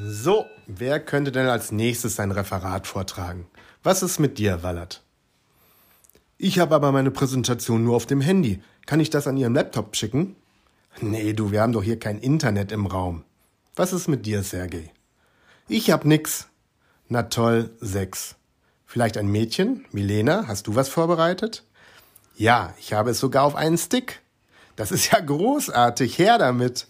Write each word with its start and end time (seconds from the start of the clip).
So, 0.00 0.46
wer 0.68 1.00
könnte 1.00 1.32
denn 1.32 1.48
als 1.48 1.72
nächstes 1.72 2.14
sein 2.14 2.30
Referat 2.30 2.86
vortragen? 2.86 3.48
Was 3.82 4.04
ist 4.04 4.20
mit 4.20 4.38
dir, 4.38 4.62
Wallert? 4.62 5.02
Ich 6.36 6.60
habe 6.60 6.76
aber 6.76 6.92
meine 6.92 7.10
Präsentation 7.10 7.82
nur 7.82 7.96
auf 7.96 8.06
dem 8.06 8.20
Handy. 8.20 8.62
Kann 8.86 9.00
ich 9.00 9.10
das 9.10 9.26
an 9.26 9.36
Ihrem 9.36 9.54
Laptop 9.54 9.96
schicken? 9.96 10.36
Nee, 11.00 11.32
du, 11.32 11.50
wir 11.50 11.62
haben 11.62 11.72
doch 11.72 11.82
hier 11.82 11.98
kein 11.98 12.18
Internet 12.18 12.70
im 12.70 12.86
Raum. 12.86 13.24
Was 13.74 13.92
ist 13.92 14.06
mit 14.06 14.24
dir, 14.24 14.44
Sergej? 14.44 14.92
Ich 15.66 15.90
hab 15.90 16.04
nix. 16.04 16.46
Na 17.08 17.24
toll, 17.24 17.70
sechs. 17.80 18.36
Vielleicht 18.86 19.16
ein 19.16 19.26
Mädchen? 19.26 19.84
Milena, 19.90 20.46
hast 20.46 20.68
du 20.68 20.76
was 20.76 20.88
vorbereitet? 20.88 21.64
Ja, 22.36 22.72
ich 22.78 22.92
habe 22.92 23.10
es 23.10 23.18
sogar 23.18 23.42
auf 23.42 23.56
einen 23.56 23.78
Stick. 23.78 24.20
Das 24.76 24.92
ist 24.92 25.10
ja 25.10 25.18
großartig. 25.18 26.18
Her 26.18 26.38
damit. 26.38 26.86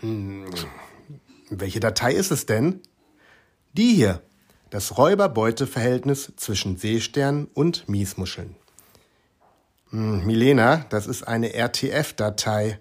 Hm, 0.00 0.44
welche 1.50 1.80
Datei 1.80 2.12
ist 2.12 2.30
es 2.30 2.46
denn? 2.46 2.80
Die 3.72 3.94
hier. 3.94 4.20
Das 4.70 4.98
Räuber-Beute-Verhältnis 4.98 6.32
zwischen 6.36 6.76
Seestern 6.76 7.46
und 7.54 7.88
Miesmuscheln. 7.88 8.56
Hm, 9.90 10.26
Milena, 10.26 10.84
das 10.88 11.06
ist 11.06 11.22
eine 11.22 11.54
RTF-Datei. 11.54 12.78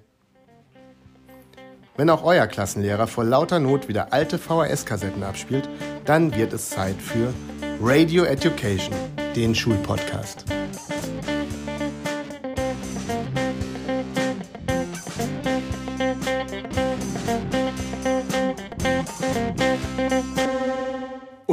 Wenn 1.96 2.10
auch 2.10 2.24
euer 2.24 2.48
Klassenlehrer 2.48 3.06
vor 3.06 3.24
lauter 3.24 3.60
Not 3.60 3.88
wieder 3.88 4.12
alte 4.14 4.40
VHS-Kassetten 4.40 5.24
abspielt, 5.24 5.70
dann 6.06 6.36
wird 6.36 6.54
es 6.54 6.72
Zeit 6.72 7.00
für 7.00 7.32
Radio 7.80 8.24
Education, 8.24 8.96
den 9.36 9.54
Schulpodcast. 9.54 10.46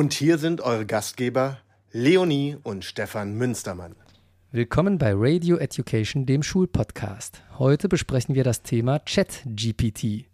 Und 0.01 0.15
hier 0.15 0.39
sind 0.39 0.63
eure 0.63 0.87
Gastgeber 0.87 1.59
Leonie 1.93 2.57
und 2.63 2.87
Stefan 2.87 3.35
Münstermann. 3.35 3.95
Willkommen 4.51 4.97
bei 4.97 5.13
Radio 5.15 5.59
Education, 5.59 6.25
dem 6.25 6.43
Schulpodcast. 6.43 7.43
Heute 7.59 7.87
besprechen 7.87 8.35
wir 8.35 8.43
das 8.43 8.63
Thema 8.63 9.01
ChatGPT. 9.01 10.25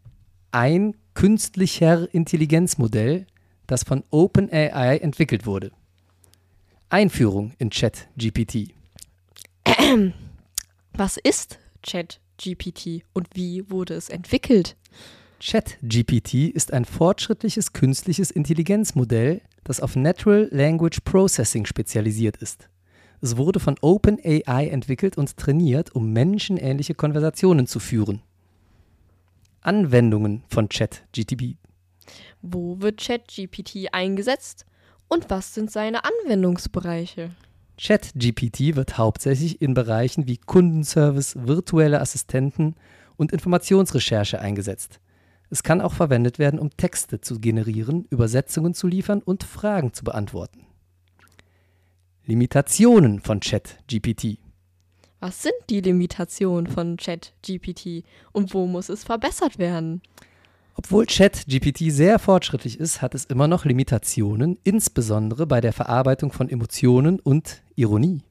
Ein 0.53 0.95
künstlicher 1.15 2.07
Intelligenzmodell, 2.15 3.27
das 3.67 3.83
von 3.83 4.05
OpenAI 4.11 4.99
entwickelt 4.99 5.47
wurde. 5.47 5.73
Einführung 6.89 7.53
in 7.59 7.71
ChatGPT. 7.71 8.73
Was 10.93 11.17
ist 11.17 11.59
ChatGPT 11.83 13.03
und 13.15 13.27
wie 13.35 13.69
wurde 13.69 13.95
es 13.95 14.11
entwickelt? 14.11 14.77
ChatGPT 15.41 16.35
ist 16.55 16.73
ein 16.73 16.85
fortschrittliches 16.85 17.73
künstliches 17.73 18.31
Intelligenzmodell, 18.31 19.43
das 19.67 19.81
auf 19.81 19.97
Natural 19.97 20.49
Language 20.51 21.01
Processing 21.05 21.67
spezialisiert 21.67 22.37
ist. 22.37 22.69
Es 23.21 23.37
wurde 23.37 23.61
von 23.61 23.77
OpenAI 23.81 24.69
entwickelt 24.69 25.19
und 25.19 25.37
trainiert, 25.37 25.95
um 25.95 26.13
menschenähnliche 26.13 26.95
Konversationen 26.95 27.67
zu 27.67 27.81
führen. 27.81 28.23
Anwendungen 29.63 30.45
von 30.49 30.69
ChatGPT. 30.69 31.57
Wo 32.41 32.81
wird 32.81 33.01
ChatGPT 33.01 33.93
eingesetzt 33.93 34.65
und 35.09 35.29
was 35.29 35.55
sind 35.55 35.73
seine 35.73 36.03
Anwendungsbereiche? 36.05 37.33
ChatGPT 37.79 38.77
wird 38.77 38.97
hauptsächlich 38.97 39.61
in 39.61 39.75
Bereichen 39.75 40.29
wie 40.29 40.39
Kundenservice, 40.39 41.37
virtuelle 41.37 42.01
Assistenten 42.01 42.77
und 43.17 43.33
Informationsrecherche 43.33 44.41
eingesetzt. 44.41 45.01
Es 45.51 45.63
kann 45.63 45.81
auch 45.81 45.93
verwendet 45.93 46.39
werden, 46.39 46.59
um 46.59 46.71
Texte 46.77 47.21
zu 47.21 47.39
generieren, 47.39 48.07
Übersetzungen 48.11 48.75
zu 48.75 48.87
liefern 48.87 49.23
und 49.23 49.45
Fragen 49.45 49.93
zu 49.93 50.05
beantworten. 50.05 50.67
Limitationen 52.25 53.21
von 53.21 53.39
ChatGPT. 53.41 54.39
Was 55.21 55.43
sind 55.43 55.55
die 55.71 55.81
Limitationen 55.81 56.67
von 56.67 56.97
ChatGPT 56.97 58.05
und 58.33 58.53
wo 58.53 58.67
muss 58.67 58.89
es 58.89 59.05
verbessert 59.05 59.59
werden? 59.59 60.03
Obwohl 60.75 61.07
ChatGPT 61.07 61.91
sehr 61.91 62.19
fortschrittlich 62.19 62.79
ist, 62.79 63.01
hat 63.01 63.15
es 63.15 63.25
immer 63.25 63.49
noch 63.49 63.65
Limitationen, 63.65 64.59
insbesondere 64.63 65.47
bei 65.47 65.61
der 65.61 65.73
Verarbeitung 65.73 66.33
von 66.33 66.51
Emotionen 66.51 67.19
und 67.19 67.63
Ironie. 67.77 68.23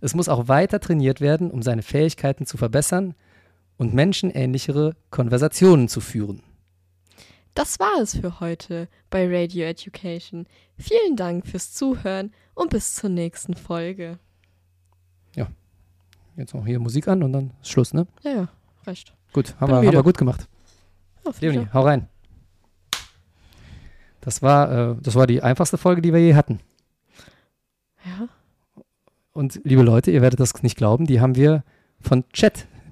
Es 0.00 0.14
muss 0.14 0.28
auch 0.28 0.46
weiter 0.46 0.78
trainiert 0.78 1.20
werden, 1.20 1.50
um 1.50 1.62
seine 1.62 1.82
Fähigkeiten 1.82 2.46
zu 2.46 2.58
verbessern 2.58 3.14
und 3.76 3.94
menschenähnlichere 3.94 4.94
Konversationen 5.10 5.88
zu 5.88 6.00
führen. 6.00 6.42
Das 7.54 7.78
war 7.78 8.00
es 8.00 8.16
für 8.16 8.40
heute 8.40 8.88
bei 9.10 9.26
Radio 9.26 9.64
Education. 9.66 10.46
Vielen 10.76 11.16
Dank 11.16 11.46
fürs 11.46 11.72
Zuhören 11.72 12.32
und 12.54 12.70
bis 12.70 12.94
zur 12.94 13.10
nächsten 13.10 13.54
Folge. 13.54 14.18
Ja, 15.36 15.48
jetzt 16.36 16.54
noch 16.54 16.66
hier 16.66 16.80
Musik 16.80 17.06
an 17.06 17.22
und 17.22 17.32
dann 17.32 17.52
ist 17.62 17.70
Schluss, 17.70 17.94
ne? 17.94 18.06
Ja, 18.22 18.32
ja, 18.32 18.48
reicht. 18.84 19.14
Gut, 19.32 19.54
haben, 19.60 19.70
wir, 19.70 19.76
haben 19.76 19.92
wir 19.92 20.02
gut 20.02 20.18
gemacht. 20.18 20.48
Ja, 21.24 21.32
Leonie, 21.40 21.68
hau 21.72 21.82
rein. 21.82 22.08
Das 24.20 24.42
war, 24.42 24.92
äh, 24.92 24.96
das 25.00 25.14
war 25.14 25.26
die 25.26 25.42
einfachste 25.42 25.78
Folge, 25.78 26.02
die 26.02 26.12
wir 26.12 26.20
je 26.20 26.34
hatten. 26.34 26.58
Ja. 28.04 28.28
Und 29.32 29.60
liebe 29.64 29.82
Leute, 29.82 30.10
ihr 30.10 30.22
werdet 30.22 30.40
das 30.40 30.62
nicht 30.62 30.76
glauben, 30.76 31.06
die 31.06 31.20
haben 31.20 31.36
wir 31.36 31.62
von 32.00 32.24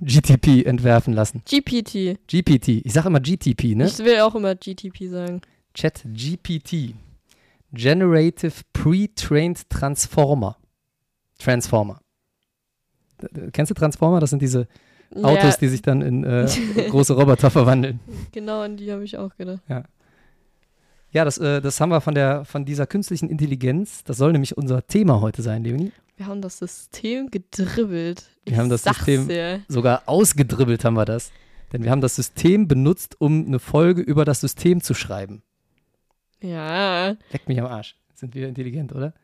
ChatGTP 0.04 0.66
entwerfen 0.66 1.14
lassen. 1.14 1.42
GPT. 1.48 2.18
GPT. 2.26 2.84
Ich 2.84 2.92
sage 2.92 3.08
immer 3.08 3.20
GTP, 3.20 3.76
ne? 3.76 3.86
Ich 3.86 3.98
will 3.98 4.20
auch 4.20 4.34
immer 4.34 4.54
GTP 4.54 5.08
sagen. 5.08 5.40
ChatGPT. 5.74 6.94
Generative 7.72 8.52
Pre-Trained 8.72 9.68
Transformer. 9.70 10.56
Transformer. 11.38 12.00
Kennst 13.52 13.70
du 13.70 13.74
Transformer? 13.74 14.20
Das 14.20 14.30
sind 14.30 14.42
diese 14.42 14.66
Autos, 15.14 15.54
ja, 15.54 15.56
die 15.60 15.68
sich 15.68 15.82
dann 15.82 16.02
in 16.02 16.24
äh, 16.24 16.48
große 16.90 17.14
Roboter 17.14 17.50
verwandeln. 17.50 18.00
genau 18.32 18.62
an 18.62 18.76
die 18.76 18.90
habe 18.90 19.04
ich 19.04 19.16
auch 19.16 19.36
gedacht. 19.36 19.62
Ja, 21.12 21.26
das, 21.26 21.36
äh, 21.38 21.60
das 21.60 21.80
haben 21.80 21.90
wir 21.90 22.00
von, 22.00 22.14
der, 22.14 22.44
von 22.44 22.64
dieser 22.64 22.86
künstlichen 22.86 23.28
Intelligenz. 23.28 24.02
Das 24.04 24.16
soll 24.16 24.32
nämlich 24.32 24.56
unser 24.56 24.86
Thema 24.86 25.20
heute 25.20 25.42
sein, 25.42 25.62
Leonie. 25.62 25.92
Wir 26.16 26.26
haben 26.26 26.42
das 26.42 26.58
System 26.58 27.30
gedribbelt. 27.30 28.24
Wir 28.44 28.52
Ich 28.52 28.58
haben 28.58 28.68
das 28.68 28.82
System- 28.84 29.28
dir. 29.28 29.62
Sogar 29.68 30.02
ausgedribbelt 30.06 30.84
haben 30.84 30.94
wir 30.94 31.04
das. 31.04 31.32
Denn 31.72 31.82
wir 31.84 31.90
haben 31.90 32.02
das 32.02 32.16
System 32.16 32.68
benutzt, 32.68 33.16
um 33.18 33.46
eine 33.46 33.58
Folge 33.58 34.02
über 34.02 34.24
das 34.24 34.40
System 34.40 34.82
zu 34.82 34.92
schreiben. 34.94 35.42
Ja, 36.42 37.16
Leck 37.30 37.48
mich 37.48 37.58
am 37.60 37.66
Arsch. 37.66 37.96
Sind 38.14 38.34
wir 38.34 38.46
intelligent, 38.48 38.92
oder? 38.92 39.14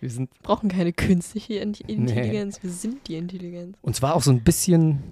Wir 0.00 0.08
sind, 0.08 0.30
brauchen 0.42 0.70
keine 0.70 0.94
künstliche 0.94 1.54
Int- 1.58 1.80
Intelligenz. 1.82 2.62
Wir 2.62 2.70
sind 2.70 3.06
die 3.06 3.16
Intelligenz. 3.16 3.76
und 3.82 3.94
zwar 3.96 4.14
auch 4.14 4.22
so 4.22 4.30
ein 4.30 4.42
bisschen, 4.42 5.02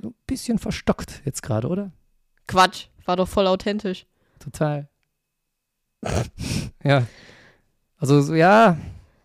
so 0.00 0.08
ein 0.10 0.14
bisschen 0.26 0.58
verstockt 0.58 1.22
jetzt 1.24 1.42
gerade, 1.42 1.66
oder? 1.68 1.90
Quatsch, 2.46 2.86
war 3.04 3.16
doch 3.16 3.26
voll 3.28 3.48
authentisch. 3.48 4.06
Total. 4.38 4.88
ja. 6.84 7.06
Also, 7.98 8.20
so, 8.20 8.34
ja, 8.34 8.76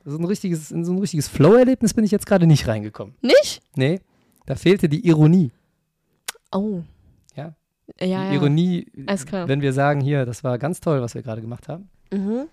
so 0.10 0.18
ein 0.18 0.24
richtiges, 0.24 0.72
in 0.72 0.86
so 0.86 0.94
ein 0.94 1.00
richtiges 1.00 1.28
Flow-Erlebnis 1.28 1.94
bin 1.94 2.04
ich 2.04 2.12
jetzt 2.12 2.26
gerade 2.26 2.48
nicht 2.48 2.68
reingekommen. 2.68 3.16
Nicht? 3.22 3.62
Nee, 3.76 4.00
da 4.46 4.56
fehlte 4.56 4.88
die 4.88 5.06
Ironie. 5.06 5.52
Oh. 6.52 6.82
Ja. 7.36 7.56
Ja, 8.00 8.30
die. 8.30 8.36
Ironie, 8.36 8.88
wenn 8.96 9.62
wir 9.62 9.74
sagen, 9.74 10.00
hier, 10.02 10.26
das 10.26 10.44
war 10.44 10.58
ganz 10.58 10.80
toll, 10.80 11.02
was 11.02 11.14
wir 11.14 11.22
gerade 11.22 11.42
gemacht 11.42 11.68
haben. 11.68 11.90
Mhm. 12.12 12.48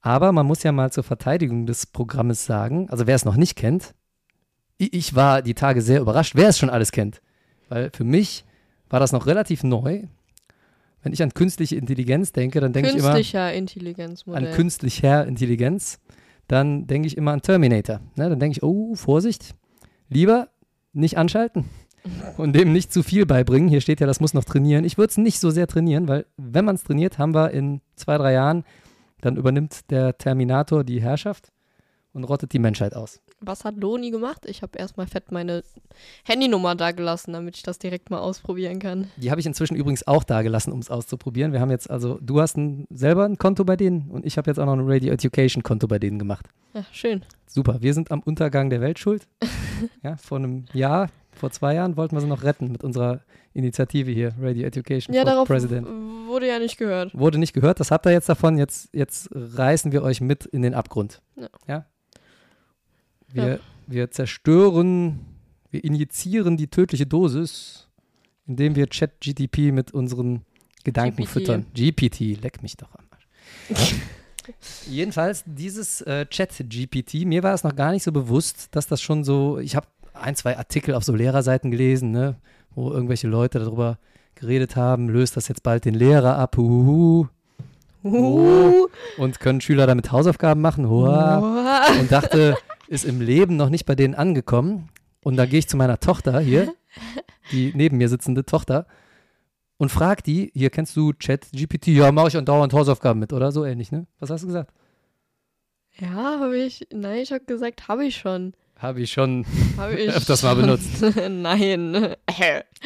Aber 0.00 0.32
man 0.32 0.46
muss 0.46 0.62
ja 0.62 0.72
mal 0.72 0.92
zur 0.92 1.04
Verteidigung 1.04 1.66
des 1.66 1.86
Programmes 1.86 2.44
sagen, 2.44 2.88
also 2.90 3.06
wer 3.06 3.16
es 3.16 3.24
noch 3.24 3.36
nicht 3.36 3.56
kennt, 3.56 3.94
ich 4.76 5.14
war 5.14 5.42
die 5.42 5.54
Tage 5.54 5.82
sehr 5.82 6.00
überrascht, 6.00 6.34
wer 6.36 6.48
es 6.48 6.58
schon 6.58 6.70
alles 6.70 6.92
kennt. 6.92 7.20
Weil 7.68 7.90
für 7.92 8.04
mich 8.04 8.44
war 8.88 9.00
das 9.00 9.12
noch 9.12 9.26
relativ 9.26 9.64
neu. 9.64 10.04
Wenn 11.02 11.12
ich 11.12 11.22
an 11.22 11.34
künstliche 11.34 11.76
Intelligenz 11.76 12.32
denke, 12.32 12.60
dann 12.60 12.72
denke 12.72 12.90
ich 12.90 12.96
immer 12.96 13.12
Künstlicher 13.12 13.42
an 13.42 13.54
Intelligenzmodell. 13.54 14.52
künstlicher 14.52 15.26
Intelligenz. 15.26 16.00
Dann 16.48 16.86
denke 16.86 17.06
ich 17.06 17.16
immer 17.16 17.32
an 17.32 17.42
Terminator. 17.42 18.00
Ne? 18.16 18.28
Dann 18.28 18.40
denke 18.40 18.56
ich, 18.56 18.62
oh, 18.62 18.94
Vorsicht, 18.94 19.54
lieber 20.08 20.48
nicht 20.92 21.18
anschalten 21.18 21.66
und 22.36 22.54
dem 22.54 22.72
nicht 22.72 22.92
zu 22.92 23.02
viel 23.02 23.26
beibringen. 23.26 23.68
Hier 23.68 23.80
steht 23.80 24.00
ja, 24.00 24.06
das 24.06 24.20
muss 24.20 24.34
noch 24.34 24.44
trainieren. 24.44 24.84
Ich 24.84 24.98
würde 24.98 25.10
es 25.10 25.18
nicht 25.18 25.38
so 25.38 25.50
sehr 25.50 25.66
trainieren, 25.66 26.08
weil 26.08 26.26
wenn 26.36 26.64
man 26.64 26.74
es 26.74 26.84
trainiert, 26.84 27.18
haben 27.18 27.34
wir 27.34 27.50
in 27.52 27.80
zwei, 27.94 28.18
drei 28.18 28.32
Jahren, 28.32 28.64
dann 29.20 29.36
übernimmt 29.36 29.90
der 29.90 30.16
Terminator 30.16 30.84
die 30.84 31.02
Herrschaft 31.02 31.52
und 32.12 32.24
rottet 32.24 32.52
die 32.52 32.58
Menschheit 32.58 32.94
aus. 32.94 33.20
Was 33.40 33.64
hat 33.64 33.76
Loni 33.76 34.10
gemacht? 34.10 34.46
Ich 34.46 34.62
habe 34.62 34.78
erstmal 34.78 35.06
fett 35.06 35.30
meine 35.30 35.62
Handynummer 36.24 36.74
da 36.74 36.90
gelassen, 36.90 37.32
damit 37.32 37.56
ich 37.56 37.62
das 37.62 37.78
direkt 37.78 38.10
mal 38.10 38.18
ausprobieren 38.18 38.78
kann. 38.80 39.08
Die 39.16 39.30
habe 39.30 39.40
ich 39.40 39.46
inzwischen 39.46 39.76
übrigens 39.76 40.06
auch 40.06 40.24
da 40.24 40.42
gelassen, 40.42 40.72
um 40.72 40.80
es 40.80 40.90
auszuprobieren. 40.90 41.52
Wir 41.52 41.60
haben 41.60 41.70
jetzt 41.70 41.88
also, 41.88 42.18
du 42.20 42.40
hast 42.40 42.56
ein, 42.56 42.86
selber 42.90 43.24
ein 43.24 43.38
Konto 43.38 43.64
bei 43.64 43.76
denen 43.76 44.10
und 44.10 44.26
ich 44.26 44.38
habe 44.38 44.50
jetzt 44.50 44.58
auch 44.58 44.66
noch 44.66 44.74
ein 44.74 44.82
Radio 44.84 45.12
Education 45.12 45.62
Konto 45.62 45.86
bei 45.86 45.98
denen 45.98 46.18
gemacht. 46.18 46.46
Ja, 46.74 46.84
schön. 46.92 47.24
Super, 47.46 47.80
wir 47.80 47.94
sind 47.94 48.10
am 48.10 48.20
Untergang 48.20 48.70
der 48.70 48.80
Welt 48.80 48.98
schuld. 48.98 49.26
ja, 50.02 50.16
vor 50.16 50.38
einem 50.38 50.64
Jahr 50.72 51.08
vor 51.38 51.50
zwei 51.52 51.74
Jahren 51.74 51.96
wollten 51.96 52.16
wir 52.16 52.20
sie 52.20 52.26
noch 52.26 52.42
retten 52.42 52.72
mit 52.72 52.82
unserer 52.82 53.20
Initiative 53.54 54.10
hier, 54.10 54.34
Radio 54.40 54.66
Education 54.66 55.14
Ja, 55.14 55.22
for 55.22 55.30
darauf 55.30 55.48
President. 55.48 55.86
wurde 56.26 56.48
ja 56.48 56.58
nicht 56.58 56.76
gehört. 56.76 57.16
Wurde 57.16 57.38
nicht 57.38 57.52
gehört, 57.52 57.78
das 57.80 57.90
habt 57.90 58.06
ihr 58.06 58.12
jetzt 58.12 58.28
davon. 58.28 58.58
Jetzt, 58.58 58.90
jetzt 58.92 59.28
reißen 59.32 59.92
wir 59.92 60.02
euch 60.02 60.20
mit 60.20 60.44
in 60.46 60.62
den 60.62 60.74
Abgrund. 60.74 61.22
Ja. 61.66 61.86
Wir, 63.32 63.46
Ja. 63.48 63.58
wir 63.86 64.10
zerstören, 64.10 65.20
wir 65.70 65.84
injizieren 65.84 66.56
die 66.56 66.68
tödliche 66.68 67.06
Dosis, 67.06 67.88
indem 68.46 68.74
wir 68.76 68.88
Chat-GTP 68.88 69.72
mit 69.72 69.92
unseren 69.92 70.42
Gedanken 70.84 71.22
GPT. 71.24 71.28
füttern. 71.28 71.66
GPT, 71.74 72.40
leck 72.40 72.62
mich 72.62 72.76
doch 72.76 72.88
am 72.94 73.04
Arsch. 73.10 73.94
Jedenfalls, 74.88 75.44
dieses 75.46 76.00
äh, 76.02 76.24
Chat-GPT, 76.26 77.26
mir 77.26 77.42
war 77.42 77.52
es 77.52 77.64
noch 77.64 77.76
gar 77.76 77.92
nicht 77.92 78.02
so 78.02 78.12
bewusst, 78.12 78.68
dass 78.74 78.86
das 78.86 79.02
schon 79.02 79.22
so, 79.24 79.58
ich 79.58 79.76
habe 79.76 79.86
ein, 80.14 80.34
zwei 80.36 80.56
Artikel 80.56 80.94
auf 80.94 81.04
so 81.04 81.14
Lehrerseiten 81.14 81.70
gelesen, 81.70 82.10
ne, 82.12 82.36
wo 82.74 82.90
irgendwelche 82.90 83.28
Leute 83.28 83.58
darüber 83.58 83.98
geredet 84.36 84.74
haben, 84.76 85.08
löst 85.10 85.36
das 85.36 85.48
jetzt 85.48 85.62
bald 85.62 85.84
den 85.84 85.94
Lehrer 85.94 86.36
ab, 86.36 86.56
huhuhu, 86.56 87.26
Uh, 88.04 88.86
und 89.18 89.40
können 89.40 89.60
Schüler 89.60 89.88
damit 89.88 90.12
Hausaufgaben 90.12 90.60
machen, 90.62 90.88
hoa, 90.88 91.40
Uah. 91.40 92.00
und 92.00 92.10
dachte, 92.12 92.56
ist 92.88 93.04
im 93.04 93.20
Leben 93.20 93.56
noch 93.56 93.68
nicht 93.68 93.86
bei 93.86 93.94
denen 93.94 94.14
angekommen. 94.14 94.88
Und 95.22 95.36
da 95.36 95.46
gehe 95.46 95.58
ich 95.58 95.68
zu 95.68 95.76
meiner 95.76 96.00
Tochter 96.00 96.40
hier, 96.40 96.72
die 97.52 97.72
neben 97.74 97.98
mir 97.98 98.08
sitzende 98.08 98.44
Tochter, 98.44 98.86
und 99.76 99.90
frag 99.90 100.24
die, 100.24 100.50
hier 100.54 100.70
kennst 100.70 100.96
du 100.96 101.12
Chat 101.12 101.46
GPT? 101.52 101.88
Ja, 101.88 102.10
mache 102.10 102.28
ich 102.28 102.36
andauernd 102.36 102.72
Hausaufgaben 102.72 103.20
mit, 103.20 103.32
oder 103.32 103.52
so 103.52 103.64
ähnlich, 103.64 103.92
ne? 103.92 104.06
Was 104.18 104.30
hast 104.30 104.42
du 104.42 104.48
gesagt? 104.48 104.72
Ja, 106.00 106.40
habe 106.40 106.56
ich. 106.58 106.86
Nein, 106.92 107.18
ich 107.20 107.32
habe 107.32 107.44
gesagt, 107.44 107.86
habe 107.88 108.04
ich 108.04 108.16
schon. 108.16 108.54
Habe 108.76 109.00
ich 109.02 109.12
schon. 109.12 109.44
Habe 109.76 109.94
ich 110.00 110.10
Öfters 110.10 110.42
mal 110.42 110.54
schon. 110.54 110.60
benutzt. 110.62 111.02
Nein. 111.30 112.14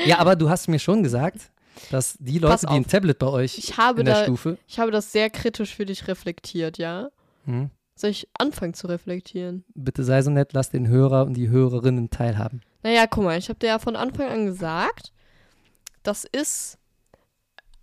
Ja, 0.05 0.19
aber 0.19 0.37
du 0.37 0.49
hast 0.51 0.69
mir 0.69 0.79
schon 0.79 1.03
gesagt, 1.03 1.51
dass 1.91 2.17
die 2.19 2.39
Leute, 2.39 2.67
die 2.67 2.73
ein. 2.73 2.87
Tablet 2.87 3.19
bei 3.19 3.27
euch 3.27 3.57
Ich 3.59 3.77
habe, 3.79 4.01
in 4.01 4.07
der 4.07 4.17
da, 4.17 4.25
Stufe. 4.25 4.59
ich 4.67 4.79
habe 4.79 4.91
das 4.91 5.13
sehr 5.13 5.31
kritisch 5.31 5.75
für 5.75 5.87
dich 5.87 6.09
reflektiert, 6.09 6.79
ja? 6.79 7.09
Hm, 7.45 7.71
Soll 8.03 8.11
ich 8.11 8.27
anfangen 8.37 8.75
zu 8.75 8.89
reflektieren? 8.89 9.65
bitte 9.77 10.03
sei 10.03 10.23
so 10.23 10.31
nett, 10.33 10.55
lass 10.55 10.71
den 10.71 10.89
Hörer 10.89 11.25
und 11.25 11.35
die 11.35 11.51
Hörerinnen 11.51 12.11
teilhaben. 12.11 12.61
Naja, 12.83 13.07
guck 13.07 13.23
mal, 13.23 13.39
ich 13.39 13.49
habe 13.49 13.61
dir 13.61 13.69
ja 13.69 13.79
von 13.79 13.95
Anfang 13.95 14.27
an 14.29 14.45
gesagt, 14.45 15.13
das 16.03 16.25
ist, 16.25 16.79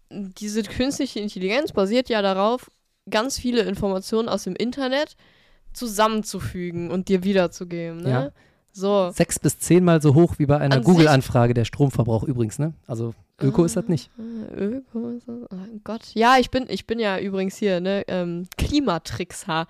diese 0.10 0.64
künstliche 0.64 1.22
Intelligenz 1.22 1.72
basiert 1.72 2.10
ja 2.10 2.22
darauf, 2.22 2.70
ganz 3.10 3.40
viele 3.40 3.62
Informationen 3.62 4.28
aus 4.28 4.44
dem 4.44 4.58
Internet 4.58 5.16
zusammenzufügen 5.72 6.92
und 6.92 7.08
dir 7.08 7.24
wiederzugeben, 7.24 8.02
ne? 8.02 8.10
Ja. 8.10 8.32
So. 8.74 9.12
Sechs 9.12 9.40
bis 9.40 9.58
zehnmal 9.58 10.02
so 10.02 10.16
hoch 10.16 10.34
wie 10.38 10.48
bei 10.48 10.58
einer 10.58 10.76
An 10.76 10.84
Google-Anfrage 10.84 11.54
der 11.54 11.64
Stromverbrauch 11.64 12.24
übrigens, 12.24 12.60
ne? 12.60 12.74
Also 12.88 13.14
Öko 13.42 13.64
ist 13.64 13.78
das 13.78 13.88
nicht. 13.88 14.12
Äh, 14.20 14.66
Öko 14.66 15.12
ist 15.12 15.30
das? 15.30 15.36
Oh 15.50 15.80
Gott. 15.86 16.14
Ja, 16.14 16.36
ich 16.40 16.52
bin, 16.52 16.66
ich 16.68 16.86
bin 16.86 17.00
ja 17.00 17.18
übrigens 17.20 17.56
hier, 17.56 17.80
ne, 17.80 18.04
ähm, 18.10 18.48
Klimatrickser. 18.58 19.66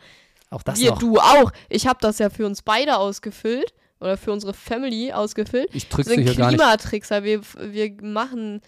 Auch 0.50 0.64
das 0.64 0.80
Wir, 0.80 0.92
noch. 0.92 1.00
du 1.00 1.18
auch. 1.20 1.52
Ich 1.70 1.88
habe 1.88 2.00
das 2.02 2.20
ja 2.20 2.30
für 2.30 2.46
uns 2.46 2.62
beide 2.62 2.98
ausgefüllt 2.98 3.74
oder 4.00 4.18
für 4.18 4.32
unsere 4.32 4.54
Family 4.54 5.12
ausgefüllt. 5.14 5.70
Ich 5.74 5.88
sind 5.90 6.22
hier 6.22 6.36
gar 6.36 6.48
nicht. 6.52 6.58
Klimatrickser. 6.60 7.24
Wir, 7.24 7.42
wir 7.60 7.96
machen, 8.02 8.62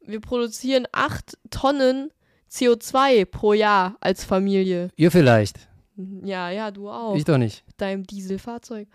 wir 0.00 0.20
produzieren 0.20 0.86
acht 0.92 1.36
Tonnen 1.50 2.10
CO2 2.50 3.24
pro 3.26 3.52
Jahr 3.52 3.96
als 4.00 4.24
Familie. 4.24 4.88
Ihr 4.96 5.10
vielleicht. 5.10 5.68
Ja, 6.24 6.50
ja, 6.50 6.70
du 6.70 6.88
auch. 6.90 7.14
Ich 7.16 7.24
doch 7.24 7.38
nicht. 7.38 7.64
Mit 7.66 7.80
deinem 7.80 8.04
Dieselfahrzeug. 8.06 8.88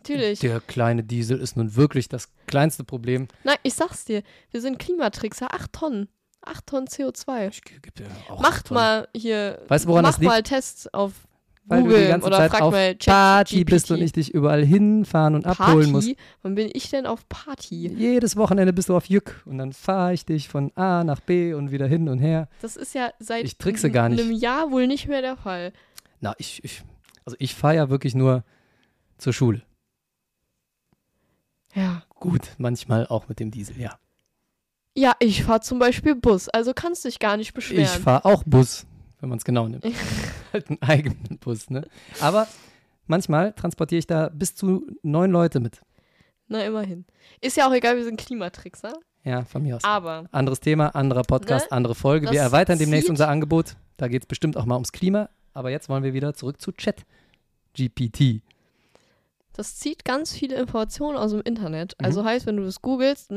Natürlich. 0.00 0.40
Der 0.40 0.60
kleine 0.60 1.04
Diesel 1.04 1.38
ist 1.38 1.56
nun 1.56 1.76
wirklich 1.76 2.08
das 2.08 2.28
kleinste 2.46 2.82
Problem. 2.84 3.28
Nein, 3.44 3.56
ich 3.62 3.74
sag's 3.74 4.04
dir. 4.04 4.22
Wir 4.50 4.60
sind 4.60 4.78
Klimatrickser. 4.80 5.54
Acht 5.54 5.72
Tonnen. 5.72 6.08
Acht 6.40 6.66
Tonnen 6.66 6.88
CO2. 6.88 7.48
Ich 7.50 7.62
ge- 7.62 7.78
geb 7.80 7.94
dir 7.94 8.06
auch 8.28 8.40
Macht 8.40 8.72
mal 8.72 9.06
hier. 9.14 9.62
Weißt 9.68 9.84
du, 9.84 9.88
woran 9.90 10.02
mach 10.02 10.10
das 10.10 10.18
liegt? 10.18 10.28
mal 10.30 10.42
Tests 10.42 10.92
auf 10.92 11.12
Weil 11.64 11.78
du 11.82 11.84
Google 11.84 12.02
die 12.02 12.08
ganze 12.08 12.26
oder 12.26 12.36
Zeit 12.38 12.60
auf 12.60 12.72
mal 12.72 12.94
Party 12.96 13.64
bist 13.64 13.90
und 13.90 14.02
ich 14.02 14.12
dich 14.12 14.34
überall 14.34 14.64
hinfahren 14.64 15.34
und 15.34 15.46
abholen 15.46 15.92
muss. 15.92 16.06
Party? 16.06 16.16
Wann 16.42 16.54
bin 16.56 16.70
ich 16.72 16.90
denn 16.90 17.06
auf 17.06 17.28
Party? 17.28 17.88
Jedes 17.88 18.36
Wochenende 18.36 18.72
bist 18.72 18.88
du 18.88 18.96
auf 18.96 19.06
Jück 19.06 19.42
und 19.46 19.58
dann 19.58 19.72
fahre 19.72 20.12
ich 20.12 20.26
dich 20.26 20.48
von 20.48 20.72
A 20.76 21.04
nach 21.04 21.20
B 21.20 21.54
und 21.54 21.70
wieder 21.70 21.86
hin 21.86 22.08
und 22.08 22.18
her. 22.18 22.48
Das 22.60 22.76
ist 22.76 22.94
ja 22.94 23.12
seit 23.20 23.44
Ich 23.44 23.56
einem 23.64 24.32
Jahr 24.32 24.70
wohl 24.70 24.86
nicht 24.86 25.06
mehr 25.08 25.22
der 25.22 25.36
Fall. 25.36 25.72
Na, 26.20 26.34
ich, 26.38 26.62
ich 26.64 26.82
also 27.24 27.36
ich 27.38 27.54
fahre 27.54 27.76
ja 27.76 27.90
wirklich 27.90 28.14
nur 28.14 28.44
zur 29.18 29.32
Schule. 29.32 29.62
Ja. 31.74 32.02
Gut, 32.08 32.50
manchmal 32.58 33.06
auch 33.06 33.28
mit 33.28 33.40
dem 33.40 33.50
Diesel, 33.50 33.80
ja. 33.80 33.98
Ja, 34.94 35.14
ich 35.20 35.44
fahre 35.44 35.60
zum 35.60 35.78
Beispiel 35.78 36.14
Bus, 36.14 36.48
also 36.48 36.74
kannst 36.74 37.04
dich 37.04 37.18
gar 37.18 37.36
nicht 37.36 37.48
Ich 37.48 37.54
beschweren. 37.54 38.02
fahre 38.02 38.24
auch 38.26 38.42
Bus, 38.44 38.84
wenn 39.22 39.28
man 39.30 39.38
es 39.38 39.44
genau 39.44 39.66
nimmt. 39.68 39.84
halt 40.52 40.68
einen 40.68 40.82
eigenen 40.82 41.38
Bus, 41.40 41.70
ne? 41.70 41.86
Aber 42.20 42.46
manchmal 43.06 43.52
transportiere 43.54 44.00
ich 44.00 44.06
da 44.06 44.28
bis 44.28 44.54
zu 44.54 44.86
neun 45.02 45.30
Leute 45.30 45.60
mit. 45.60 45.80
Na, 46.48 46.62
immerhin. 46.64 47.06
Ist 47.40 47.56
ja 47.56 47.66
auch 47.66 47.72
egal, 47.72 47.96
wir 47.96 48.04
sind 48.04 48.20
Klimatrickser. 48.20 48.92
Ja, 49.24 49.44
von 49.44 49.62
mir 49.62 49.76
aus. 49.76 49.84
Aber 49.84 50.24
Anderes 50.32 50.58
Thema, 50.60 50.88
anderer 50.94 51.22
Podcast, 51.22 51.66
Ne? 51.70 51.72
andere 51.76 51.94
Folge. 51.94 52.26
Wir 52.26 52.32
Das 52.42 52.52
erweitern 52.52 52.78
demnächst 52.78 53.08
unser 53.08 53.28
Angebot. 53.28 53.76
Da 53.96 54.08
geht 54.08 54.22
es 54.22 54.26
bestimmt 54.26 54.56
auch 54.56 54.66
mal 54.66 54.74
ums 54.74 54.90
Klima. 54.92 55.30
Aber 55.54 55.70
jetzt 55.70 55.88
wollen 55.88 56.02
wir 56.02 56.12
wieder 56.12 56.34
zurück 56.34 56.60
zu 56.60 56.72
Chat. 56.72 57.06
GPT. 57.74 58.42
Das 59.54 59.76
zieht 59.76 60.04
ganz 60.04 60.32
viele 60.32 60.56
Informationen 60.56 61.16
aus 61.18 61.30
dem 61.32 61.42
Internet. 61.42 61.94
Mhm. 62.00 62.06
Also 62.06 62.24
heißt, 62.24 62.46
wenn 62.46 62.56
du 62.56 62.64
das 62.64 62.80
googelst, 62.82 63.30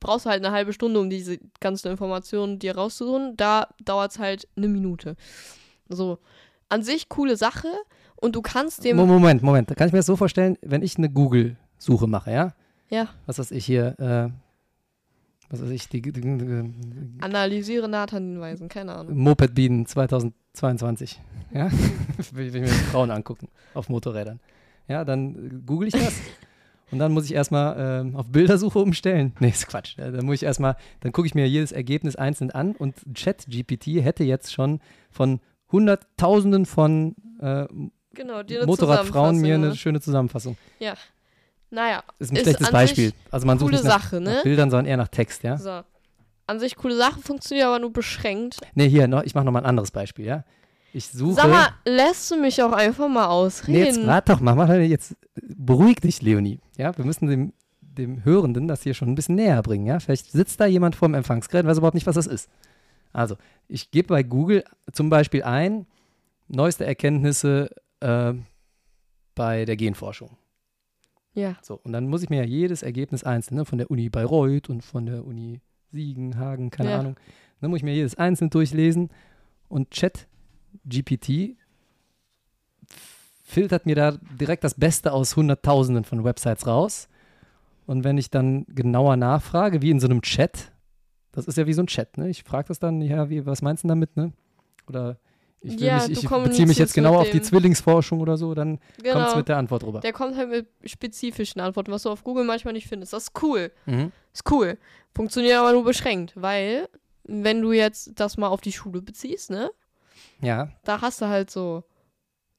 brauchst 0.00 0.26
du 0.26 0.30
halt 0.30 0.44
eine 0.44 0.54
halbe 0.54 0.72
Stunde, 0.72 1.00
um 1.00 1.08
diese 1.10 1.38
ganzen 1.60 1.88
Informationen 1.88 2.58
dir 2.58 2.76
rauszusuchen. 2.76 3.36
Da 3.36 3.68
dauert 3.84 4.12
es 4.12 4.18
halt 4.18 4.48
eine 4.56 4.68
Minute. 4.68 5.16
So. 5.88 6.18
An 6.68 6.82
sich 6.82 7.08
coole 7.08 7.36
Sache 7.36 7.68
und 8.16 8.34
du 8.34 8.42
kannst 8.42 8.84
dem. 8.84 8.96
Mo- 8.96 9.06
Moment, 9.06 9.42
Moment. 9.42 9.70
Da 9.70 9.74
kann 9.74 9.86
ich 9.86 9.92
mir 9.92 10.00
das 10.00 10.06
so 10.06 10.16
vorstellen, 10.16 10.58
wenn 10.62 10.82
ich 10.82 10.98
eine 10.98 11.08
Google-Suche 11.08 12.06
mache, 12.08 12.32
ja? 12.32 12.54
Ja. 12.90 13.08
Was 13.26 13.38
weiß 13.38 13.50
ich 13.52 13.64
hier, 13.64 13.94
äh, 13.98 14.30
was 15.48 15.62
weiß 15.62 15.70
ich, 15.70 15.88
die, 15.88 16.02
die, 16.02 16.12
die 16.12 16.72
Analysiere 17.20 17.88
Nathan-Hinweisen, 17.88 18.68
keine 18.68 18.94
Ahnung. 18.96 19.16
Moped-Bienen 19.16 19.86
2022. 19.86 21.20
Ja? 21.52 21.70
will 22.32 22.46
ich 22.48 22.52
mir 22.52 22.66
Frauen 22.66 23.10
angucken 23.10 23.48
auf 23.74 23.88
Motorrädern. 23.88 24.40
Ja, 24.88 25.04
dann 25.04 25.34
äh, 25.34 25.66
google 25.66 25.88
ich 25.88 25.94
das. 25.94 26.14
Und 26.92 27.00
dann 27.00 27.12
muss 27.12 27.24
ich 27.24 27.34
erstmal 27.34 27.76
ähm, 27.78 28.16
auf 28.16 28.26
Bildersuche 28.30 28.78
umstellen. 28.78 29.32
Nee, 29.40 29.48
ist 29.48 29.66
Quatsch. 29.66 29.96
Ja, 29.98 30.10
dann 30.10 30.24
muss 30.24 30.36
ich 30.36 30.42
erstmal, 30.44 30.76
dann 31.00 31.10
gucke 31.10 31.26
ich 31.26 31.34
mir 31.34 31.48
jedes 31.48 31.72
Ergebnis 31.72 32.14
einzeln 32.14 32.52
an 32.52 32.76
und 32.76 32.94
ChatGPT 33.12 33.86
hätte 34.04 34.22
jetzt 34.22 34.52
schon 34.52 34.80
von 35.10 35.40
Hunderttausenden 35.72 36.64
von 36.64 37.16
äh, 37.40 37.66
Genau, 38.14 38.40
Motorradfrauen 38.64 39.40
mir 39.40 39.56
eine 39.56 39.68
ne? 39.68 39.76
schöne 39.76 40.00
Zusammenfassung. 40.00 40.56
Naja, 41.70 42.02
Ist 42.18 42.32
ein 42.32 42.36
Ist 42.36 42.42
schlechtes 42.44 42.70
Beispiel. 42.70 43.12
Also 43.30 43.46
man 43.46 43.58
sucht 43.58 43.70
coole 43.70 43.82
nicht 43.82 43.88
nach, 43.88 44.04
Sache, 44.04 44.20
nach 44.20 44.32
ne? 44.36 44.40
Bildern, 44.42 44.70
sondern 44.70 44.86
eher 44.86 44.96
nach 44.96 45.08
Text, 45.08 45.42
ja? 45.42 45.58
so. 45.58 45.82
An 46.46 46.60
sich 46.60 46.76
coole 46.76 46.96
Sache, 46.96 47.20
funktioniert 47.20 47.66
aber 47.66 47.80
nur 47.80 47.92
beschränkt. 47.92 48.58
Nee, 48.74 48.88
hier, 48.88 49.08
noch, 49.08 49.24
ich 49.24 49.34
mache 49.34 49.44
nochmal 49.44 49.62
ein 49.62 49.68
anderes 49.68 49.90
Beispiel, 49.90 50.24
ja? 50.24 50.44
Ich 50.96 51.08
suche. 51.08 51.34
Sag 51.34 51.50
mal, 51.50 51.68
lässt 51.84 52.30
du 52.30 52.36
mich 52.40 52.62
auch 52.62 52.72
einfach 52.72 53.06
mal 53.06 53.26
nee, 53.26 53.44
jetzt 53.44 53.98
ausreden? 53.98 54.06
warte 54.06 54.32
doch 54.32 54.40
mal, 54.40 54.80
jetzt 54.80 55.14
beruhig 55.42 55.96
dich, 56.00 56.22
Leonie. 56.22 56.58
Ja, 56.78 56.96
wir 56.96 57.04
müssen 57.04 57.28
dem, 57.28 57.52
dem 57.82 58.24
Hörenden 58.24 58.66
das 58.66 58.82
hier 58.82 58.94
schon 58.94 59.08
ein 59.10 59.14
bisschen 59.14 59.34
näher 59.34 59.60
bringen, 59.62 59.84
ja? 59.84 60.00
Vielleicht 60.00 60.32
sitzt 60.32 60.58
da 60.58 60.64
jemand 60.64 60.96
vorm 60.96 61.12
Empfangsgerät 61.12 61.64
und 61.64 61.70
weiß 61.70 61.76
überhaupt 61.76 61.96
nicht, 61.96 62.06
was 62.06 62.14
das 62.14 62.26
ist. 62.26 62.48
Also, 63.12 63.36
ich 63.68 63.90
gebe 63.90 64.08
bei 64.08 64.22
Google 64.22 64.64
zum 64.90 65.10
Beispiel 65.10 65.42
ein, 65.42 65.86
neueste 66.48 66.86
Erkenntnisse 66.86 67.68
äh, 68.00 68.32
bei 69.34 69.66
der 69.66 69.76
Genforschung. 69.76 70.38
ja, 71.34 71.56
So, 71.60 71.78
und 71.82 71.92
dann 71.92 72.08
muss 72.08 72.22
ich 72.22 72.30
mir 72.30 72.38
ja 72.38 72.46
jedes 72.46 72.82
Ergebnis 72.82 73.22
einzeln, 73.22 73.56
ne, 73.56 73.66
von 73.66 73.76
der 73.76 73.90
Uni 73.90 74.08
Bayreuth 74.08 74.70
und 74.70 74.82
von 74.82 75.04
der 75.04 75.26
Uni 75.26 75.60
Siegen, 75.92 76.38
Hagen, 76.38 76.70
keine 76.70 76.90
Ja. 76.92 77.00
Ahnung. 77.00 77.16
Dann 77.60 77.68
muss 77.68 77.78
ich 77.80 77.84
mir 77.84 77.92
jedes 77.94 78.14
einzeln 78.14 78.48
durchlesen 78.48 79.10
und 79.68 79.90
Chat 79.90 80.26
GPT 80.84 81.56
filtert 83.44 83.86
mir 83.86 83.94
da 83.94 84.18
direkt 84.40 84.64
das 84.64 84.74
Beste 84.74 85.12
aus 85.12 85.36
Hunderttausenden 85.36 86.04
von 86.04 86.24
Websites 86.24 86.66
raus. 86.66 87.08
Und 87.86 88.02
wenn 88.02 88.18
ich 88.18 88.30
dann 88.30 88.66
genauer 88.68 89.16
nachfrage, 89.16 89.80
wie 89.82 89.90
in 89.90 90.00
so 90.00 90.08
einem 90.08 90.20
Chat, 90.20 90.72
das 91.30 91.46
ist 91.46 91.56
ja 91.56 91.66
wie 91.66 91.72
so 91.72 91.82
ein 91.82 91.86
Chat, 91.86 92.18
ne? 92.18 92.28
Ich 92.28 92.42
frage 92.42 92.68
das 92.68 92.80
dann, 92.80 93.00
ja, 93.00 93.30
wie, 93.30 93.46
was 93.46 93.62
meinst 93.62 93.84
du 93.84 93.88
damit, 93.88 94.16
ne? 94.16 94.32
Oder 94.88 95.18
ich, 95.60 95.80
Ja, 95.80 96.06
mich, 96.06 96.22
ich 96.22 96.28
beziehe 96.28 96.66
mich 96.66 96.78
jetzt 96.78 96.94
genau 96.94 97.16
auf 97.16 97.30
die 97.30 97.40
Zwillingsforschung 97.40 98.20
oder 98.20 98.36
so, 98.36 98.54
dann 98.54 98.78
kommt 98.78 98.98
es 98.98 99.12
genau. 99.12 99.36
mit 99.36 99.48
der 99.48 99.56
Antwort 99.56 99.84
rüber. 99.84 100.00
Der 100.00 100.12
kommt 100.12 100.36
halt 100.36 100.50
mit 100.50 100.68
spezifischen 100.84 101.60
Antworten, 101.60 101.92
was 101.92 102.02
du 102.02 102.10
auf 102.10 102.24
Google 102.24 102.44
manchmal 102.44 102.74
nicht 102.74 102.88
findest. 102.88 103.12
Das 103.12 103.24
ist 103.24 103.42
cool. 103.42 103.70
Mhm. 103.86 104.12
Ist 104.32 104.50
cool. 104.50 104.78
Funktioniert 105.14 105.58
aber 105.58 105.72
nur 105.72 105.84
beschränkt, 105.84 106.32
weil, 106.34 106.88
wenn 107.24 107.62
du 107.62 107.72
jetzt 107.72 108.12
das 108.16 108.36
mal 108.36 108.48
auf 108.48 108.60
die 108.60 108.72
Schule 108.72 109.02
beziehst, 109.02 109.50
ne? 109.50 109.70
Ja, 110.40 110.68
Da 110.84 111.00
hast 111.00 111.20
du 111.20 111.26
halt 111.26 111.50
so 111.50 111.84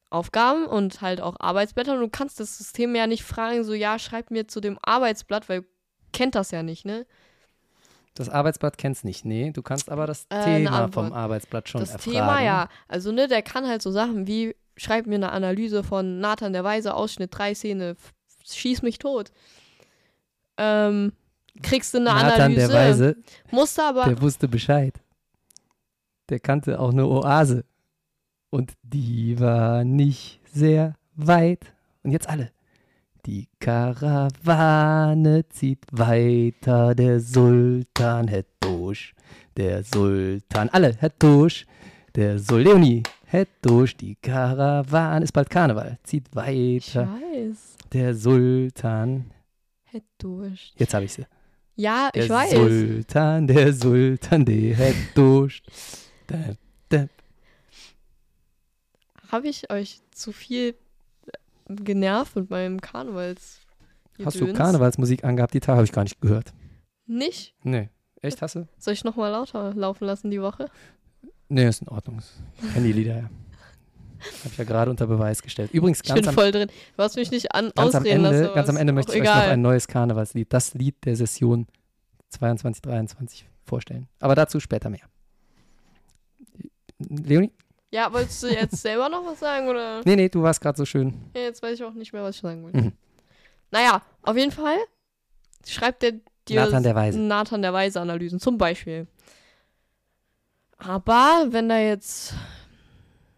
Aufgaben 0.09 0.65
und 0.65 1.01
halt 1.01 1.19
auch 1.21 1.35
Arbeitsblätter. 1.39 1.93
Und 1.93 1.99
du 1.99 2.09
kannst 2.09 2.39
das 2.39 2.57
System 2.57 2.95
ja 2.95 3.07
nicht 3.07 3.23
fragen, 3.23 3.63
so, 3.63 3.73
ja, 3.73 3.99
schreib 3.99 4.31
mir 4.31 4.47
zu 4.47 4.61
dem 4.61 4.79
Arbeitsblatt, 4.81 5.49
weil 5.49 5.65
kennt 6.13 6.35
das 6.35 6.51
ja 6.51 6.63
nicht, 6.63 6.85
ne? 6.85 7.05
Das 8.15 8.29
Arbeitsblatt 8.29 8.77
kennst 8.77 9.03
nicht, 9.05 9.25
nee. 9.25 9.51
Du 9.51 9.61
kannst 9.61 9.91
aber 9.91 10.07
das 10.07 10.25
Äh, 10.29 10.43
Thema 10.43 10.87
vom 10.87 11.13
Arbeitsblatt 11.13 11.69
schon 11.69 11.81
das 11.81 11.91
erfragen. 11.91 12.13
Thema, 12.15 12.41
ja. 12.41 12.69
Also, 12.87 13.11
ne, 13.11 13.27
der 13.27 13.41
kann 13.43 13.67
halt 13.67 13.81
so 13.81 13.91
Sachen 13.91 14.25
wie, 14.27 14.55
schreib 14.75 15.05
mir 15.05 15.15
eine 15.15 15.31
Analyse 15.31 15.83
von 15.83 16.19
Nathan 16.19 16.53
der 16.53 16.63
Weise, 16.63 16.95
Ausschnitt 16.95 17.37
3 17.37 17.53
Szene, 17.53 17.95
schieß 18.49 18.81
mich 18.81 18.97
tot. 18.97 19.31
Ähm, 20.57 21.13
kriegst 21.61 21.93
du 21.93 21.97
eine 21.99 22.05
Nathan 22.05 22.31
Analyse. 22.41 22.67
der 22.67 22.73
Weise, 22.73 23.15
Musst 23.51 23.77
du 23.77 23.81
aber. 23.83 24.05
der 24.05 24.21
wusste 24.21 24.47
Bescheid. 24.47 24.95
Der 26.29 26.39
kannte 26.39 26.79
auch 26.79 26.91
eine 26.91 27.05
Oase. 27.07 27.63
Und 28.49 28.73
die 28.83 29.39
war 29.39 29.83
nicht 29.83 30.39
sehr 30.51 30.95
weit. 31.15 31.73
Und 32.03 32.11
jetzt 32.11 32.29
alle. 32.29 32.51
Die 33.25 33.47
Karawane 33.59 35.47
zieht 35.49 35.85
weiter, 35.91 36.95
der 36.95 37.19
Sultan 37.19 38.27
het 38.29 38.47
durch. 38.61 39.13
Der 39.57 39.83
Sultan, 39.83 40.69
alle 40.69 40.95
het 40.99 41.13
durch. 41.19 41.65
Der 42.15 42.39
Sul 42.39 42.61
Leonie 42.61 43.03
het 43.25 43.49
durch. 43.61 43.97
Die 43.97 44.15
Karawane 44.15 45.23
ist 45.25 45.33
bald 45.33 45.49
Karneval, 45.49 45.97
zieht 46.03 46.33
weiter. 46.35 47.07
weiß. 47.07 47.75
Der 47.91 48.15
Sultan, 48.15 49.31
Hätt 49.83 50.03
durch. 50.17 50.73
jetzt 50.77 50.93
habe 50.93 51.05
ich 51.05 51.13
sie. 51.13 51.25
Ja, 51.75 52.09
Der 52.15 52.23
ich 52.23 52.29
weiß. 52.29 52.51
Sultan, 52.51 53.47
der 53.47 53.73
Sultan, 53.73 54.45
der 54.45 54.75
het 54.77 54.95
durch. 55.15 55.61
Habe 59.31 59.47
ich 59.47 59.69
euch 59.71 60.01
zu 60.11 60.31
viel 60.31 60.75
genervt 61.67 62.35
mit 62.35 62.49
meinem 62.49 62.79
Karnevals? 62.79 63.59
Hast 64.23 64.39
du 64.39 64.51
Karnevalsmusik 64.53 65.23
angehabt? 65.23 65.53
Die 65.53 65.59
Tage 65.59 65.77
habe 65.77 65.85
ich 65.85 65.91
gar 65.91 66.03
nicht 66.03 66.19
gehört. 66.21 66.53
Nicht? 67.05 67.53
Nee. 67.63 67.89
Echt, 68.21 68.41
hast 68.41 68.55
du? 68.55 68.67
Soll 68.79 68.93
ich 68.93 69.03
nochmal 69.03 69.31
lauter 69.31 69.73
laufen 69.73 70.05
lassen 70.05 70.31
die 70.31 70.41
Woche? 70.41 70.69
Nee, 71.49 71.67
ist 71.67 71.81
in 71.81 71.87
Ordnung. 71.87 72.21
Ich 72.61 72.73
kenne 72.73 72.87
die 72.87 72.93
Lieder 72.93 73.17
ja. 73.17 73.23
Habe 74.43 74.49
ich 74.51 74.57
ja 74.57 74.63
gerade 74.63 74.89
unter 74.89 75.05
Beweis 75.07 75.41
gestellt. 75.43 75.71
Übrigens, 75.71 75.99
Ich 76.01 76.07
ganz, 76.07 76.21
bin 76.21 76.29
am, 76.29 76.33
voll 76.35 76.51
drin. 76.51 76.69
Du 76.97 77.03
hast 77.03 77.15
mich 77.15 77.29
nicht 77.29 77.53
an 77.53 77.71
ganz 77.75 77.93
am 77.95 78.01
ausreden 78.01 78.25
Ende, 78.25 78.41
lassen. 78.41 78.55
ganz 78.55 78.69
am 78.69 78.77
Ende 78.77 78.93
möchte 78.93 79.11
ich 79.13 79.21
euch 79.21 79.27
noch 79.27 79.35
egal. 79.35 79.49
ein 79.51 79.61
neues 79.61 79.87
Karnevalslied, 79.87 80.51
das 80.51 80.73
Lied 80.73 80.95
der 81.05 81.15
Session 81.15 81.67
22-23 82.33 83.43
vorstellen. 83.63 84.07
Aber 84.19 84.33
dazu 84.33 84.59
später 84.59 84.89
mehr. 84.89 85.07
Leonie? 86.99 87.51
Ja, 87.91 88.11
wolltest 88.11 88.43
du 88.43 88.47
jetzt 88.47 88.77
selber 88.77 89.09
noch 89.09 89.25
was 89.25 89.39
sagen 89.39 89.67
oder? 89.67 90.01
Nee, 90.05 90.15
nee, 90.15 90.29
du 90.29 90.41
warst 90.41 90.61
gerade 90.61 90.77
so 90.77 90.85
schön. 90.85 91.13
Ja, 91.35 91.41
jetzt 91.41 91.61
weiß 91.61 91.75
ich 91.75 91.83
auch 91.83 91.93
nicht 91.93 92.13
mehr, 92.13 92.23
was 92.23 92.35
ich 92.35 92.41
sagen 92.41 92.63
wollte. 92.63 92.77
Mhm. 92.77 92.91
Naja, 93.71 94.01
auf 94.23 94.35
jeden 94.37 94.51
Fall 94.51 94.77
schreibt 95.65 96.03
der 96.03 96.13
dir 96.47 96.61
Nathan 96.61 96.83
der 96.83 96.95
Weise. 96.95 97.19
Nathan 97.19 97.61
der 97.61 97.73
Weise 97.73 97.99
Analysen, 98.01 98.39
zum 98.39 98.57
Beispiel. 98.57 99.07
Aber 100.77 101.47
wenn 101.49 101.69
da 101.69 101.79
jetzt. 101.79 102.33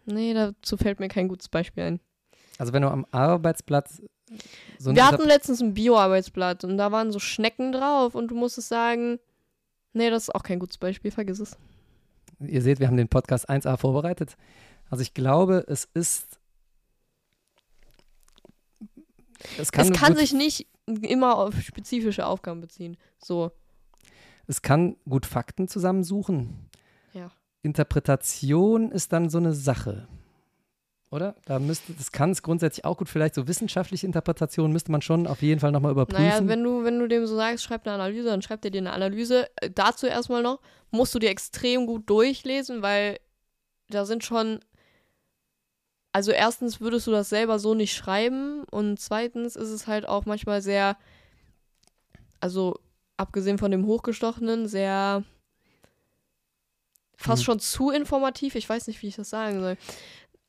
Nee, 0.05 0.33
dazu 0.33 0.77
fällt 0.77 0.99
mir 0.99 1.07
kein 1.07 1.27
gutes 1.27 1.49
Beispiel 1.49 1.83
ein. 1.83 1.99
Also 2.57 2.73
wenn 2.73 2.81
du 2.81 2.89
am 2.89 3.05
Arbeitsplatz 3.11 4.01
so 4.77 4.95
Wir 4.95 5.07
hatten 5.07 5.27
letztens 5.27 5.61
ein 5.61 5.73
Bio-Arbeitsblatt 5.73 6.63
und 6.63 6.77
da 6.77 6.91
waren 6.91 7.11
so 7.11 7.19
Schnecken 7.19 7.71
drauf 7.71 8.15
und 8.15 8.29
du 8.29 8.35
musstest 8.35 8.69
sagen, 8.69 9.19
nee, 9.93 10.09
das 10.09 10.23
ist 10.23 10.35
auch 10.35 10.43
kein 10.43 10.59
gutes 10.59 10.77
Beispiel, 10.77 11.11
vergiss 11.11 11.39
es. 11.39 11.57
Ihr 12.39 12.61
seht, 12.61 12.79
wir 12.79 12.87
haben 12.87 12.97
den 12.97 13.09
Podcast 13.09 13.49
1a 13.49 13.77
vorbereitet. 13.77 14.37
Also 14.89 15.01
ich 15.01 15.13
glaube, 15.13 15.65
es 15.67 15.87
ist. 15.93 16.39
Es 19.57 19.71
kann, 19.71 19.91
es 19.91 19.97
kann 19.97 20.15
sich 20.15 20.33
nicht 20.33 20.67
immer 20.85 21.37
auf 21.37 21.59
spezifische 21.61 22.25
Aufgaben 22.25 22.61
beziehen. 22.61 22.97
So, 23.17 23.51
es 24.47 24.61
kann 24.61 24.97
gut 25.07 25.25
Fakten 25.25 25.67
zusammensuchen. 25.67 26.69
Ja. 27.13 27.31
Interpretation 27.61 28.91
ist 28.91 29.13
dann 29.13 29.29
so 29.29 29.37
eine 29.37 29.53
Sache. 29.53 30.07
Oder? 31.11 31.35
Da 31.45 31.57
müsste, 31.57 31.93
das 31.93 32.11
kann 32.11 32.29
es 32.31 32.43
grundsätzlich 32.43 32.85
auch 32.85 32.97
gut, 32.97 33.09
vielleicht 33.09 33.33
so 33.33 33.47
wissenschaftliche 33.47 34.05
Interpretation 34.05 34.71
müsste 34.71 34.91
man 34.91 35.01
schon 35.01 35.25
auf 35.25 35.41
jeden 35.41 35.59
Fall 35.59 35.71
nochmal 35.71 35.91
überprüfen. 35.91 36.23
naja, 36.23 36.47
wenn 36.47 36.63
du, 36.63 36.83
wenn 36.83 36.99
du 36.99 37.07
dem 37.07 37.25
so 37.25 37.35
sagst, 37.35 37.63
schreib 37.63 37.85
eine 37.87 37.95
Analyse, 37.95 38.27
dann 38.27 38.43
schreibt 38.43 38.63
er 38.65 38.71
dir 38.71 38.77
eine 38.77 38.93
Analyse. 38.93 39.47
Äh, 39.55 39.71
dazu 39.73 40.05
erstmal 40.05 40.43
noch, 40.43 40.59
musst 40.91 41.15
du 41.15 41.19
dir 41.19 41.29
extrem 41.31 41.87
gut 41.87 42.07
durchlesen, 42.09 42.81
weil 42.81 43.19
da 43.89 44.05
sind 44.05 44.23
schon. 44.23 44.59
Also 46.11 46.31
erstens 46.31 46.81
würdest 46.81 47.05
du 47.05 47.11
das 47.11 47.29
selber 47.29 47.59
so 47.59 47.75
nicht 47.75 47.93
schreiben 47.93 48.63
und 48.71 48.99
zweitens 48.99 49.55
ist 49.55 49.69
es 49.69 49.85
halt 49.85 50.07
auch 50.07 50.25
manchmal 50.25 50.61
sehr, 50.61 50.97
also 52.39 52.79
abgesehen 53.15 53.59
von 53.59 53.69
dem 53.69 53.85
Hochgestochenen, 53.85 54.67
sehr 54.67 55.23
fast 57.15 57.43
Mhm. 57.43 57.45
schon 57.45 57.59
zu 57.59 57.91
informativ. 57.91 58.55
Ich 58.55 58.67
weiß 58.67 58.87
nicht, 58.87 59.01
wie 59.03 59.07
ich 59.07 59.17
das 59.17 59.29
sagen 59.29 59.59
soll. 59.59 59.77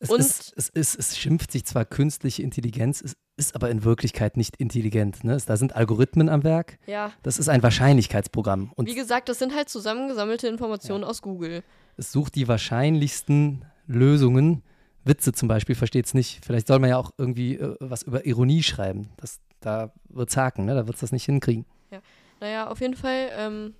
Es, 0.01 0.11
und- 0.11 0.21
ist, 0.21 0.53
es, 0.57 0.69
ist, 0.71 0.99
es 0.99 1.17
schimpft 1.19 1.53
sich 1.53 1.65
zwar 1.65 1.85
künstliche 1.85 2.43
Intelligenz, 2.43 3.01
es 3.01 3.15
ist 3.37 3.55
aber 3.55 3.71
in 3.71 3.85
Wirklichkeit 3.85 4.37
nicht 4.37 4.57
intelligent. 4.57 5.25
Ne? 5.25 5.39
Da 5.47 5.57
sind 5.57 5.75
Algorithmen 5.77 6.29
am 6.29 6.43
Werk. 6.45 6.79
Ja, 6.87 7.13
Das 7.23 7.39
ist 7.39 7.49
ein 7.49 7.63
Wahrscheinlichkeitsprogramm. 7.63 8.73
Und 8.77 8.87
wie 8.87 8.95
gesagt, 8.95 9.29
das 9.29 9.39
sind 9.39 9.55
halt 9.55 9.69
zusammengesammelte 9.69 10.49
Informationen 10.49 11.05
aus 11.05 11.23
Google. 11.23 11.63
es 11.97 12.13
sucht 12.13 12.35
die 12.35 12.49
wahrscheinlichsten 12.49 13.65
Lösungen. 13.87 14.63
Witze 15.05 15.33
zum 15.33 15.49
Beispiel 15.49 15.75
versteht 15.75 16.05
es 16.07 16.13
nicht. 16.15 16.45
Vielleicht 16.45 16.67
soll 16.67 16.79
man 16.79 16.91
ja 16.91 16.99
auch 16.99 17.13
irgendwie 17.17 17.55
äh, 17.57 17.77
was 17.81 18.03
über 18.03 18.27
Ironie 18.27 18.63
schreiben. 18.63 19.09
Das, 19.17 19.41
da 19.61 19.93
wird 20.09 20.29
es 20.29 20.37
haken, 20.37 20.67
ne? 20.67 20.75
da 20.75 20.87
wird 20.87 20.97
es 20.97 21.01
das 21.01 21.13
nicht 21.13 21.25
hinkriegen. 21.25 21.65
Naja, 22.41 22.69
auf 22.69 22.81
jeden 22.81 22.95
Fall, 22.97 23.29
ähm, 23.37 23.75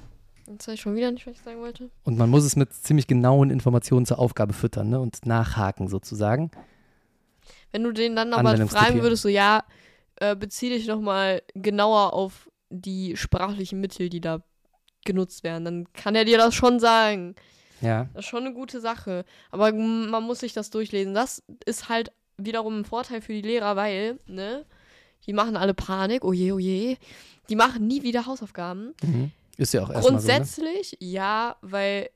jetzt 0.53 0.69
weiß 0.69 0.75
ich 0.75 0.81
schon 0.81 0.97
wieder 0.97 1.11
nicht, 1.11 1.27
was 1.27 1.37
ich 1.37 1.43
sagen 1.43 1.61
wollte. 1.61 1.91
Und 2.05 2.19
man 2.19 2.31
muss 2.31 2.45
es 2.45 2.57
mit 2.57 2.73
ziemlich 2.73 3.07
genauen 3.07 3.51
Informationen 3.51 4.07
zur 4.07 4.19
Aufgabe 4.19 4.53
füttern 4.53 4.91
ne? 4.91 5.01
und 5.01 5.25
nachhaken 5.27 5.89
sozusagen. 5.89 6.51
Wenn 7.73 7.85
du 7.85 7.93
den 7.93 8.17
dann 8.17 8.33
aber 8.33 8.57
fragen 8.67 9.03
würdest, 9.03 9.23
so, 9.23 9.29
ja, 9.29 9.65
äh, 10.17 10.37
bezieh 10.37 10.71
dich 10.71 10.87
nochmal 10.87 11.43
genauer 11.55 12.13
auf 12.13 12.51
die 12.69 13.17
sprachlichen 13.17 13.81
Mittel, 13.81 14.09
die 14.09 14.21
da 14.21 14.43
genutzt 15.05 15.45
werden, 15.45 15.65
dann 15.65 15.93
kann 15.93 16.15
er 16.15 16.25
dir 16.25 16.39
das 16.39 16.55
schon 16.55 16.79
sagen. 16.81 17.35
Ja, 17.81 18.09
Das 18.13 18.25
ist 18.25 18.31
schon 18.31 18.45
eine 18.45 18.53
gute 18.53 18.81
Sache. 18.81 19.25
Aber 19.51 19.73
man 19.73 20.23
muss 20.23 20.41
sich 20.41 20.53
das 20.53 20.71
durchlesen. 20.71 21.15
Das 21.15 21.43
ist 21.65 21.89
halt 21.89 22.13
wiederum 22.37 22.81
ein 22.81 22.85
Vorteil 22.85 23.23
für 23.23 23.33
die 23.33 23.41
Lehrer, 23.41 23.77
weil, 23.77 24.19
ne, 24.27 24.67
die 25.27 25.33
machen 25.33 25.57
alle 25.57 25.75
Panik, 25.75 26.25
oje, 26.25 26.55
oje. 26.55 26.97
Die 27.49 27.57
machen 27.57 27.87
nie 27.87 28.03
wieder 28.03 28.27
Hausaufgaben. 28.27 28.95
mhm. 29.03 29.33
Ist 29.61 29.75
ja 29.75 29.83
auch 29.83 29.91
erstmal 29.91 30.21
so. 30.21 30.27
Ne? 30.27 30.35
Grundsätzlich 30.35 30.97
ja, 31.01 31.57
weil 31.61 32.09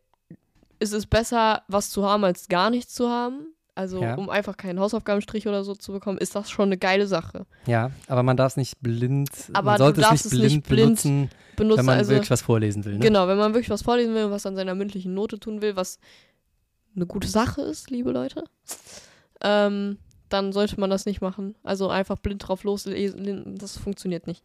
es 0.78 0.92
ist 0.92 1.06
besser, 1.10 1.62
was 1.68 1.90
zu 1.90 2.04
haben, 2.04 2.24
als 2.24 2.48
gar 2.48 2.70
nichts 2.70 2.94
zu 2.94 3.08
haben. 3.08 3.48
Also, 3.76 4.00
Ja. 4.00 4.14
um 4.14 4.30
einfach 4.30 4.56
keinen 4.56 4.78
Hausaufgabenstrich 4.78 5.48
oder 5.48 5.64
so 5.64 5.74
zu 5.74 5.92
bekommen, 5.92 6.18
ist 6.18 6.36
das 6.36 6.48
schon 6.48 6.68
eine 6.68 6.78
geile 6.78 7.06
Sache. 7.08 7.44
Ja, 7.66 7.90
aber 8.06 8.22
man 8.22 8.36
darf 8.36 8.52
es 8.52 8.56
nicht 8.56 8.80
blind, 8.80 9.28
Aber 9.52 9.72
man 9.72 9.78
du 9.78 9.84
sollte 9.84 10.00
es 10.00 10.06
darfst 10.08 10.24
nicht 10.26 10.32
es 10.32 10.38
blind, 10.38 10.52
nicht 10.54 10.68
blind 10.68 10.86
benutzen, 11.02 11.30
Benutzen 11.56 11.78
wenn 11.78 11.86
man 11.86 11.98
also, 11.98 12.12
wirklich 12.12 12.30
was 12.30 12.42
vorlesen 12.42 12.84
will. 12.84 12.94
Ne? 12.94 13.00
genau, 13.00 13.26
wenn 13.26 13.36
man 13.36 13.52
wirklich 13.52 13.70
was 13.70 13.82
vorlesen 13.82 14.14
will 14.14 14.24
und 14.24 14.30
was 14.30 14.46
an 14.46 14.54
seiner 14.54 14.74
mündlichen 14.76 15.12
Note 15.12 15.40
tun 15.40 15.60
will, 15.60 15.74
was 15.76 15.98
eine 16.94 17.06
gute 17.06 17.26
Sache 17.28 17.62
ist, 17.62 17.90
liebe 17.90 18.12
Leute, 18.12 18.44
ähm, 19.42 19.98
dann 20.28 20.52
sollte 20.52 20.78
man 20.78 20.90
das 20.90 21.04
nicht 21.04 21.20
machen. 21.20 21.56
Also 21.64 21.88
einfach 21.88 22.18
blind 22.18 22.46
drauf 22.46 22.62
loslesen, 22.62 23.56
das 23.58 23.76
funktioniert 23.76 24.26
nicht. 24.28 24.44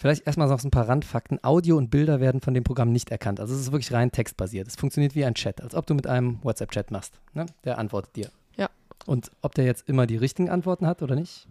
Vielleicht 0.00 0.26
erstmal 0.26 0.48
noch 0.48 0.58
so 0.58 0.66
ein 0.66 0.70
paar 0.70 0.88
Randfakten. 0.88 1.44
Audio 1.44 1.76
und 1.76 1.90
Bilder 1.90 2.20
werden 2.20 2.40
von 2.40 2.54
dem 2.54 2.64
Programm 2.64 2.90
nicht 2.90 3.10
erkannt. 3.10 3.38
Also 3.38 3.54
es 3.54 3.60
ist 3.60 3.70
wirklich 3.70 3.92
rein 3.92 4.10
textbasiert. 4.10 4.66
Es 4.66 4.74
funktioniert 4.74 5.14
wie 5.14 5.26
ein 5.26 5.34
Chat, 5.34 5.60
als 5.60 5.74
ob 5.74 5.84
du 5.84 5.92
mit 5.92 6.06
einem 6.06 6.42
WhatsApp-Chat 6.42 6.90
machst. 6.90 7.20
Ne? 7.34 7.44
Der 7.64 7.76
antwortet 7.76 8.16
dir. 8.16 8.30
Ja. 8.56 8.70
Und 9.04 9.30
ob 9.42 9.54
der 9.54 9.66
jetzt 9.66 9.86
immer 9.90 10.06
die 10.06 10.16
richtigen 10.16 10.48
Antworten 10.48 10.86
hat 10.86 11.02
oder 11.02 11.16
nicht, 11.16 11.46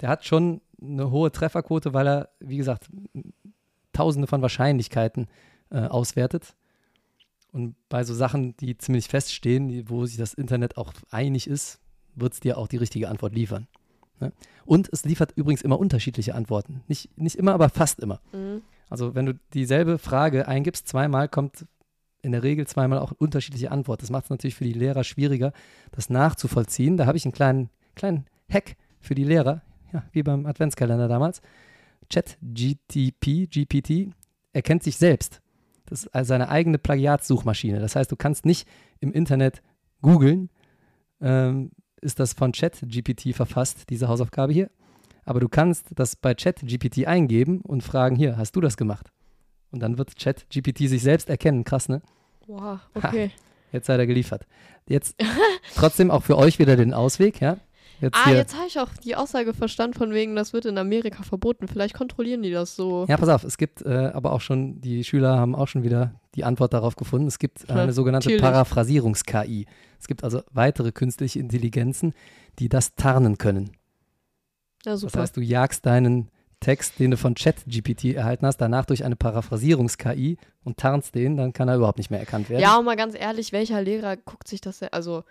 der 0.00 0.08
hat 0.08 0.24
schon 0.24 0.60
eine 0.80 1.10
hohe 1.10 1.32
Trefferquote, 1.32 1.92
weil 1.92 2.06
er, 2.06 2.28
wie 2.38 2.58
gesagt, 2.58 2.88
tausende 3.92 4.28
von 4.28 4.40
Wahrscheinlichkeiten 4.40 5.26
äh, 5.70 5.80
auswertet. 5.80 6.54
Und 7.50 7.74
bei 7.88 8.04
so 8.04 8.14
Sachen, 8.14 8.56
die 8.58 8.78
ziemlich 8.78 9.08
feststehen, 9.08 9.90
wo 9.90 10.06
sich 10.06 10.16
das 10.16 10.32
Internet 10.32 10.76
auch 10.76 10.92
einig 11.10 11.48
ist, 11.48 11.80
wird 12.14 12.34
es 12.34 12.38
dir 12.38 12.56
auch 12.56 12.68
die 12.68 12.76
richtige 12.76 13.08
Antwort 13.08 13.34
liefern. 13.34 13.66
Ne? 14.20 14.32
Und 14.64 14.88
es 14.92 15.04
liefert 15.04 15.32
übrigens 15.36 15.62
immer 15.62 15.78
unterschiedliche 15.78 16.34
Antworten. 16.34 16.82
Nicht, 16.88 17.16
nicht 17.18 17.36
immer, 17.36 17.54
aber 17.54 17.68
fast 17.68 18.00
immer. 18.00 18.20
Mhm. 18.32 18.62
Also 18.88 19.14
wenn 19.14 19.26
du 19.26 19.34
dieselbe 19.52 19.98
Frage 19.98 20.48
eingibst, 20.48 20.88
zweimal 20.88 21.28
kommt 21.28 21.66
in 22.22 22.32
der 22.32 22.42
Regel 22.42 22.66
zweimal 22.66 22.98
auch 22.98 23.12
unterschiedliche 23.12 23.70
Antwort. 23.70 24.02
Das 24.02 24.10
macht 24.10 24.24
es 24.24 24.30
natürlich 24.30 24.56
für 24.56 24.64
die 24.64 24.72
Lehrer 24.72 25.04
schwieriger, 25.04 25.52
das 25.92 26.10
nachzuvollziehen. 26.10 26.96
Da 26.96 27.06
habe 27.06 27.16
ich 27.16 27.24
einen 27.24 27.32
kleinen, 27.32 27.70
kleinen 27.94 28.26
Hack 28.50 28.76
für 29.00 29.14
die 29.14 29.24
Lehrer, 29.24 29.62
ja, 29.92 30.04
wie 30.12 30.22
beim 30.22 30.44
Adventskalender 30.46 31.08
damals. 31.08 31.40
Chat 32.10 32.36
GTP, 32.42 33.46
GPT, 33.48 34.12
erkennt 34.52 34.82
sich 34.82 34.96
selbst. 34.96 35.40
Das 35.86 36.02
ist 36.02 36.14
also 36.14 36.28
seine 36.28 36.48
eigene 36.48 36.78
Plagiatssuchmaschine. 36.78 37.78
Das 37.78 37.94
heißt, 37.94 38.10
du 38.10 38.16
kannst 38.16 38.44
nicht 38.44 38.68
im 38.98 39.12
Internet 39.12 39.62
googeln, 40.02 40.50
ähm, 41.20 41.70
ist 42.00 42.20
das 42.20 42.32
von 42.32 42.52
ChatGPT 42.52 43.34
verfasst, 43.34 43.90
diese 43.90 44.08
Hausaufgabe 44.08 44.52
hier. 44.52 44.70
Aber 45.24 45.40
du 45.40 45.48
kannst 45.48 45.88
das 45.94 46.16
bei 46.16 46.34
ChatGPT 46.34 47.06
eingeben 47.06 47.60
und 47.62 47.82
fragen, 47.82 48.16
hier, 48.16 48.36
hast 48.36 48.54
du 48.54 48.60
das 48.60 48.76
gemacht? 48.76 49.10
Und 49.70 49.80
dann 49.80 49.98
wird 49.98 50.16
ChatGPT 50.16 50.88
sich 50.88 51.02
selbst 51.02 51.28
erkennen. 51.28 51.64
Krass, 51.64 51.88
ne? 51.88 52.00
Wow, 52.46 52.78
okay. 52.94 53.32
Jetzt 53.72 53.86
seid 53.86 53.98
ihr 53.98 54.06
geliefert. 54.06 54.46
Jetzt 54.88 55.16
trotzdem 55.74 56.10
auch 56.10 56.22
für 56.22 56.38
euch 56.38 56.58
wieder 56.58 56.76
den 56.76 56.94
Ausweg, 56.94 57.40
ja? 57.40 57.58
Jetzt 58.00 58.16
ah, 58.16 58.26
hier. 58.26 58.36
jetzt 58.36 58.54
habe 58.54 58.66
ich 58.66 58.78
auch 58.78 58.90
die 59.04 59.16
Aussage 59.16 59.54
verstanden 59.54 59.96
von 59.96 60.12
wegen, 60.12 60.36
das 60.36 60.52
wird 60.52 60.66
in 60.66 60.76
Amerika 60.76 61.22
verboten. 61.22 61.66
Vielleicht 61.68 61.94
kontrollieren 61.94 62.42
die 62.42 62.50
das 62.50 62.76
so. 62.76 63.06
Ja, 63.08 63.16
pass 63.16 63.28
auf, 63.28 63.44
es 63.44 63.56
gibt 63.56 63.82
äh, 63.82 64.10
aber 64.12 64.32
auch 64.32 64.40
schon, 64.40 64.80
die 64.80 65.02
Schüler 65.04 65.38
haben 65.38 65.54
auch 65.54 65.68
schon 65.68 65.82
wieder 65.82 66.20
die 66.34 66.44
Antwort 66.44 66.74
darauf 66.74 66.96
gefunden. 66.96 67.26
Es 67.26 67.38
gibt 67.38 67.68
äh, 67.68 67.72
eine 67.72 67.92
sogenannte. 67.92 68.36
Paraphrasierungs-KI. 68.36 69.66
Es 69.98 70.06
gibt 70.06 70.24
also 70.24 70.42
weitere 70.52 70.92
künstliche 70.92 71.38
Intelligenzen, 71.38 72.12
die 72.58 72.68
das 72.68 72.94
tarnen 72.94 73.38
können. 73.38 73.72
Ja, 74.84 74.92
Das 74.92 75.00
super. 75.00 75.20
heißt, 75.20 75.36
du 75.36 75.40
jagst 75.40 75.86
deinen 75.86 76.30
Text, 76.60 76.98
den 76.98 77.10
du 77.10 77.16
von 77.16 77.34
ChatGPT 77.34 78.14
erhalten 78.14 78.46
hast, 78.46 78.58
danach 78.58 78.86
durch 78.86 79.04
eine 79.04 79.16
Paraphrasierungs-KI 79.16 80.38
und 80.64 80.78
tarnst 80.78 81.14
den, 81.14 81.36
dann 81.36 81.52
kann 81.52 81.68
er 81.68 81.76
überhaupt 81.76 81.98
nicht 81.98 82.10
mehr 82.10 82.20
erkannt 82.20 82.48
werden. 82.48 82.60
Ja, 82.60 82.78
und 82.78 82.84
mal 82.84 82.96
ganz 82.96 83.14
ehrlich, 83.14 83.52
welcher 83.52 83.80
Lehrer 83.82 84.16
guckt 84.16 84.48
sich 84.48 84.60
das 84.60 84.78
denn? 84.78 84.88
Also, 84.92 85.24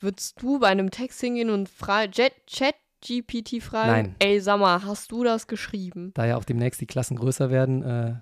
würdest 0.00 0.42
du 0.42 0.58
bei 0.58 0.68
einem 0.68 0.90
Text 0.90 1.20
hingehen 1.20 1.50
und 1.50 1.68
fra 1.68 2.04
Jet, 2.04 2.32
Chat 2.46 2.74
GPT 3.06 3.62
fragen? 3.62 3.90
Nein. 3.90 4.16
Ey, 4.18 4.40
sag 4.40 4.60
mal, 4.60 4.84
hast 4.84 5.12
du 5.12 5.24
das 5.24 5.46
geschrieben? 5.46 6.12
Da 6.14 6.26
ja 6.26 6.36
auch 6.36 6.44
demnächst 6.44 6.80
die 6.80 6.86
Klassen 6.86 7.16
größer 7.16 7.50
werden, 7.50 7.82
äh, 7.82 8.14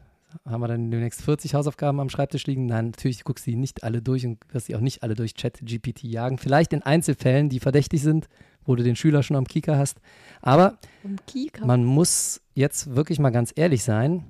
haben 0.45 0.61
wir 0.61 0.69
dann 0.69 0.91
demnächst 0.91 1.23
40 1.23 1.55
Hausaufgaben 1.55 2.01
am 2.01 2.11
Schreibtisch 2.11 2.47
liegen. 2.47 2.67
Nein, 2.67 2.87
natürlich 2.87 3.25
guckst 3.25 3.47
du 3.47 3.53
die 3.53 3.57
nicht 3.57 3.83
alle 3.83 4.03
durch 4.03 4.27
und 4.27 4.39
wirst 4.53 4.67
sie 4.67 4.77
auch 4.77 4.81
nicht 4.81 5.03
alle 5.03 5.15
durch 5.15 5.35
ChatGPT 5.35 6.05
jagen. 6.05 6.39
Vielleicht 6.39 6.73
in 6.73 6.83
Einzelfällen, 6.83 7.49
die 7.49 7.61
verdächtig 7.61 8.03
sind, 8.03 8.29
wo 8.65 8.77
du 8.77 8.83
den 8.83 8.97
Schüler 8.97 9.23
schon 9.23 9.37
am 9.37 9.47
Kieker 9.47 9.79
hast. 9.79 10.01
Aber 10.43 10.79
Kika. 11.27 11.65
man 11.65 11.85
muss 11.85 12.43
jetzt 12.55 12.95
wirklich 12.95 13.19
mal 13.19 13.31
ganz 13.31 13.53
ehrlich 13.57 13.83
sein, 13.83 14.25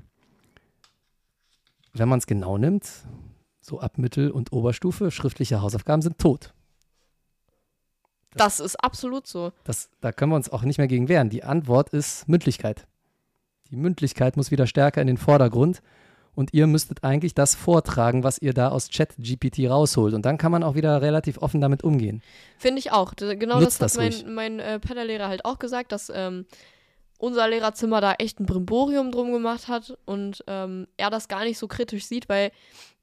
wenn 1.92 2.08
man 2.08 2.20
es 2.20 2.26
genau 2.26 2.58
nimmt, 2.58 2.88
so 3.60 3.80
ab 3.80 3.98
Mittel- 3.98 4.30
und 4.30 4.52
Oberstufe, 4.52 5.10
schriftliche 5.10 5.60
Hausaufgaben 5.60 6.02
sind 6.02 6.18
tot. 6.18 6.54
Das 8.34 8.60
ist 8.60 8.76
absolut 8.76 9.26
so. 9.26 9.52
Das, 9.64 9.90
da 10.00 10.12
können 10.12 10.32
wir 10.32 10.36
uns 10.36 10.50
auch 10.50 10.62
nicht 10.62 10.78
mehr 10.78 10.88
gegen 10.88 11.08
wehren. 11.08 11.30
Die 11.30 11.44
Antwort 11.44 11.90
ist 11.90 12.28
Mündlichkeit. 12.28 12.86
Die 13.70 13.76
Mündlichkeit 13.76 14.36
muss 14.36 14.50
wieder 14.50 14.66
stärker 14.66 15.00
in 15.00 15.06
den 15.06 15.18
Vordergrund 15.18 15.82
und 16.34 16.54
ihr 16.54 16.66
müsstet 16.66 17.02
eigentlich 17.02 17.34
das 17.34 17.54
vortragen, 17.54 18.22
was 18.22 18.38
ihr 18.38 18.54
da 18.54 18.68
aus 18.68 18.90
ChatGPT 18.90 19.68
rausholt. 19.68 20.14
Und 20.14 20.24
dann 20.24 20.38
kann 20.38 20.52
man 20.52 20.62
auch 20.62 20.74
wieder 20.74 21.02
relativ 21.02 21.38
offen 21.38 21.60
damit 21.60 21.82
umgehen. 21.82 22.22
Finde 22.58 22.78
ich 22.78 22.92
auch. 22.92 23.14
Genau 23.16 23.58
Nutzt 23.58 23.82
das 23.82 23.94
das 23.94 24.04
hat 24.04 24.24
mein, 24.26 24.34
mein 24.34 24.60
äh, 24.60 24.78
Pedallehrer 24.78 25.28
halt 25.28 25.44
auch 25.44 25.58
gesagt, 25.58 25.90
dass 25.92 26.12
ähm, 26.14 26.46
unser 27.18 27.48
Lehrerzimmer 27.48 28.00
da 28.00 28.14
echt 28.14 28.38
ein 28.38 28.46
Brimborium 28.46 29.10
drum 29.10 29.32
gemacht 29.32 29.66
hat 29.66 29.98
und 30.04 30.44
ähm, 30.46 30.86
er 30.96 31.10
das 31.10 31.26
gar 31.26 31.42
nicht 31.42 31.58
so 31.58 31.66
kritisch 31.66 32.06
sieht, 32.06 32.28
weil 32.28 32.52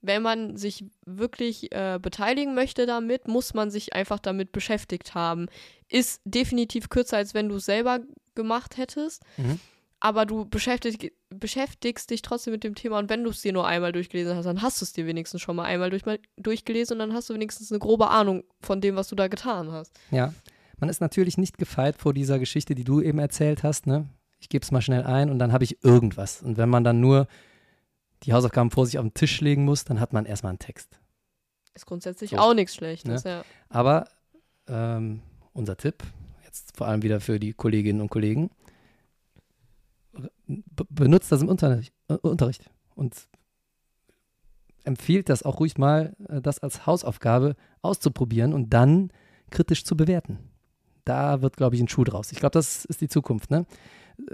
wenn 0.07 0.21
man 0.21 0.57
sich 0.57 0.85
wirklich 1.05 1.71
äh, 1.71 1.99
beteiligen 2.01 2.55
möchte 2.55 2.85
damit, 2.85 3.27
muss 3.27 3.53
man 3.53 3.71
sich 3.71 3.93
einfach 3.93 4.19
damit 4.19 4.51
beschäftigt 4.51 5.15
haben. 5.15 5.47
Ist 5.89 6.21
definitiv 6.25 6.89
kürzer, 6.89 7.17
als 7.17 7.33
wenn 7.33 7.49
du 7.49 7.55
es 7.55 7.65
selber 7.65 7.99
gemacht 8.35 8.77
hättest. 8.77 9.23
Mhm. 9.37 9.59
Aber 9.99 10.25
du 10.25 10.45
beschäftig, 10.45 11.13
beschäftigst 11.29 12.09
dich 12.09 12.21
trotzdem 12.21 12.53
mit 12.53 12.63
dem 12.63 12.75
Thema 12.75 12.99
und 12.99 13.09
wenn 13.09 13.23
du 13.23 13.29
es 13.29 13.41
dir 13.41 13.53
nur 13.53 13.65
einmal 13.65 13.91
durchgelesen 13.91 14.35
hast, 14.35 14.45
dann 14.45 14.61
hast 14.61 14.81
du 14.81 14.85
es 14.85 14.93
dir 14.93 15.07
wenigstens 15.07 15.41
schon 15.41 15.55
mal 15.55 15.63
einmal 15.63 15.89
durch, 15.89 16.03
durchgelesen 16.37 16.95
und 16.95 16.99
dann 16.99 17.13
hast 17.13 17.29
du 17.29 17.33
wenigstens 17.33 17.71
eine 17.71 17.79
grobe 17.79 18.09
Ahnung 18.09 18.43
von 18.61 18.81
dem, 18.81 18.95
was 18.97 19.07
du 19.07 19.15
da 19.15 19.27
getan 19.27 19.71
hast. 19.71 19.93
Ja, 20.11 20.33
man 20.79 20.89
ist 20.89 21.01
natürlich 21.01 21.37
nicht 21.37 21.57
gefeit 21.57 21.95
vor 21.97 22.13
dieser 22.13 22.39
Geschichte, 22.39 22.75
die 22.75 22.83
du 22.83 23.01
eben 23.01 23.19
erzählt 23.19 23.63
hast. 23.63 23.87
Ne? 23.87 24.07
Ich 24.39 24.49
gebe 24.49 24.63
es 24.63 24.71
mal 24.71 24.81
schnell 24.81 25.03
ein 25.03 25.29
und 25.29 25.39
dann 25.39 25.53
habe 25.53 25.63
ich 25.63 25.83
irgendwas. 25.83 26.41
Und 26.43 26.57
wenn 26.57 26.69
man 26.69 26.83
dann 26.83 26.99
nur 26.99 27.27
die 28.25 28.33
Hausaufgaben 28.33 28.71
vor 28.71 28.85
sich 28.85 28.97
auf 28.97 29.05
den 29.05 29.13
Tisch 29.13 29.41
legen 29.41 29.65
muss, 29.65 29.83
dann 29.83 29.99
hat 29.99 30.13
man 30.13 30.25
erstmal 30.25 30.51
einen 30.51 30.59
Text. 30.59 30.99
Ist 31.73 31.85
grundsätzlich 31.85 32.31
So. 32.31 32.37
auch 32.37 32.53
nichts 32.53 32.75
Schlechtes, 32.75 33.23
ja. 33.23 33.43
Aber 33.69 34.07
ähm, 34.67 35.21
unser 35.53 35.77
Tipp, 35.77 36.03
jetzt 36.43 36.75
vor 36.75 36.87
allem 36.87 37.03
wieder 37.03 37.19
für 37.19 37.39
die 37.39 37.53
Kolleginnen 37.53 38.01
und 38.01 38.09
Kollegen, 38.09 38.49
be 40.47 40.85
benutzt 40.89 41.31
das 41.31 41.41
im 41.41 41.49
Unterricht, 41.49 41.93
äh, 42.07 42.13
Unterricht 42.13 42.69
und 42.95 43.27
empfiehlt 44.85 45.29
das 45.29 45.43
auch 45.43 45.59
ruhig 45.59 45.77
mal, 45.77 46.15
äh, 46.29 46.41
das 46.41 46.59
als 46.59 46.85
Hausaufgabe 46.85 47.55
auszuprobieren 47.81 48.53
und 48.53 48.69
dann 48.69 49.11
kritisch 49.49 49.83
zu 49.83 49.97
bewerten. 49.97 50.39
Da 51.03 51.41
wird, 51.41 51.57
glaube 51.57 51.75
ich, 51.75 51.81
ein 51.81 51.87
Schuh 51.87 52.03
draus. 52.03 52.31
Ich 52.31 52.39
glaube, 52.39 52.53
das 52.53 52.85
ist 52.85 53.01
die 53.01 53.07
Zukunft. 53.07 53.51
Ne? 53.51 53.65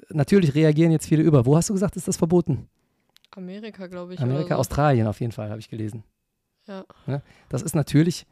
Natürlich 0.10 0.56
reagieren 0.56 0.92
jetzt 0.92 1.08
viele 1.08 1.24
über. 1.24 1.46
Wo 1.46 1.58
hast 1.58 1.70
du 1.70 1.74
gesagt, 1.74 1.98
ist 1.98 2.08
das 2.08 2.18
verboten? 2.18 2.70
Amerika, 3.36 3.88
glaube 3.88 4.14
ich. 4.14 4.20
Amerika, 4.20 4.56
so. 4.56 4.60
Australien 4.60 5.08
auf 5.08 5.20
jeden 5.20 5.32
Fall, 5.32 5.50
habe 5.50 5.60
ich 5.60 5.70
gelesen. 5.70 6.04
Ja. 6.68 6.86
Ne? 7.08 7.22
Das 7.50 7.62
ist 7.62 7.76
natürlich, 7.76 8.26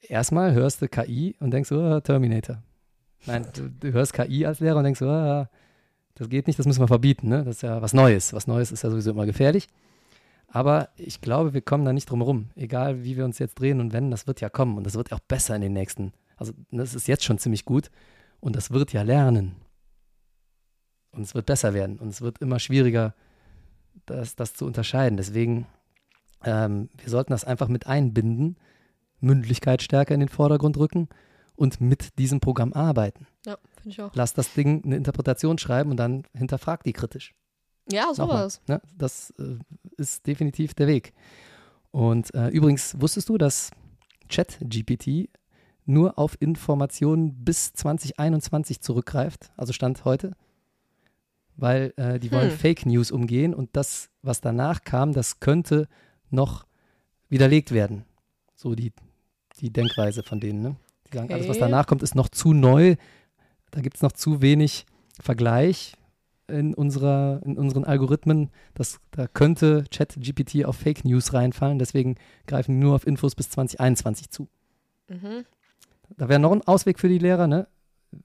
erstmal 0.00 0.52
hörst 0.52 0.82
du 0.82 0.88
KI 0.88 1.36
und 1.40 1.50
denkst, 1.50 1.70
oh, 1.72 2.00
Terminator. 2.00 2.62
Nein, 3.26 3.46
du, 3.54 3.70
du 3.70 3.92
hörst 3.92 4.12
KI 4.14 4.46
als 4.46 4.60
Lehrer 4.60 4.78
und 4.78 4.84
denkst, 4.84 5.02
oh, 5.02 5.46
das 6.14 6.28
geht 6.28 6.46
nicht, 6.46 6.58
das 6.58 6.66
müssen 6.66 6.80
wir 6.80 6.88
verbieten. 6.88 7.28
Ne? 7.28 7.44
Das 7.44 7.56
ist 7.56 7.62
ja 7.62 7.80
was 7.80 7.94
Neues. 7.94 8.32
Was 8.32 8.46
Neues 8.46 8.72
ist 8.72 8.82
ja 8.82 8.90
sowieso 8.90 9.10
immer 9.12 9.26
gefährlich. 9.26 9.68
Aber 10.48 10.90
ich 10.96 11.20
glaube, 11.22 11.54
wir 11.54 11.62
kommen 11.62 11.84
da 11.84 11.92
nicht 11.92 12.10
drum 12.10 12.20
herum. 12.20 12.50
Egal, 12.56 13.04
wie 13.04 13.16
wir 13.16 13.24
uns 13.24 13.38
jetzt 13.38 13.54
drehen 13.54 13.80
und 13.80 13.92
wenden, 13.94 14.10
das 14.10 14.26
wird 14.26 14.40
ja 14.42 14.50
kommen. 14.50 14.76
Und 14.76 14.84
das 14.84 14.94
wird 14.94 15.12
auch 15.12 15.20
besser 15.20 15.56
in 15.56 15.62
den 15.62 15.72
nächsten. 15.72 16.12
Also, 16.36 16.52
das 16.70 16.94
ist 16.94 17.08
jetzt 17.08 17.24
schon 17.24 17.38
ziemlich 17.38 17.64
gut. 17.64 17.90
Und 18.40 18.54
das 18.54 18.70
wird 18.70 18.92
ja 18.92 19.02
lernen. 19.02 19.54
Und 21.12 21.22
es 21.22 21.34
wird 21.34 21.46
besser 21.46 21.72
werden. 21.72 21.98
Und 21.98 22.08
es 22.08 22.20
wird 22.20 22.38
immer 22.38 22.58
schwieriger, 22.58 23.14
das, 24.06 24.36
das 24.36 24.54
zu 24.54 24.64
unterscheiden. 24.64 25.16
Deswegen, 25.16 25.66
ähm, 26.44 26.88
wir 26.96 27.08
sollten 27.08 27.32
das 27.32 27.44
einfach 27.44 27.68
mit 27.68 27.86
einbinden, 27.86 28.56
Mündlichkeit 29.20 29.82
stärker 29.82 30.14
in 30.14 30.20
den 30.20 30.28
Vordergrund 30.28 30.76
rücken 30.76 31.08
und 31.54 31.80
mit 31.80 32.18
diesem 32.18 32.40
Programm 32.40 32.72
arbeiten. 32.72 33.26
Ja, 33.46 33.56
finde 33.76 33.90
ich 33.90 34.00
auch. 34.00 34.10
Lass 34.14 34.34
das 34.34 34.52
Ding 34.54 34.84
eine 34.84 34.96
Interpretation 34.96 35.58
schreiben 35.58 35.90
und 35.90 35.96
dann 35.96 36.24
hinterfrag 36.34 36.82
die 36.82 36.92
kritisch. 36.92 37.34
Ja, 37.90 38.12
sowas. 38.14 38.60
Ne? 38.68 38.80
Das 38.96 39.32
äh, 39.38 39.58
ist 39.96 40.26
definitiv 40.26 40.74
der 40.74 40.86
Weg. 40.86 41.12
Und 41.90 42.34
äh, 42.34 42.48
übrigens, 42.48 43.00
wusstest 43.00 43.28
du, 43.28 43.38
dass 43.38 43.70
ChatGPT 44.28 45.28
nur 45.84 46.18
auf 46.18 46.36
Informationen 46.40 47.44
bis 47.44 47.72
2021 47.72 48.80
zurückgreift, 48.80 49.52
also 49.56 49.72
Stand 49.72 50.04
heute? 50.04 50.32
Weil 51.56 51.92
äh, 51.96 52.18
die 52.18 52.32
wollen 52.32 52.50
Hm. 52.50 52.56
Fake 52.58 52.86
News 52.86 53.10
umgehen 53.10 53.54
und 53.54 53.70
das, 53.74 54.08
was 54.22 54.40
danach 54.40 54.84
kam, 54.84 55.12
das 55.12 55.38
könnte 55.40 55.88
noch 56.30 56.64
widerlegt 57.28 57.72
werden. 57.72 58.04
So 58.54 58.74
die, 58.74 58.92
die 59.60 59.70
Denkweise 59.70 60.22
von 60.22 60.40
denen. 60.40 60.62
Ne? 60.62 60.76
Die 61.12 61.16
sagen, 61.16 61.32
alles, 61.32 61.48
was 61.48 61.56
Okay. 61.56 61.66
danach 61.66 61.86
kommt, 61.86 62.02
ist 62.02 62.14
noch 62.14 62.28
zu 62.28 62.52
neu. 62.52 62.96
Da 63.70 63.80
gibt 63.80 63.96
es 63.96 64.02
noch 64.02 64.12
zu 64.12 64.40
wenig 64.42 64.86
Vergleich 65.20 65.94
in, 66.48 66.74
unserer, 66.74 67.40
in 67.44 67.58
unseren 67.58 67.84
Algorithmen. 67.84 68.50
Das, 68.74 68.98
da 69.10 69.26
könnte 69.26 69.84
ChatGPT 69.90 70.64
auf 70.64 70.76
Fake 70.76 71.04
News 71.04 71.32
reinfallen. 71.34 71.78
Deswegen 71.78 72.16
greifen 72.46 72.72
die 72.72 72.78
nur 72.84 72.94
auf 72.94 73.06
Infos 73.06 73.34
bis 73.34 73.50
2021 73.50 74.30
zu. 74.30 74.48
Mhm. 75.08 75.44
Da 76.16 76.28
wäre 76.28 76.40
noch 76.40 76.52
ein 76.52 76.62
Ausweg 76.62 76.98
für 76.98 77.08
die 77.08 77.18
Lehrer, 77.18 77.46
ne? 77.46 77.66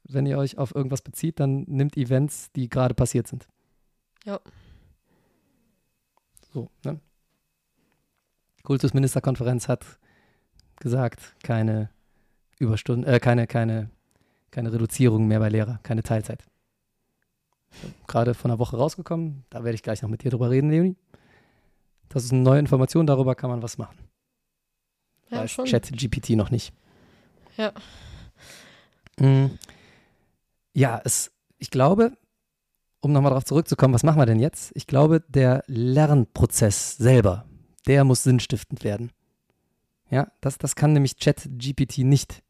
Wenn 0.03 0.25
ihr 0.25 0.37
euch 0.37 0.57
auf 0.57 0.75
irgendwas 0.75 1.01
bezieht, 1.01 1.39
dann 1.39 1.63
nimmt 1.67 1.97
Events, 1.97 2.51
die 2.51 2.69
gerade 2.69 2.93
passiert 2.93 3.27
sind. 3.27 3.47
Ja. 4.25 4.39
So, 6.53 6.69
ne? 6.83 6.99
Kultusministerkonferenz 8.63 9.67
hat 9.67 9.85
gesagt, 10.77 11.35
keine 11.43 11.89
Überstunden, 12.59 13.09
äh, 13.09 13.19
keine, 13.19 13.47
keine, 13.47 13.89
keine 14.51 14.73
Reduzierung 14.73 15.27
mehr 15.27 15.39
bei 15.39 15.49
Lehrer, 15.49 15.79
keine 15.83 16.03
Teilzeit. 16.03 16.43
Gerade 18.07 18.33
von 18.33 18.51
einer 18.51 18.59
Woche 18.59 18.77
rausgekommen, 18.77 19.45
da 19.49 19.63
werde 19.63 19.75
ich 19.75 19.83
gleich 19.83 20.01
noch 20.01 20.09
mit 20.09 20.23
dir 20.23 20.31
drüber 20.31 20.49
reden, 20.49 20.69
Leonie. 20.69 20.95
Das 22.09 22.23
ist 22.23 22.31
eine 22.31 22.41
neue 22.41 22.59
Information, 22.59 23.05
darüber 23.05 23.35
kann 23.35 23.49
man 23.49 23.61
was 23.61 23.77
machen. 23.77 23.97
Ja, 25.29 25.39
Weiß 25.39 25.51
schon. 25.51 25.65
ChatGPT 25.65 26.31
noch 26.31 26.49
nicht. 26.49 26.73
Ja. 27.57 27.73
Mm. 29.19 29.57
Ja, 30.77 31.01
es, 31.03 31.31
ich 31.57 31.71
glaube, 31.71 32.11
um 32.99 33.11
nochmal 33.11 33.31
darauf 33.31 33.45
zurückzukommen, 33.45 33.95
was 33.95 34.03
machen 34.03 34.19
wir 34.19 34.27
denn 34.27 34.37
jetzt? 34.37 34.71
Ich 34.75 34.85
glaube, 34.85 35.21
der 35.27 35.63
Lernprozess 35.65 36.97
selber, 36.97 37.45
der 37.87 38.03
muss 38.03 38.21
sinnstiftend 38.21 38.83
werden. 38.83 39.11
Ja, 40.11 40.27
das, 40.39 40.59
das 40.59 40.75
kann 40.75 40.93
nämlich 40.93 41.17
ChatGPT 41.17 41.99
nicht. 42.03 42.43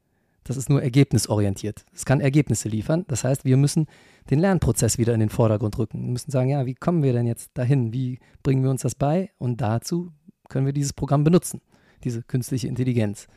Das 0.44 0.58
ist 0.58 0.70
nur 0.70 0.84
ergebnisorientiert. 0.84 1.86
Es 1.94 2.04
kann 2.04 2.20
Ergebnisse 2.20 2.68
liefern. 2.68 3.06
Das 3.08 3.24
heißt, 3.24 3.46
wir 3.46 3.56
müssen 3.56 3.88
den 4.30 4.40
Lernprozess 4.40 4.98
wieder 4.98 5.14
in 5.14 5.22
den 5.22 5.30
Vordergrund 5.30 5.78
rücken. 5.78 6.02
Wir 6.02 6.12
müssen 6.12 6.32
sagen, 6.32 6.50
ja, 6.50 6.66
wie 6.66 6.76
kommen 6.76 7.04
wir 7.04 7.14
denn 7.14 7.28
jetzt 7.28 7.58
dahin? 7.58 7.94
Wie 7.94 8.20
bringen 8.44 8.62
wir 8.62 8.72
uns 8.72 8.82
das 8.82 8.96
bei? 8.96 9.32
Und 9.38 9.62
dazu 9.62 10.12
können 10.50 10.66
wir 10.66 10.74
dieses 10.74 10.92
Programm 10.92 11.24
benutzen, 11.24 11.62
diese 12.04 12.24
künstliche 12.24 12.68
Intelligenz. 12.68 13.28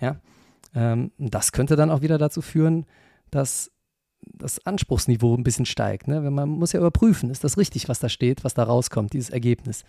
Ja, 0.00 0.18
Ähm, 0.74 1.12
das 1.18 1.52
könnte 1.52 1.76
dann 1.76 1.90
auch 1.90 2.00
wieder 2.00 2.16
dazu 2.16 2.40
führen, 2.40 2.86
dass 3.30 3.70
das 4.22 4.64
Anspruchsniveau 4.66 5.36
ein 5.36 5.42
bisschen 5.42 5.66
steigt. 5.66 6.08
Ne? 6.08 6.22
Wenn 6.24 6.32
man 6.32 6.48
muss 6.48 6.72
ja 6.72 6.80
überprüfen, 6.80 7.30
ist 7.30 7.44
das 7.44 7.56
richtig, 7.58 7.88
was 7.88 7.98
da 7.98 8.08
steht, 8.08 8.44
was 8.44 8.54
da 8.54 8.64
rauskommt, 8.64 9.12
dieses 9.12 9.30
Ergebnis. 9.30 9.84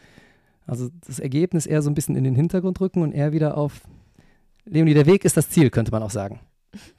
Also 0.66 0.90
das 1.06 1.20
Ergebnis 1.20 1.66
eher 1.66 1.82
so 1.82 1.90
ein 1.90 1.96
bisschen 1.96 2.16
in 2.16 2.24
den 2.24 2.36
Hintergrund 2.36 2.80
rücken 2.80 3.02
und 3.02 3.12
eher 3.12 3.32
wieder 3.32 3.58
auf, 3.58 3.82
Leonie, 4.66 4.94
der 4.94 5.06
Weg 5.06 5.26
ist 5.26 5.38
das 5.38 5.50
Ziel, 5.50 5.70
könnte 5.70 5.92
man 5.92 6.04
auch 6.04 6.12
sagen. 6.12 6.40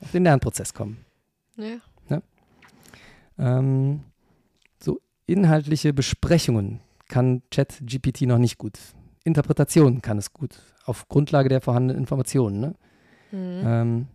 Auf 0.00 0.10
den 0.12 0.24
Lernprozess 0.24 0.74
kommen. 0.74 0.98
Ja. 1.56 1.78
Ähm, 3.38 4.00
so 4.78 5.00
inhaltliche 5.26 5.92
Besprechungen 5.92 6.80
kann 7.08 7.42
ChatGPT 7.50 8.22
noch 8.22 8.38
nicht 8.38 8.58
gut. 8.58 8.78
Interpretationen 9.24 10.02
kann 10.02 10.18
es 10.18 10.32
gut, 10.32 10.58
auf 10.84 11.08
Grundlage 11.08 11.48
der 11.48 11.60
vorhandenen 11.60 12.00
Informationen. 12.00 12.60
Ne? 12.60 12.74
Mhm. 13.30 13.62
Ähm, 13.64 14.06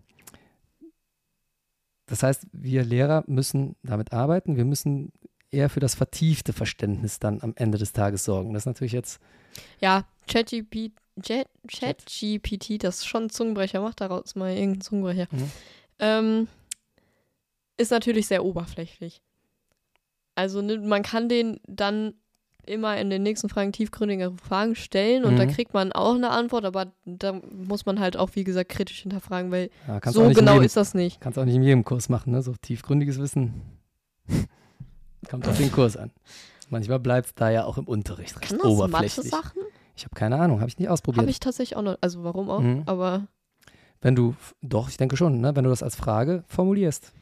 das 2.07 2.23
heißt, 2.23 2.47
wir 2.51 2.83
Lehrer 2.83 3.23
müssen 3.27 3.75
damit 3.83 4.13
arbeiten. 4.13 4.57
Wir 4.57 4.65
müssen 4.65 5.11
eher 5.51 5.69
für 5.69 5.79
das 5.79 5.95
vertiefte 5.95 6.51
Verständnis 6.53 7.19
dann 7.19 7.41
am 7.41 7.53
Ende 7.55 7.77
des 7.77 7.93
Tages 7.93 8.25
sorgen. 8.25 8.53
Das 8.53 8.63
ist 8.63 8.67
natürlich 8.67 8.93
jetzt, 8.93 9.21
Ja, 9.79 10.05
ChatGPT, 10.27 10.91
Chat- 11.21 11.47
ChatGPT, 11.67 12.83
das 12.83 12.97
ist 12.97 13.07
schon 13.07 13.23
ein 13.23 13.29
Zungenbrecher, 13.29 13.81
macht 13.81 14.01
daraus 14.01 14.35
mal 14.35 14.51
irgendeinen 14.51 14.81
Zungenbrecher. 14.81 15.27
Mhm. 15.31 15.51
Ähm, 15.99 16.47
ist 17.77 17.91
natürlich 17.91 18.27
sehr 18.27 18.43
oberflächlich. 18.43 19.21
Also 20.35 20.61
ne, 20.61 20.77
man 20.77 21.03
kann 21.03 21.29
den 21.29 21.59
dann 21.67 22.13
immer 22.67 22.97
in 22.97 23.09
den 23.09 23.23
nächsten 23.23 23.49
Fragen 23.49 23.71
tiefgründigere 23.71 24.33
Fragen 24.37 24.75
stellen 24.75 25.23
und 25.25 25.37
da 25.37 25.45
Mhm. 25.45 25.49
kriegt 25.51 25.73
man 25.73 25.91
auch 25.91 26.15
eine 26.15 26.29
Antwort, 26.31 26.65
aber 26.65 26.91
da 27.05 27.33
muss 27.33 27.85
man 27.85 27.99
halt 27.99 28.17
auch, 28.17 28.31
wie 28.33 28.43
gesagt, 28.43 28.69
kritisch 28.69 29.01
hinterfragen, 29.01 29.51
weil 29.51 29.69
ja, 29.87 29.99
so 30.11 30.27
genau 30.29 30.53
jedem, 30.53 30.65
ist 30.65 30.77
das 30.77 30.93
nicht. 30.93 31.19
kannst 31.21 31.37
auch 31.39 31.45
nicht 31.45 31.55
in 31.55 31.63
jedem 31.63 31.83
Kurs 31.83 32.09
machen. 32.09 32.31
Ne? 32.31 32.41
So 32.41 32.53
tiefgründiges 32.61 33.19
Wissen 33.19 33.61
kommt 35.29 35.47
auf 35.47 35.57
den 35.57 35.71
Kurs 35.71 35.97
an. 35.97 36.11
Manchmal 36.69 36.99
bleibt 36.99 37.27
es 37.27 37.35
da 37.35 37.49
ja 37.49 37.63
auch 37.65 37.77
im 37.77 37.85
Unterricht 37.87 38.35
recht 38.41 38.49
Kann 38.49 38.57
das 38.59 38.67
oberflächlich. 38.67 39.29
Sachen? 39.29 39.61
Ich 39.95 40.03
habe 40.05 40.15
keine 40.15 40.37
Ahnung, 40.37 40.59
habe 40.59 40.69
ich 40.69 40.77
nicht 40.77 40.89
ausprobiert. 40.89 41.21
Habe 41.21 41.31
ich 41.31 41.39
tatsächlich 41.39 41.77
auch 41.77 41.81
noch, 41.81 41.97
also 42.01 42.23
warum 42.23 42.49
auch, 42.49 42.59
Mhm. 42.61 42.83
aber 42.85 43.27
Wenn 44.01 44.15
du, 44.15 44.35
doch, 44.61 44.89
ich 44.89 44.97
denke 44.97 45.17
schon, 45.17 45.41
ne? 45.41 45.55
wenn 45.55 45.63
du 45.63 45.69
das 45.71 45.81
als 45.81 45.95
Frage 45.95 46.43
formulierst. 46.47 47.13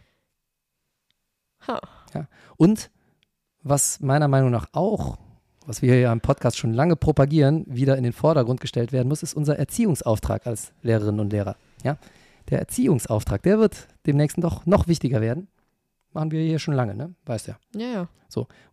ha, 1.67 1.79
Und 2.57 2.91
was 3.63 3.99
meiner 4.01 4.27
Meinung 4.27 4.51
nach 4.51 4.67
auch, 4.73 5.17
was 5.65 5.81
wir 5.81 5.99
ja 5.99 6.11
im 6.11 6.21
Podcast 6.21 6.57
schon 6.57 6.73
lange 6.73 6.95
propagieren, 6.95 7.65
wieder 7.67 7.97
in 7.97 8.03
den 8.03 8.13
Vordergrund 8.13 8.61
gestellt 8.61 8.91
werden 8.91 9.07
muss, 9.07 9.23
ist 9.23 9.33
unser 9.33 9.57
Erziehungsauftrag 9.57 10.45
als 10.47 10.73
Lehrerinnen 10.81 11.19
und 11.19 11.31
Lehrer. 11.31 11.55
Ja? 11.83 11.97
Der 12.49 12.59
Erziehungsauftrag, 12.59 13.43
der 13.43 13.59
wird 13.59 13.87
demnächst 14.05 14.37
doch 14.43 14.65
noch 14.65 14.87
wichtiger 14.87 15.21
werden. 15.21 15.47
Machen 16.13 16.31
wir 16.31 16.41
hier 16.41 16.59
schon 16.59 16.75
lange, 16.75 16.95
ne? 16.95 17.13
Weißt 17.25 17.47
ja. 17.47 17.57
ja, 17.75 17.87
ja. 17.87 18.07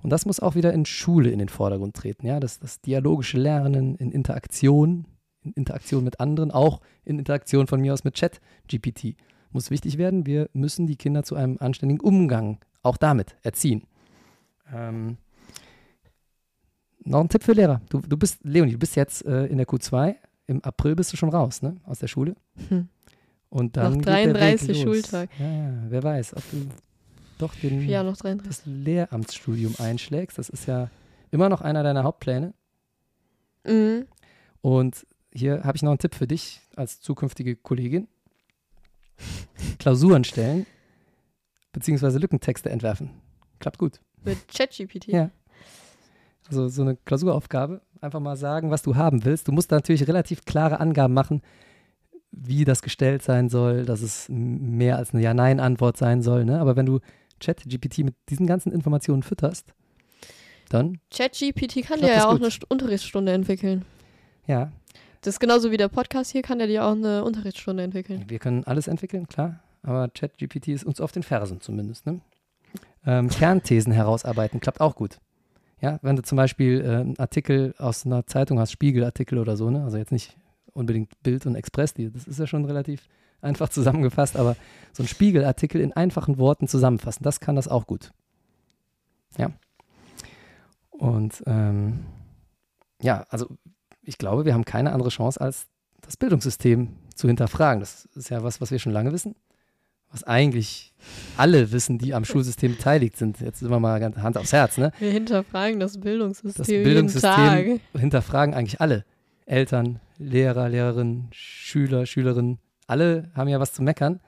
Und 0.02 0.10
das 0.10 0.26
muss 0.26 0.40
auch 0.40 0.54
wieder 0.56 0.72
in 0.72 0.84
Schule 0.84 1.30
in 1.30 1.38
den 1.38 1.48
Vordergrund 1.48 1.94
treten. 1.94 2.26
Ja? 2.26 2.40
Das, 2.40 2.58
das 2.58 2.80
dialogische 2.80 3.38
Lernen 3.38 3.94
in 3.96 4.10
Interaktion, 4.10 5.06
in 5.42 5.52
Interaktion 5.52 6.04
mit 6.04 6.20
anderen, 6.20 6.50
auch 6.50 6.80
in 7.04 7.18
Interaktion 7.18 7.66
von 7.66 7.80
mir 7.80 7.92
aus 7.92 8.04
mit 8.04 8.14
Chat 8.14 8.40
GPT 8.68 9.16
muss 9.52 9.70
wichtig 9.70 9.98
werden. 9.98 10.26
Wir 10.26 10.48
müssen 10.52 10.86
die 10.86 10.96
Kinder 10.96 11.22
zu 11.22 11.36
einem 11.36 11.58
anständigen 11.60 12.00
Umgang 12.00 12.58
auch 12.82 12.96
damit 12.96 13.36
erziehen. 13.42 13.82
Ähm, 14.72 15.18
noch 17.04 17.20
ein 17.20 17.28
Tipp 17.28 17.42
für 17.42 17.52
Lehrer. 17.52 17.80
Du, 17.88 18.00
du 18.00 18.16
bist, 18.16 18.38
Leonie, 18.42 18.72
du 18.72 18.78
bist 18.78 18.96
jetzt 18.96 19.24
äh, 19.24 19.46
in 19.46 19.58
der 19.58 19.66
Q2. 19.66 20.14
Im 20.46 20.62
April 20.64 20.94
bist 20.96 21.12
du 21.12 21.16
schon 21.16 21.30
raus, 21.30 21.62
ne? 21.62 21.76
Aus 21.84 21.98
der 21.98 22.08
Schule. 22.08 22.34
Hm. 22.68 22.88
Und 23.48 23.76
dann 23.76 23.92
Noch 23.92 23.98
geht 23.98 24.06
der 24.06 24.26
Weg 24.28 24.34
33 24.34 24.68
los. 24.68 24.78
Schultag. 24.82 25.30
Ja, 25.38 25.46
ja, 25.46 25.72
wer 25.88 26.02
weiß, 26.02 26.36
ob 26.36 26.42
du 26.50 26.68
doch 27.38 27.54
den 27.56 27.88
Ja, 27.88 28.02
noch 28.02 28.16
33. 28.16 28.46
das 28.48 28.62
Lehramtsstudium 28.66 29.74
einschlägst. 29.78 30.38
Das 30.38 30.48
ist 30.48 30.66
ja 30.66 30.90
immer 31.30 31.48
noch 31.48 31.60
einer 31.60 31.82
deiner 31.82 32.04
Hauptpläne. 32.04 32.54
Mhm. 33.66 34.06
Und 34.60 35.06
hier 35.32 35.64
habe 35.64 35.76
ich 35.76 35.82
noch 35.82 35.90
einen 35.90 35.98
Tipp 35.98 36.14
für 36.14 36.26
dich 36.26 36.60
als 36.76 37.00
zukünftige 37.00 37.56
Kollegin. 37.56 38.08
Klausuren 39.78 40.24
stellen, 40.24 40.66
beziehungsweise 41.72 42.18
Lückentexte 42.18 42.70
entwerfen. 42.70 43.10
Klappt 43.58 43.78
gut. 43.78 44.00
Mit 44.24 44.48
ChatGPT. 44.48 45.08
Ja. 45.08 45.30
Also 46.48 46.68
so 46.68 46.82
eine 46.82 46.96
Klausuraufgabe, 46.96 47.80
einfach 48.00 48.20
mal 48.20 48.36
sagen, 48.36 48.70
was 48.70 48.82
du 48.82 48.96
haben 48.96 49.24
willst. 49.24 49.48
Du 49.48 49.52
musst 49.52 49.70
natürlich 49.70 50.06
relativ 50.08 50.44
klare 50.44 50.80
Angaben 50.80 51.14
machen, 51.14 51.42
wie 52.30 52.64
das 52.64 52.82
gestellt 52.82 53.22
sein 53.22 53.48
soll, 53.48 53.84
dass 53.84 54.02
es 54.02 54.26
mehr 54.28 54.96
als 54.96 55.12
eine 55.12 55.22
Ja-Nein-Antwort 55.22 55.96
sein 55.96 56.22
soll. 56.22 56.44
Ne? 56.44 56.60
Aber 56.60 56.76
wenn 56.76 56.86
du 56.86 57.00
ChatGPT 57.40 57.98
mit 57.98 58.14
diesen 58.28 58.46
ganzen 58.46 58.72
Informationen 58.72 59.22
fütterst, 59.22 59.72
dann, 60.68 60.98
ChatGPT 61.10 61.84
kann 61.84 62.00
dir 62.00 62.08
ja 62.08 62.26
auch 62.26 62.32
gut. 62.32 62.40
eine 62.40 62.50
St 62.50 62.64
Unterrichtsstunde 62.70 63.32
entwickeln. 63.32 63.84
ja, 64.46 64.72
Das 65.20 65.34
ist 65.34 65.40
genauso 65.40 65.70
wie 65.70 65.76
der 65.76 65.88
Podcast 65.88 66.32
hier, 66.32 66.40
kann 66.42 66.58
der 66.58 66.66
dir 66.66 66.86
auch 66.86 66.92
eine 66.92 67.24
Unterrichtsstunde 67.24 67.82
entwickeln. 67.82 68.24
Wir 68.28 68.38
können 68.38 68.64
alles 68.64 68.88
entwickeln, 68.88 69.26
klar, 69.28 69.60
aber 69.82 70.08
ChatGPT 70.08 70.68
ist 70.68 70.84
uns 70.84 71.00
auf 71.00 71.12
den 71.12 71.22
Fersen 71.22 71.60
zumindest. 71.60 72.06
Ne? 72.06 72.20
Ähm, 73.04 73.28
Kernthesen 73.28 73.92
herausarbeiten 73.92 74.60
klappt 74.60 74.80
auch 74.80 74.96
gut. 74.96 75.18
Ja, 75.82 75.98
wenn 76.00 76.14
du 76.14 76.22
zum 76.22 76.36
Beispiel 76.36 76.80
äh, 76.80 77.00
einen 77.00 77.18
Artikel 77.18 77.74
aus 77.76 78.06
einer 78.06 78.24
Zeitung 78.26 78.60
hast, 78.60 78.70
Spiegelartikel 78.70 79.38
oder 79.38 79.56
so, 79.56 79.68
ne? 79.68 79.82
also 79.82 79.98
jetzt 79.98 80.12
nicht 80.12 80.36
unbedingt 80.72 81.20
Bild 81.22 81.44
und 81.44 81.56
Express, 81.56 81.92
die, 81.92 82.10
das 82.10 82.28
ist 82.28 82.38
ja 82.38 82.46
schon 82.46 82.64
relativ 82.64 83.08
einfach 83.40 83.68
zusammengefasst, 83.68 84.36
aber 84.36 84.56
so 84.92 85.02
ein 85.02 85.08
Spiegelartikel 85.08 85.80
in 85.80 85.92
einfachen 85.92 86.38
Worten 86.38 86.68
zusammenfassen, 86.68 87.24
das 87.24 87.40
kann 87.40 87.56
das 87.56 87.66
auch 87.66 87.86
gut. 87.86 88.12
Ja. 89.36 89.50
Und 90.90 91.42
ähm, 91.46 92.06
ja, 93.02 93.26
also 93.28 93.48
ich 94.02 94.18
glaube, 94.18 94.44
wir 94.44 94.54
haben 94.54 94.64
keine 94.64 94.92
andere 94.92 95.08
Chance, 95.10 95.40
als 95.40 95.66
das 96.00 96.16
Bildungssystem 96.16 96.96
zu 97.14 97.26
hinterfragen. 97.26 97.80
Das 97.80 98.04
ist 98.14 98.30
ja 98.30 98.44
was, 98.44 98.60
was 98.60 98.70
wir 98.70 98.78
schon 98.78 98.92
lange 98.92 99.12
wissen. 99.12 99.34
Was 100.12 100.24
eigentlich 100.24 100.92
alle 101.36 101.72
wissen, 101.72 101.98
die 101.98 102.14
am 102.14 102.24
Schulsystem 102.26 102.72
beteiligt 102.76 103.16
sind. 103.16 103.40
Jetzt 103.40 103.60
sind 103.60 103.70
wir 103.70 103.80
mal 103.80 103.98
ganz 103.98 104.16
Hand 104.18 104.36
aufs 104.38 104.52
Herz, 104.52 104.78
ne? 104.78 104.92
Wir 104.98 105.10
hinterfragen 105.10 105.80
das 105.80 105.98
Bildungssystem, 105.98 106.54
Das 106.58 106.68
jeden 106.68 106.84
Bildungssystem 106.84 107.30
Tag. 107.34 107.66
hinterfragen 107.98 108.54
eigentlich 108.54 108.80
alle. 108.80 109.04
Eltern, 109.46 110.00
Lehrer, 110.18 110.68
Lehrerinnen, 110.68 111.28
Schüler, 111.32 112.06
Schülerinnen. 112.06 112.58
Alle 112.86 113.30
haben 113.34 113.48
ja 113.48 113.58
was 113.58 113.72
zu 113.72 113.82
meckern. 113.82 114.20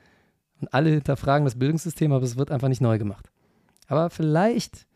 Und 0.60 0.72
alle 0.72 0.90
hinterfragen 0.90 1.44
das 1.44 1.58
Bildungssystem, 1.58 2.12
aber 2.12 2.24
es 2.24 2.36
wird 2.36 2.50
einfach 2.50 2.68
nicht 2.68 2.80
neu 2.80 2.98
gemacht. 2.98 3.30
Aber 3.86 4.08
vielleicht 4.10 4.86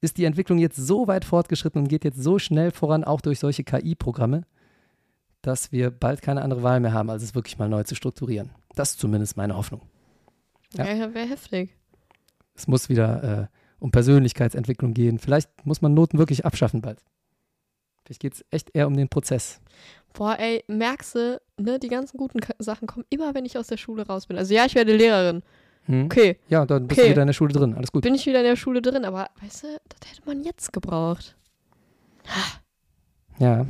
ist 0.00 0.18
die 0.18 0.24
Entwicklung 0.24 0.58
jetzt 0.58 0.76
so 0.76 1.08
weit 1.08 1.24
fortgeschritten 1.24 1.80
und 1.82 1.88
geht 1.88 2.04
jetzt 2.04 2.22
so 2.22 2.38
schnell 2.38 2.70
voran, 2.70 3.02
auch 3.04 3.20
durch 3.20 3.38
solche 3.40 3.64
KI-Programme, 3.64 4.42
dass 5.42 5.72
wir 5.72 5.90
bald 5.90 6.22
keine 6.22 6.42
andere 6.42 6.62
Wahl 6.62 6.80
mehr 6.80 6.92
haben, 6.92 7.10
als 7.10 7.22
es 7.22 7.34
wirklich 7.34 7.58
mal 7.58 7.68
neu 7.68 7.82
zu 7.84 7.94
strukturieren. 7.94 8.50
Das 8.78 8.92
ist 8.92 9.00
zumindest 9.00 9.36
meine 9.36 9.56
Hoffnung. 9.56 9.82
Ja. 10.74 10.86
Ja, 10.92 11.14
wäre 11.14 11.26
heftig. 11.28 11.74
Es 12.54 12.66
muss 12.68 12.88
wieder 12.88 13.48
äh, 13.50 13.56
um 13.78 13.90
Persönlichkeitsentwicklung 13.90 14.94
gehen. 14.94 15.18
Vielleicht 15.18 15.48
muss 15.64 15.80
man 15.82 15.94
Noten 15.94 16.18
wirklich 16.18 16.44
abschaffen 16.44 16.80
bald. 16.82 17.02
Vielleicht 18.04 18.20
geht 18.20 18.34
es 18.34 18.44
echt 18.50 18.70
eher 18.74 18.86
um 18.86 18.96
den 18.96 19.08
Prozess. 19.08 19.60
Boah, 20.12 20.38
ey, 20.38 20.64
merkst 20.68 21.14
du, 21.14 21.40
ne, 21.58 21.78
die 21.78 21.88
ganzen 21.88 22.16
guten 22.18 22.40
Sachen 22.58 22.86
kommen 22.86 23.04
immer, 23.10 23.34
wenn 23.34 23.44
ich 23.44 23.58
aus 23.58 23.66
der 23.66 23.76
Schule 23.76 24.06
raus 24.06 24.26
bin. 24.26 24.38
Also 24.38 24.54
ja, 24.54 24.64
ich 24.64 24.74
werde 24.74 24.96
Lehrerin. 24.96 25.42
Hm? 25.84 26.04
Okay, 26.06 26.38
Ja, 26.48 26.64
dann 26.66 26.86
bist 26.86 26.98
Okay. 27.00 27.08
du 27.08 27.12
wieder 27.14 27.22
in 27.22 27.28
der 27.28 27.34
Schule 27.34 27.52
drin. 27.52 27.74
Alles 27.74 27.92
gut. 27.92 28.02
bin 28.02 28.14
ich 28.14 28.26
wieder 28.26 28.40
in 28.40 28.46
der 28.46 28.56
Schule 28.56 28.80
drin, 28.82 29.04
aber 29.04 29.28
weißt 29.42 29.64
du, 29.64 29.66
das 29.88 30.10
hätte 30.10 30.22
man 30.26 30.42
jetzt 30.42 30.72
gebraucht. 30.72 31.36
Ja. 33.38 33.66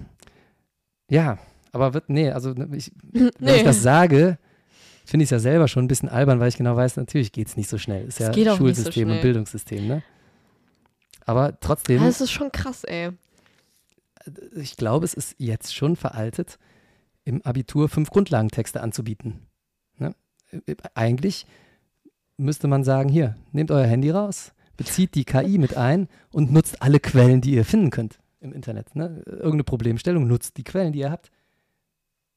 Ja, 1.11 1.38
aber 1.73 1.94
wird, 1.94 2.09
nee, 2.09 2.31
also 2.31 2.51
ne, 2.51 2.68
ich, 2.77 2.92
wenn 3.12 3.31
nee, 3.38 3.57
ich 3.57 3.64
das 3.64 3.83
sage, 3.83 4.38
finde 5.09 5.25
ich 5.25 5.29
es 5.29 5.31
ja 5.31 5.38
selber 5.38 5.68
schon 5.68 5.85
ein 5.87 5.88
bisschen 5.88 6.11
albern, 6.11 6.38
weil 6.38 6.49
ich 6.49 6.59
genau 6.59 6.77
weiß, 6.77 6.97
natürlich 6.97 7.33
geht 7.33 7.49
es 7.49 7.57
nicht 7.57 7.71
so 7.71 7.79
schnell. 7.79 8.07
Ist 8.07 8.21
Es 8.21 8.27
ja 8.27 8.31
geht 8.31 8.47
auch 8.49 8.61
nicht 8.61 8.77
so 8.77 8.83
Schulsystem 8.83 9.09
und 9.09 9.14
schnell. 9.14 9.23
Bildungssystem, 9.23 9.87
ne? 9.87 10.03
Aber 11.25 11.59
trotzdem, 11.61 12.03
das 12.03 12.21
ist 12.21 12.31
schon 12.31 12.53
krass, 12.53 12.85
ey. 12.85 13.11
ich 14.57 14.77
glaube, 14.77 15.07
es 15.07 15.14
ist 15.14 15.35
jetzt 15.38 15.75
schon 15.75 15.97
veraltet, 15.97 16.59
im 17.25 17.40
Abitur 17.42 17.88
fünf 17.88 18.11
Grundlagentexte 18.11 18.83
anzubieten. 18.83 19.47
Ne? 19.99 20.14
Äh, 20.66 20.77
Eigentlich 20.94 21.47
müsste 22.37 22.68
man 22.68 22.85
sagen, 22.85 23.09
hier, 23.09 23.35
nehmt 23.53 23.71
euer 23.71 23.87
Handy 23.87 24.11
raus, 24.11 24.53
bezieht 24.77 25.14
die 25.14 25.25
KI 25.25 25.57
mit 25.57 25.77
ein 25.77 26.09
und 26.31 26.53
nutzt 26.53 26.83
alle 26.83 27.01
Quellen, 27.01 27.40
die 27.40 27.53
ihr 27.53 27.64
finden 27.64 27.90
könnt 27.90 28.18
im 28.40 28.53
Internet. 28.53 28.94
Ne? 28.94 29.23
Irgendeine 29.27 29.64
Problemstellung, 29.64 30.27
nutzt 30.27 30.59
die 30.59 30.64
Quellen, 30.64 30.92
die 30.92 31.01
ihr 31.01 31.11
habt. 31.11 31.31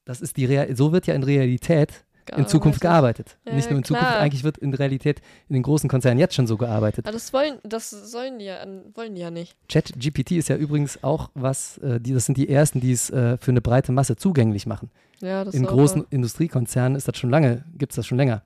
Das 0.06 0.22
ist 0.22 0.38
die 0.38 0.46
Real 0.46 0.74
so 0.76 0.94
wird 0.94 1.06
ja 1.08 1.14
in 1.14 1.24
Realität 1.24 2.06
in 2.38 2.48
Zukunft 2.48 2.82
gearbeitet. 2.82 3.38
Ja, 3.46 3.54
Nicht 3.54 3.70
nur 3.70 3.78
in 3.78 3.84
Zukunft, 3.84 4.08
klar. 4.10 4.20
eigentlich 4.22 4.44
wird 4.44 4.58
in 4.58 4.74
Realität 4.74 5.22
in 5.50 5.54
den 5.54 5.63
großen 5.63 5.89
Konzernen 5.89 6.20
jetzt 6.20 6.36
schon 6.36 6.48
so 6.48 6.58
gearbeitet. 6.58 7.06
Aber 7.06 7.13
das 7.13 7.34
wollen, 7.34 7.60
das 7.63 7.89
sollen 7.89 8.39
die 8.39 8.46
ja, 8.46 8.65
wollen 8.94 9.15
die 9.15 9.22
ja 9.22 9.32
nicht. 9.32 9.56
ChatGPT 9.70 10.32
ist 10.32 10.50
ja 10.50 10.56
übrigens 10.56 11.04
auch 11.04 11.30
was, 11.34 11.78
äh, 11.80 12.00
die, 12.00 12.13
das 12.13 12.26
sind 12.26 12.38
die 12.38 12.50
ersten, 12.50 12.80
die 12.80 12.91
es 12.91 13.10
äh, 13.10 13.38
für 13.38 13.52
eine 13.52 13.62
breite 13.62 13.91
Masse 13.91 14.15
zugänglich 14.15 14.65
machen. 14.65 14.89
Ja, 15.22 15.44
das 15.44 15.54
In 15.54 15.65
großen 15.65 16.02
wahr. 16.02 16.08
Industriekonzernen 16.12 16.96
ist 16.96 17.08
das 17.08 17.17
schon 17.17 17.30
lange, 17.30 17.63
gibt 17.78 17.91
es 17.91 17.96
das 17.98 18.08
schon 18.08 18.17
länger. 18.17 18.44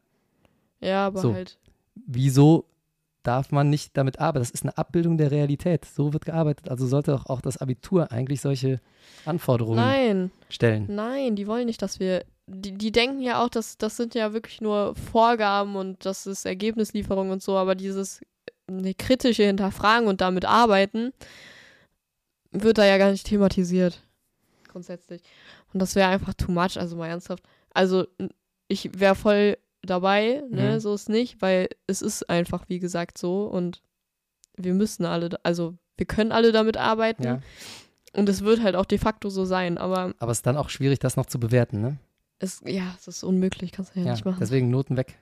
Ja, 0.81 1.07
aber 1.07 1.19
So. 1.21 1.33
halt. 1.33 1.57
Wieso 2.05 2.65
darf 3.23 3.51
man 3.51 3.69
nicht 3.69 3.95
damit 3.97 4.19
arbeiten? 4.19 4.43
Das 4.43 4.51
ist 4.51 4.63
eine 4.63 4.77
Abbildung 4.77 5.17
der 5.17 5.31
Realität. 5.31 5.85
So 5.85 6.13
wird 6.13 6.25
gearbeitet. 6.25 6.69
Also 6.69 6.85
sollte 6.85 7.15
auch, 7.15 7.25
auch 7.27 7.41
das 7.41 7.57
Abitur 7.57 8.11
eigentlich 8.11 8.41
solche 8.41 8.81
Anforderungen 9.25 9.77
Nein, 9.77 10.31
stellen. 10.49 10.85
nein, 10.89 11.35
die 11.35 11.47
wollen 11.47 11.65
nicht, 11.65 11.81
dass 11.81 11.99
wir. 11.99 12.23
Die, 12.47 12.73
die 12.73 12.91
denken 12.91 13.21
ja 13.21 13.43
auch, 13.43 13.49
dass 13.49 13.77
das 13.77 13.97
sind 13.97 14.13
ja 14.13 14.33
wirklich 14.33 14.61
nur 14.61 14.95
Vorgaben 14.95 15.75
und 15.75 16.05
das 16.05 16.27
ist 16.27 16.45
Ergebnislieferung 16.45 17.31
und 17.31 17.41
so, 17.41 17.57
aber 17.57 17.73
dieses 17.75 18.21
eine 18.67 18.93
kritische 18.93 19.43
Hinterfragen 19.43 20.07
und 20.07 20.21
damit 20.21 20.45
arbeiten 20.45 21.11
wird 22.51 22.77
da 22.77 22.85
ja 22.85 22.97
gar 22.97 23.11
nicht 23.11 23.25
thematisiert. 23.27 24.01
Grundsätzlich. 24.67 25.21
Und 25.73 25.81
das 25.81 25.95
wäre 25.95 26.09
einfach 26.09 26.33
too 26.33 26.51
much, 26.51 26.77
also 26.77 26.95
mal 26.95 27.07
ernsthaft. 27.07 27.43
Also 27.73 28.05
ich 28.67 28.99
wäre 28.99 29.15
voll 29.15 29.57
dabei, 29.81 30.43
ne, 30.49 30.73
Mhm. 30.75 30.79
so 30.79 30.93
ist 30.93 31.09
nicht, 31.09 31.41
weil 31.41 31.69
es 31.87 32.01
ist 32.01 32.29
einfach, 32.29 32.65
wie 32.69 32.79
gesagt, 32.79 33.17
so 33.17 33.45
und 33.45 33.81
wir 34.57 34.73
müssen 34.73 35.05
alle, 35.05 35.29
also 35.43 35.75
wir 35.97 36.05
können 36.05 36.31
alle 36.31 36.51
damit 36.51 36.77
arbeiten 36.77 37.23
Ja. 37.23 37.41
und 38.13 38.27
es 38.29 38.43
wird 38.43 38.61
halt 38.63 38.75
auch 38.75 38.85
de 38.85 38.97
facto 38.97 39.29
so 39.29 39.45
sein, 39.45 39.77
aber 39.77 40.13
Aber 40.19 40.31
es 40.31 40.39
ist 40.39 40.45
dann 40.47 40.57
auch 40.57 40.69
schwierig, 40.69 40.99
das 40.99 41.17
noch 41.17 41.25
zu 41.27 41.39
bewerten. 41.39 41.81
Ne? 41.81 41.97
Es, 42.39 42.61
ja, 42.65 42.93
es 42.99 43.07
ist 43.07 43.23
unmöglich, 43.23 43.71
kannst 43.71 43.95
du 43.95 43.99
ja, 43.99 44.11
nicht 44.11 44.25
machen. 44.25 44.37
deswegen 44.39 44.69
Noten 44.69 44.97
weg. 44.97 45.17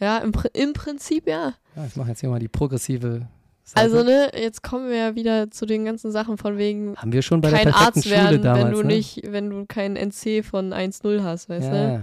ja, 0.00 0.18
im, 0.18 0.32
im 0.52 0.72
Prinzip 0.72 1.26
ja. 1.26 1.54
Ja, 1.76 1.86
ich 1.86 1.96
mache 1.96 2.08
jetzt 2.10 2.20
hier 2.20 2.28
mal 2.30 2.38
die 2.40 2.48
progressive 2.48 3.28
Seite. 3.62 3.80
Also, 3.80 4.02
ne, 4.02 4.30
jetzt 4.34 4.62
kommen 4.62 4.88
wir 4.90 4.96
ja 4.96 5.14
wieder 5.14 5.50
zu 5.50 5.64
den 5.66 5.84
ganzen 5.84 6.12
Sachen 6.12 6.36
von 6.36 6.58
wegen 6.58 6.96
Haben 6.96 7.12
wir 7.12 7.22
schon 7.22 7.40
bei 7.40 7.50
der 7.50 7.60
kein 7.60 7.72
perfekten 7.72 7.98
Arzt 7.98 8.04
Schule 8.08 8.16
werden, 8.16 8.42
damals. 8.42 8.64
wenn 8.66 8.72
du 8.72 8.82
ne? 8.82 8.86
nicht, 8.94 9.22
wenn 9.26 9.50
du 9.50 9.66
kein 9.66 9.96
NC 9.96 10.44
von 10.44 10.72
1-0 10.74 11.22
hast, 11.22 11.48
weißt 11.48 11.66
ja, 11.66 11.72
du? 11.72 11.92
ja. 11.94 12.02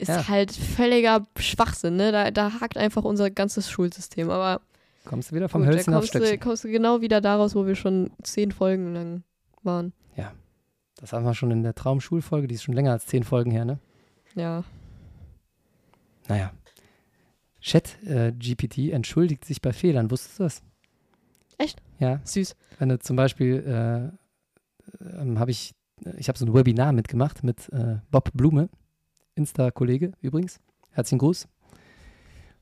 Ist 0.00 0.08
Ja. 0.08 0.28
halt 0.28 0.52
völliger 0.52 1.26
Schwachsinn, 1.36 1.96
ne? 1.96 2.12
Da, 2.12 2.30
da 2.30 2.60
hakt 2.60 2.76
einfach 2.78 3.02
unser 3.02 3.30
ganzes 3.30 3.68
Schulsystem. 3.68 4.30
Aber 4.30 4.60
Kommst 5.04 5.32
du 5.32 5.34
wieder 5.34 5.48
vom 5.48 5.66
Hölzchen 5.66 5.92
kommst 5.92 6.14
du, 6.14 6.38
kommst 6.38 6.62
du 6.62 6.68
genau 6.68 7.00
wieder 7.00 7.20
daraus, 7.20 7.56
wo 7.56 7.66
wir 7.66 7.74
schon 7.74 8.10
zehn 8.22 8.52
Folgen 8.52 8.94
lang 8.94 9.22
waren. 9.64 9.92
Das 10.98 11.12
haben 11.12 11.24
wir 11.24 11.34
schon 11.34 11.50
in 11.50 11.62
der 11.62 11.74
Traumschulfolge, 11.74 12.48
die 12.48 12.56
ist 12.56 12.64
schon 12.64 12.74
länger 12.74 12.92
als 12.92 13.06
zehn 13.06 13.22
Folgen 13.22 13.50
her, 13.50 13.64
ne? 13.64 13.78
Ja. 14.34 14.64
Naja. 16.28 16.52
Chat 17.60 18.02
äh, 18.04 18.32
GPT 18.32 18.90
entschuldigt 18.90 19.44
sich 19.44 19.62
bei 19.62 19.72
Fehlern. 19.72 20.10
Wusstest 20.10 20.38
du 20.38 20.42
das? 20.44 20.62
Echt? 21.56 21.80
Ja. 21.98 22.20
Süß. 22.24 22.56
Wenn 22.78 22.88
du 22.88 22.98
zum 22.98 23.16
Beispiel, 23.16 24.12
äh, 25.02 25.20
ähm, 25.20 25.38
habe 25.38 25.50
ich, 25.50 25.74
ich 26.16 26.28
habe 26.28 26.38
so 26.38 26.46
ein 26.46 26.54
Webinar 26.54 26.92
mitgemacht 26.92 27.42
mit 27.42 27.68
äh, 27.72 27.96
Bob 28.10 28.30
Blume, 28.34 28.68
Insta-Kollege 29.34 30.12
übrigens. 30.20 30.60
Herzlichen 30.92 31.18
Gruß. 31.18 31.48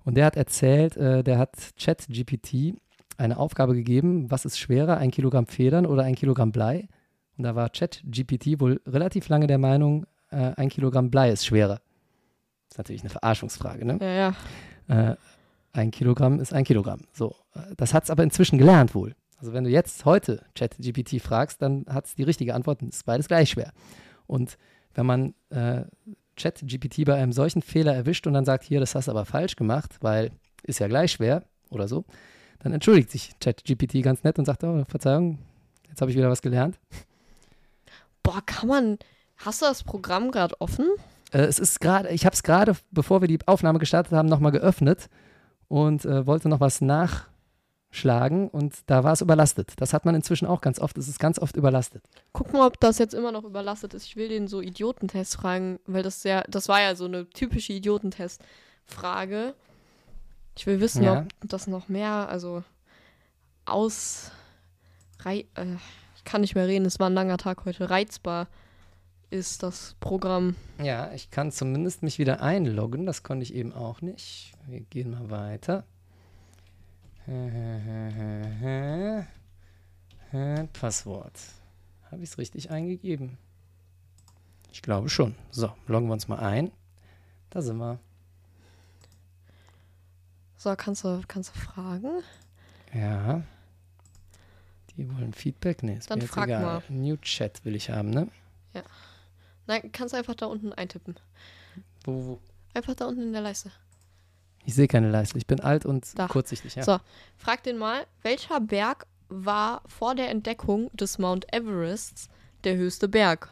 Und 0.04 0.16
der 0.16 0.26
hat 0.26 0.36
erzählt, 0.36 0.96
äh, 0.96 1.24
der 1.24 1.38
hat 1.38 1.74
Chat 1.76 2.06
GPT 2.08 2.76
eine 3.16 3.38
Aufgabe 3.38 3.74
gegeben, 3.74 4.30
was 4.30 4.44
ist 4.44 4.58
schwerer, 4.58 4.98
ein 4.98 5.10
Kilogramm 5.10 5.46
Federn 5.46 5.86
oder 5.86 6.02
ein 6.02 6.14
Kilogramm 6.14 6.52
Blei? 6.52 6.88
Und 7.36 7.44
da 7.44 7.54
war 7.54 7.70
Chat 7.72 8.02
GPT 8.04 8.60
wohl 8.60 8.80
relativ 8.86 9.28
lange 9.28 9.46
der 9.46 9.58
Meinung, 9.58 10.06
äh, 10.30 10.52
ein 10.56 10.68
Kilogramm 10.68 11.10
Blei 11.10 11.30
ist 11.30 11.46
schwerer. 11.46 11.80
Das 12.68 12.72
ist 12.72 12.78
natürlich 12.78 13.02
eine 13.02 13.10
Verarschungsfrage, 13.10 13.84
ne? 13.84 13.98
Ja, 14.00 14.34
ja. 14.88 15.10
äh, 15.12 15.16
ein 15.72 15.90
Kilogramm 15.90 16.40
ist 16.40 16.52
ein 16.52 16.64
Kilogramm. 16.64 17.02
So, 17.12 17.36
äh, 17.54 17.74
das 17.76 17.94
hat 17.94 18.04
es 18.04 18.10
aber 18.10 18.22
inzwischen 18.22 18.58
gelernt 18.58 18.94
wohl. 18.94 19.14
Also 19.38 19.52
wenn 19.52 19.64
du 19.64 19.70
jetzt 19.70 20.04
heute 20.04 20.42
ChatGPT 20.54 21.20
fragst, 21.20 21.60
dann 21.60 21.84
hat 21.88 22.06
es 22.06 22.14
die 22.14 22.22
richtige 22.22 22.54
Antwort, 22.54 22.82
es 22.82 22.96
ist 22.96 23.06
beides 23.06 23.28
gleich 23.28 23.50
schwer. 23.50 23.72
Und 24.26 24.56
wenn 24.94 25.06
man 25.06 25.34
äh, 25.50 25.84
ChatGPT 26.36 27.04
bei 27.04 27.14
einem 27.14 27.32
solchen 27.32 27.62
Fehler 27.62 27.94
erwischt 27.94 28.26
und 28.26 28.32
dann 28.32 28.44
sagt, 28.44 28.64
hier, 28.64 28.80
das 28.80 28.94
hast 28.94 29.08
du 29.08 29.10
aber 29.10 29.26
falsch 29.26 29.56
gemacht, 29.56 29.96
weil 30.00 30.30
ist 30.62 30.80
ja 30.80 30.88
gleich 30.88 31.12
schwer 31.12 31.44
oder 31.70 31.86
so, 31.86 32.04
dann 32.60 32.72
entschuldigt 32.72 33.10
sich 33.10 33.32
ChatGPT 33.40 34.02
ganz 34.02 34.24
nett 34.24 34.38
und 34.38 34.46
sagt, 34.46 34.64
oh, 34.64 34.84
Verzeihung, 34.88 35.38
jetzt 35.88 36.00
habe 36.00 36.10
ich 36.10 36.16
wieder 36.16 36.30
was 36.30 36.42
gelernt. 36.42 36.78
Boah, 38.26 38.42
kann 38.44 38.68
man. 38.68 38.98
Hast 39.36 39.62
du 39.62 39.66
das 39.66 39.84
Programm 39.84 40.32
gerade 40.32 40.60
offen? 40.60 40.86
Äh, 41.30 41.42
es 41.42 41.58
ist 41.60 41.80
gerade, 41.80 42.08
ich 42.10 42.24
habe 42.26 42.34
es 42.34 42.42
gerade, 42.42 42.74
bevor 42.90 43.20
wir 43.20 43.28
die 43.28 43.38
Aufnahme 43.46 43.78
gestartet 43.78 44.12
haben, 44.12 44.28
nochmal 44.28 44.50
geöffnet 44.52 45.08
und 45.68 46.04
äh, 46.04 46.26
wollte 46.26 46.48
noch 46.48 46.58
was 46.58 46.80
nachschlagen 46.80 48.48
und 48.48 48.74
da 48.86 49.04
war 49.04 49.12
es 49.12 49.20
überlastet. 49.20 49.74
Das 49.76 49.92
hat 49.92 50.04
man 50.04 50.14
inzwischen 50.16 50.46
auch 50.46 50.60
ganz 50.60 50.80
oft. 50.80 50.98
Es 50.98 51.06
ist 51.06 51.20
ganz 51.20 51.38
oft 51.38 51.56
überlastet. 51.56 52.02
Guck 52.32 52.52
mal, 52.52 52.66
ob 52.66 52.80
das 52.80 52.98
jetzt 52.98 53.14
immer 53.14 53.30
noch 53.30 53.44
überlastet 53.44 53.94
ist. 53.94 54.06
Ich 54.06 54.16
will 54.16 54.28
den 54.28 54.48
so 54.48 54.60
Idiotentest 54.60 55.36
fragen, 55.36 55.78
weil 55.86 56.02
das 56.02 56.24
ja, 56.24 56.42
das 56.48 56.68
war 56.68 56.80
ja 56.80 56.96
so 56.96 57.04
eine 57.04 57.28
typische 57.30 57.74
Idiotentest-Frage. 57.74 59.54
Ich 60.56 60.66
will 60.66 60.80
wissen, 60.80 61.04
Ja. 61.04 61.20
ob 61.20 61.28
das 61.42 61.66
noch 61.68 61.88
mehr, 61.88 62.28
also 62.28 62.64
aus, 63.66 64.30
rei 65.20 65.44
äh, 65.54 65.66
kann 66.26 66.42
nicht 66.42 66.54
mehr 66.54 66.66
reden, 66.66 66.84
es 66.84 67.00
war 67.00 67.08
ein 67.08 67.14
langer 67.14 67.38
Tag 67.38 67.64
heute, 67.64 67.88
reizbar 67.88 68.48
ist 69.30 69.62
das 69.62 69.96
Programm. 70.00 70.54
Ja, 70.82 71.12
ich 71.12 71.30
kann 71.30 71.50
zumindest 71.50 72.02
mich 72.02 72.18
wieder 72.18 72.42
einloggen. 72.42 73.06
Das 73.06 73.22
konnte 73.22 73.42
ich 73.42 73.54
eben 73.54 73.72
auch 73.72 74.00
nicht. 74.00 74.52
Wir 74.66 74.80
gehen 74.80 75.10
mal 75.10 75.30
weiter. 75.30 75.84
Passwort. 80.72 81.40
Habe 82.10 82.22
ich 82.22 82.30
es 82.30 82.38
richtig 82.38 82.70
eingegeben? 82.70 83.36
Ich 84.72 84.82
glaube 84.82 85.08
schon. 85.08 85.34
So, 85.50 85.72
loggen 85.86 86.06
wir 86.06 86.12
uns 86.12 86.28
mal 86.28 86.38
ein. 86.38 86.70
Da 87.50 87.62
sind 87.62 87.78
wir. 87.78 87.98
So, 90.56 90.74
kannst 90.76 91.04
du, 91.04 91.22
kannst 91.26 91.54
du 91.54 91.58
fragen? 91.58 92.22
Ja. 92.94 93.42
Die 94.96 95.08
wollen 95.14 95.32
Feedback? 95.34 95.82
Nee, 95.82 95.94
ist 95.96 96.10
Dann 96.10 96.18
mir 96.18 96.24
jetzt 96.24 96.34
frag 96.34 96.48
egal. 96.48 96.62
mal. 96.62 96.82
New 96.88 97.16
Chat 97.18 97.64
will 97.64 97.74
ich 97.76 97.90
haben, 97.90 98.10
ne? 98.10 98.28
Nein, 99.66 99.90
kannst 99.92 100.14
du 100.14 100.18
einfach 100.18 100.34
da 100.34 100.46
unten 100.46 100.72
eintippen. 100.72 101.16
Wo, 102.04 102.12
wo? 102.26 102.38
Einfach 102.72 102.94
da 102.94 103.06
unten 103.06 103.22
in 103.22 103.32
der 103.32 103.42
Leiste. 103.42 103.70
Ich 104.64 104.74
sehe 104.74 104.86
keine 104.86 105.10
Leiste. 105.10 105.38
Ich 105.38 105.46
bin 105.46 105.60
alt 105.60 105.84
und 105.86 106.16
Da. 106.18 106.28
kurzsichtig. 106.28 106.74
Ja. 106.76 106.82
So. 106.84 106.98
Frag 107.36 107.62
den 107.64 107.76
mal, 107.78 108.06
welcher 108.22 108.60
Berg 108.60 109.06
war 109.28 109.82
vor 109.86 110.14
der 110.14 110.30
Entdeckung 110.30 110.90
des 110.96 111.18
Mount 111.18 111.52
Everests 111.52 112.28
der 112.64 112.76
höchste 112.76 113.08
Berg? 113.08 113.48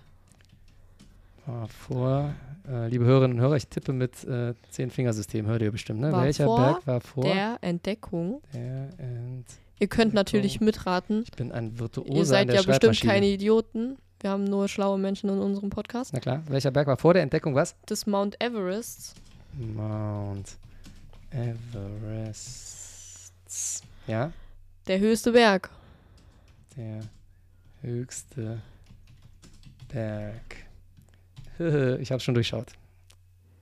War 1.46 1.66
vor, 1.68 2.33
äh, 2.68 2.87
liebe 2.88 3.04
Hörerinnen 3.04 3.37
und 3.38 3.42
Hörer, 3.42 3.57
ich 3.57 3.66
tippe 3.68 3.92
mit 3.92 4.22
äh, 4.24 4.54
Zehn-Fingersystem, 4.70 5.46
hört 5.46 5.62
ihr 5.62 5.72
bestimmt, 5.72 6.00
ne? 6.00 6.12
War 6.12 6.22
Welcher 6.22 6.44
vor 6.44 6.57
Berg 6.59 6.87
war 6.87 7.00
vor 7.00 7.24
Der 7.24 7.59
Entdeckung. 7.61 8.40
der 8.52 8.88
Ent 8.98 9.46
Ihr 9.78 9.88
könnt 9.88 10.14
natürlich 10.14 10.60
mitraten. 10.60 11.22
Ich 11.24 11.32
bin 11.32 11.50
ein 11.52 11.78
Virtuoser 11.78 12.14
Ihr 12.14 12.24
seid 12.26 12.52
ja 12.52 12.62
bestimmt 12.62 13.00
keine 13.00 13.26
Idioten. 13.26 13.96
Wir 14.20 14.30
haben 14.30 14.44
nur 14.44 14.68
schlaue 14.68 14.98
Menschen 14.98 15.28
in 15.28 15.38
unserem 15.38 15.70
Podcast. 15.70 16.12
Na 16.14 16.20
klar, 16.20 16.42
welcher 16.48 16.70
Berg 16.70 16.87
war 16.87 16.96
vor 16.96 17.12
der 17.12 17.22
Entdeckung 17.22 17.54
was? 17.54 17.74
Des 17.88 18.06
Mount 18.06 18.40
Everests. 18.40 19.14
Mount 19.52 20.56
Everest. 21.30 22.82
Ja, 24.06 24.32
Der 24.87 24.98
höchste 25.00 25.32
Berg. 25.32 25.70
der 26.76 27.00
höchste 27.82 28.60
Berg. 29.88 30.56
ich 32.00 32.10
habe 32.10 32.20
schon 32.20 32.34
durchschaut. 32.34 32.72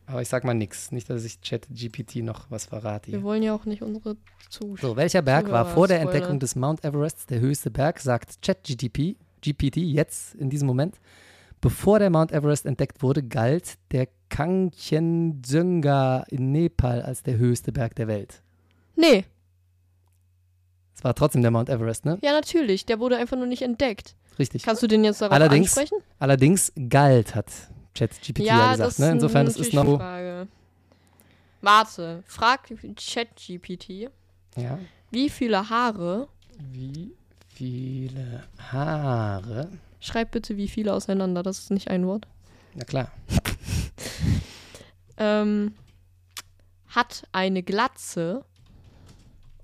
Aber 0.07 0.21
ich 0.21 0.29
sag 0.29 0.45
mal 0.45 0.55
nichts. 0.55 0.91
Nicht, 0.93 1.09
dass 1.09 1.25
ich 1.25 1.41
Chat 1.41 1.69
GPT 1.71 2.17
noch 2.17 2.51
was 2.51 2.67
verrate. 2.67 3.13
Wir 3.13 3.23
wollen 3.23 3.43
ja 3.43 3.55
auch 3.55 3.65
nicht 3.65 3.83
unsere 3.83 4.17
Zuschauer. 4.51 4.91
So, 4.91 4.97
welcher 4.97 5.23
Berg 5.23 5.51
war 5.51 5.63
Zuhörer 5.65 5.75
vor 5.75 5.89
der. 5.89 6.01
Entdeckung 6.01 6.39
des 6.41 6.57
Mount 6.57 6.85
Everests 6.85 7.27
der 7.27 7.41
höchste 7.41 7.71
Berg, 7.71 8.01
sagt 8.01 8.43
ChatGPT, 8.43 9.17
GPT 9.41 9.77
jetzt 9.79 10.35
in 10.35 10.51
diesem 10.51 10.67
Moment. 10.67 10.97
Bevor 11.61 11.99
der 12.01 12.11
Mount 12.11 12.33
Everest 12.33 12.67
entdeckt 12.67 13.03
wurde, 13.03 13.23
galt 13.23 13.75
der 13.93 14.09
Kanchenjunga 14.29 16.25
in 16.29 16.51
Nepal 16.53 17.03
als 17.03 17.23
der 17.23 17.37
höchste 17.39 17.71
Berg 17.73 17.95
der 17.95 18.09
Welt. 18.09 18.43
Nee, 18.97 19.25
Es 20.95 21.05
war 21.05 21.15
trotzdem 21.15 21.43
der 21.43 21.51
Mount 21.51 21.69
Everest, 21.71 22.05
ne? 22.05 22.19
ja 22.23 22.33
natürlich. 22.33 22.85
Der 22.87 22.99
wurde 23.01 23.17
einfach 23.17 23.37
nur 23.37 23.47
nicht 23.47 23.63
entdeckt. 23.63 24.17
Richtig. 24.39 24.63
Kannst 24.65 24.83
du 24.83 24.87
den 24.87 25.05
jetzt 25.05 25.21
darauf 25.23 25.35
Allerdings- 25.35 25.77
ansprechen? 25.79 26.03
Allerdings 26.19 26.73
galt, 26.89 27.35
hat 27.35 27.47
ChatGPT 27.95 28.41
ja, 28.41 28.73
gesagt. 28.73 28.81
das 28.81 28.99
Ne? 28.99 29.11
Insofern 29.13 29.47
ist 29.47 29.59
ist 29.59 29.73
noch. 29.73 29.99
Frage. 29.99 30.49
Warte, 31.61 32.23
frag 32.27 32.69
ChatGPT, 32.97 34.11
Ja. 34.57 34.79
wie 35.11 35.31
viele 35.31 35.69
Haare, 35.71 36.29
Wie 36.59 37.13
viele 37.49 38.43
Haare? 38.59 39.71
schreib 40.01 40.33
bitte 40.33 40.57
wie 40.57 40.67
viele 40.69 40.93
auseinander, 40.93 41.43
das 41.45 41.61
ist 41.61 41.71
nicht 41.71 41.89
ein 41.89 42.07
Wort. 42.07 42.27
Na 42.75 42.85
klar. 42.85 43.13
ähm, 45.19 45.75
hat 46.89 47.29
eine 47.33 47.63
Glatze. 47.63 48.45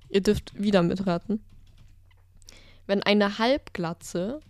Ihr 0.08 0.22
dürft 0.22 0.58
wieder 0.60 0.82
mitraten. 0.82 1.42
Wenn 2.86 3.02
eine 3.02 3.38
Halbglatze 3.38 4.40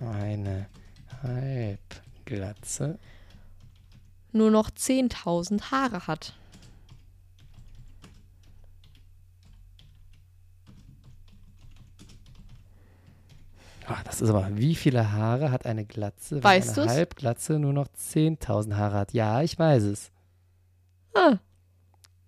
Eine 0.00 0.66
Halbglatze. 1.22 2.01
Nur 4.32 4.50
noch 4.50 4.70
10.000 4.70 5.70
Haare 5.70 6.06
hat. 6.06 6.34
Ah, 13.86 14.00
das 14.04 14.20
ist 14.20 14.30
aber, 14.30 14.48
wie 14.56 14.74
viele 14.74 15.12
Haare 15.12 15.50
hat 15.50 15.66
eine 15.66 15.84
Glatze, 15.84 16.36
wenn 16.36 16.44
Weißt 16.44 16.78
eine 16.78 16.86
du's? 16.86 16.94
Halbglatze 16.96 17.58
nur 17.58 17.72
noch 17.72 17.88
10.000 17.88 18.76
Haare 18.76 18.96
hat? 18.98 19.12
Ja, 19.12 19.42
ich 19.42 19.58
weiß 19.58 19.82
es. 19.84 20.10
Ah, 21.14 21.38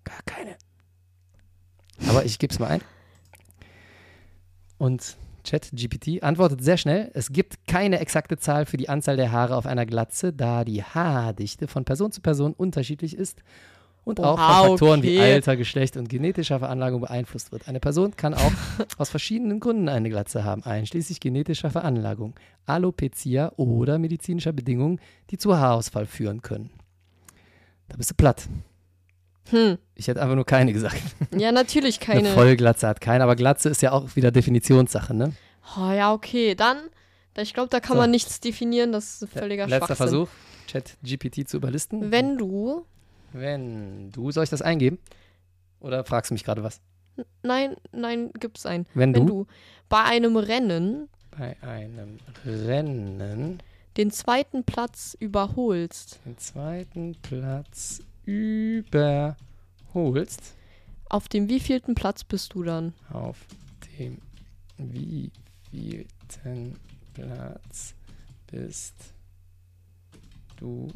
Gar 0.03 0.21
keine. 0.25 0.57
Aber 2.07 2.25
ich 2.25 2.37
gebe 2.37 2.53
es 2.53 2.59
mal 2.59 2.67
ein. 2.67 2.81
Und 4.77 5.15
ChatGPT 5.45 6.23
antwortet 6.23 6.63
sehr 6.63 6.77
schnell. 6.77 7.11
Es 7.13 7.31
gibt 7.31 7.67
keine 7.67 7.99
exakte 7.99 8.37
Zahl 8.37 8.65
für 8.65 8.77
die 8.77 8.89
Anzahl 8.89 9.15
der 9.15 9.31
Haare 9.31 9.55
auf 9.55 9.65
einer 9.65 9.85
Glatze, 9.85 10.33
da 10.33 10.63
die 10.63 10.83
Haardichte 10.83 11.67
von 11.67 11.85
Person 11.85 12.11
zu 12.11 12.21
Person 12.21 12.53
unterschiedlich 12.53 13.17
ist 13.17 13.41
und 14.05 14.19
auch 14.19 14.37
Oha, 14.37 14.59
von 14.59 14.69
Faktoren 14.69 15.03
wie 15.03 15.17
okay. 15.17 15.33
Alter, 15.33 15.57
Geschlecht 15.57 15.97
und 15.97 16.07
genetischer 16.07 16.59
Veranlagung 16.59 17.01
beeinflusst 17.01 17.51
wird. 17.51 17.67
Eine 17.67 17.79
Person 17.79 18.15
kann 18.15 18.33
auch 18.33 18.51
aus 18.97 19.09
verschiedenen 19.09 19.59
Gründen 19.59 19.89
eine 19.89 20.09
Glatze 20.09 20.43
haben, 20.43 20.63
einschließlich 20.63 21.19
genetischer 21.19 21.71
Veranlagung, 21.71 22.35
Alopecia 22.65 23.51
oder 23.57 23.99
medizinischer 23.99 24.53
Bedingungen, 24.53 24.99
die 25.31 25.37
zu 25.37 25.57
Haarausfall 25.57 26.05
führen 26.05 26.41
können. 26.41 26.69
Da 27.89 27.97
bist 27.97 28.11
du 28.11 28.15
platt. 28.15 28.47
Hm. 29.49 29.77
Ich 29.95 30.07
hätte 30.07 30.21
einfach 30.21 30.35
nur 30.35 30.45
keine 30.45 30.73
gesagt. 30.73 31.01
Ja, 31.37 31.51
natürlich 31.51 31.99
Eine 32.07 32.21
keine. 32.21 32.33
Vollglatze 32.33 32.87
hat 32.87 33.01
keine, 33.01 33.23
aber 33.23 33.35
Glatze 33.35 33.69
ist 33.69 33.81
ja 33.81 33.91
auch 33.91 34.15
wieder 34.15 34.31
Definitionssache, 34.31 35.13
ne? 35.13 35.33
Oh, 35.77 35.91
ja, 35.91 36.13
okay. 36.13 36.55
Dann, 36.55 36.77
ich 37.37 37.53
glaube, 37.53 37.69
da 37.69 37.79
kann 37.79 37.95
So. 37.97 38.01
man 38.01 38.11
nichts 38.11 38.39
definieren. 38.39 38.91
Das 38.91 39.21
ist 39.21 39.31
völliger 39.31 39.67
Letzter 39.67 39.87
Schwachsinn. 39.87 39.95
Versuch, 40.07 40.29
Chat-GPT 40.67 41.47
zu 41.47 41.57
überlisten. 41.57 42.11
Wenn 42.11 42.37
du, 42.37 42.85
Wenn 43.33 44.11
du, 44.11 44.31
soll 44.31 44.43
ich 44.43 44.49
das 44.49 44.61
eingeben? 44.61 44.99
Oder 45.79 46.03
fragst 46.05 46.31
du 46.31 46.35
mich 46.35 46.43
gerade 46.43 46.63
was? 46.63 46.81
nein, 47.43 47.75
nein, 47.91 48.31
gibt's 48.39 48.65
einen. 48.65 48.85
Wenn, 48.93 49.13
Wenn 49.15 49.25
du, 49.27 49.43
du 49.45 49.47
bei 49.89 50.03
einem 50.03 50.35
Rennen 50.37 51.07
bei 51.37 51.55
einem 51.61 52.17
Rennen 52.45 53.61
den 53.97 54.11
zweiten 54.11 54.63
Platz 54.63 55.15
überholst, 55.19 56.19
den 56.25 56.37
zweiten 56.37 57.15
Platz 57.21 57.99
überholst, 58.25 59.35
auf 61.09 61.27
dem 61.29 61.47
wievielten 61.49 61.95
Platz 61.95 62.23
bist 62.23 62.53
du 62.53 62.63
dann? 62.63 62.93
auf 63.11 63.37
dem 63.99 64.17
wievielten 64.77 66.75
Platz 67.13 67.93
bist 68.47 68.95
du 70.57 70.91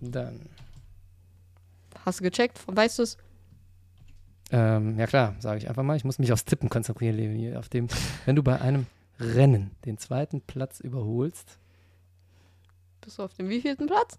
dann? 0.00 0.40
Hast 2.04 2.20
du 2.20 2.24
gecheckt? 2.24 2.60
Weißt 2.66 2.98
du 2.98 3.02
es? 3.02 3.16
Ähm, 4.52 4.96
ja 4.98 5.06
klar, 5.08 5.34
sage 5.40 5.58
ich 5.58 5.68
einfach 5.68 5.82
mal. 5.82 5.96
Ich 5.96 6.04
muss 6.04 6.20
mich 6.20 6.32
aufs 6.32 6.44
Tippen 6.44 6.68
konzentrieren, 6.68 7.16
Leonie. 7.16 7.56
Auf 7.56 7.68
dem, 7.68 7.88
wenn 8.26 8.36
du 8.36 8.44
bei 8.44 8.60
einem 8.60 8.86
Rennen 9.18 9.72
den 9.84 9.98
zweiten 9.98 10.40
Platz 10.40 10.78
überholst, 10.78 11.58
Bist 13.00 13.18
du 13.18 13.24
auf 13.24 13.34
dem 13.34 13.48
wievielten 13.48 13.86
Platz? 13.86 14.18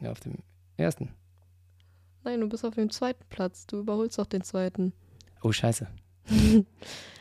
ja, 0.00 0.10
auf 0.10 0.18
dem 0.20 0.38
ersten. 0.84 1.10
Nein, 2.24 2.40
du 2.40 2.48
bist 2.48 2.64
auf 2.64 2.74
dem 2.74 2.90
zweiten 2.90 3.24
Platz. 3.30 3.66
Du 3.66 3.78
überholst 3.78 4.18
auch 4.20 4.26
den 4.26 4.42
zweiten. 4.42 4.92
Oh, 5.42 5.52
scheiße. 5.52 5.86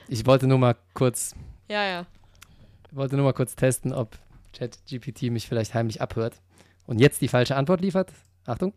Ich 0.10 0.26
wollte 0.26 0.48
nur 0.48 0.58
mal 0.58 0.74
kurz, 0.93 1.36
Ja, 1.67 1.84
ja. 1.86 2.06
wollte 2.91 3.17
nur 3.17 3.26
mal 3.26 3.34
kurz 3.34 3.58
testen, 3.58 3.91
ob 3.91 4.17
ChatGPT 4.54 5.24
mich 5.24 5.50
vielleicht 5.50 5.74
heimlich 5.74 6.00
abhört 6.02 6.39
und 6.86 7.00
jetzt 7.00 7.20
die 7.20 7.28
falsche 7.28 7.58
Antwort 7.58 7.82
liefert. 7.82 8.13
Achtung. 8.46 8.74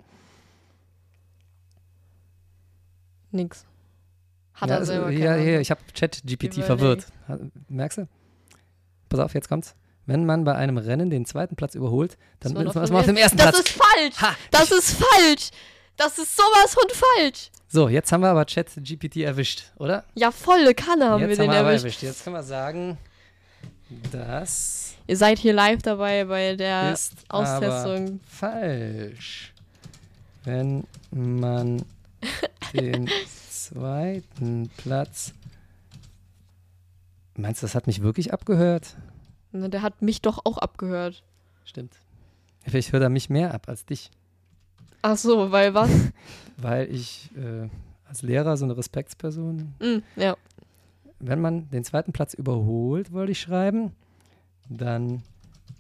Nix. 3.31 3.65
Hat 4.55 4.71
ja, 4.71 4.77
er 4.79 4.85
selber 4.85 5.11
ja, 5.11 5.19
keine 5.21 5.45
ja, 5.45 5.51
Ahnung. 5.51 5.61
ich 5.61 5.71
habe 5.71 5.81
ChatGPT 5.95 6.65
verwirrt. 6.65 7.07
Merkst 7.69 7.99
du? 7.99 8.09
Pass 9.09 9.21
auf, 9.21 9.33
jetzt 9.35 9.49
kommt's. 9.49 9.77
Wenn 10.11 10.27
man 10.27 10.43
bei 10.43 10.57
einem 10.57 10.77
Rennen 10.77 11.09
den 11.09 11.25
zweiten 11.25 11.55
Platz 11.55 11.77
überholt, 11.77 12.19
dann 12.41 12.57
ist 12.57 12.75
man 12.75 12.93
auf 12.97 13.05
dem 13.07 13.17
ersten 13.17 13.39
Das 13.39 13.53
Platz. 13.53 13.59
ist 13.61 13.69
falsch! 13.71 14.21
Ha, 14.21 14.35
Das 14.51 14.71
ist 14.73 14.91
falsch! 14.97 15.51
Das 15.97 16.19
ist 16.19 16.37
sowas 16.37 16.75
von 16.75 16.83
falsch! 16.91 17.51
So, 17.69 17.89
jetzt 17.89 18.11
haben 18.11 18.21
wir 18.23 18.31
aber 18.31 18.45
ChatGPT 18.45 19.19
erwischt, 19.19 19.71
oder? 19.77 20.03
Ja, 20.17 20.33
volle 20.33 20.75
Kanne 20.75 21.11
haben 21.11 21.21
jetzt 21.21 21.29
wir 21.31 21.37
den 21.37 21.43
haben 21.49 21.55
wir 21.55 21.61
aber 21.61 21.69
erwischt. 21.69 21.85
erwischt. 21.85 22.03
Jetzt 22.03 22.25
können 22.25 22.35
wir 22.35 22.43
sagen, 22.43 22.99
das 24.11 24.95
Ihr 25.07 25.17
seid 25.17 25.39
hier 25.39 25.53
live 25.53 25.83
dabei 25.83 26.25
bei 26.25 26.57
der 26.57 26.93
ist 26.93 27.13
Austestung. 27.29 28.19
falsch. 28.29 29.53
Wenn 30.45 30.85
man 31.13 31.85
den 32.75 33.09
zweiten 33.49 34.71
Platz. 34.77 35.33
Meinst 37.37 37.63
du, 37.63 37.67
das 37.67 37.75
hat 37.77 37.87
mich 37.87 38.03
wirklich 38.03 38.33
abgehört? 38.33 38.97
Na, 39.53 39.69
Der 39.69 39.83
hat 39.83 40.03
mich 40.03 40.23
doch 40.23 40.45
auch 40.45 40.59
abgehört. 40.59 41.23
Stimmt. 41.65 41.95
Vielleicht 42.67 42.93
hört 42.93 43.03
er 43.03 43.09
mich 43.09 43.31
mehr 43.31 43.55
ab 43.55 43.69
als 43.69 43.85
dich, 43.87 44.11
Ach 45.03 45.17
so, 45.17 45.51
weil 45.51 45.73
was? 45.73 45.91
weil 46.59 46.91
ich 46.95 47.31
äh, 47.35 47.69
als 48.07 48.21
Lehrer 48.23 48.57
so 48.59 48.67
eine 48.67 48.77
Respektsperson 48.77 49.73
Hm, 49.81 50.03
ja. 50.17 50.37
wenn 51.21 51.41
man 51.41 51.71
den 51.71 51.85
zweiten 51.85 52.13
Platz 52.13 52.35
überholt, 52.35 53.11
wollte 53.13 53.33
ich 53.33 53.41
schreiben, 53.41 53.93
dann 54.69 55.23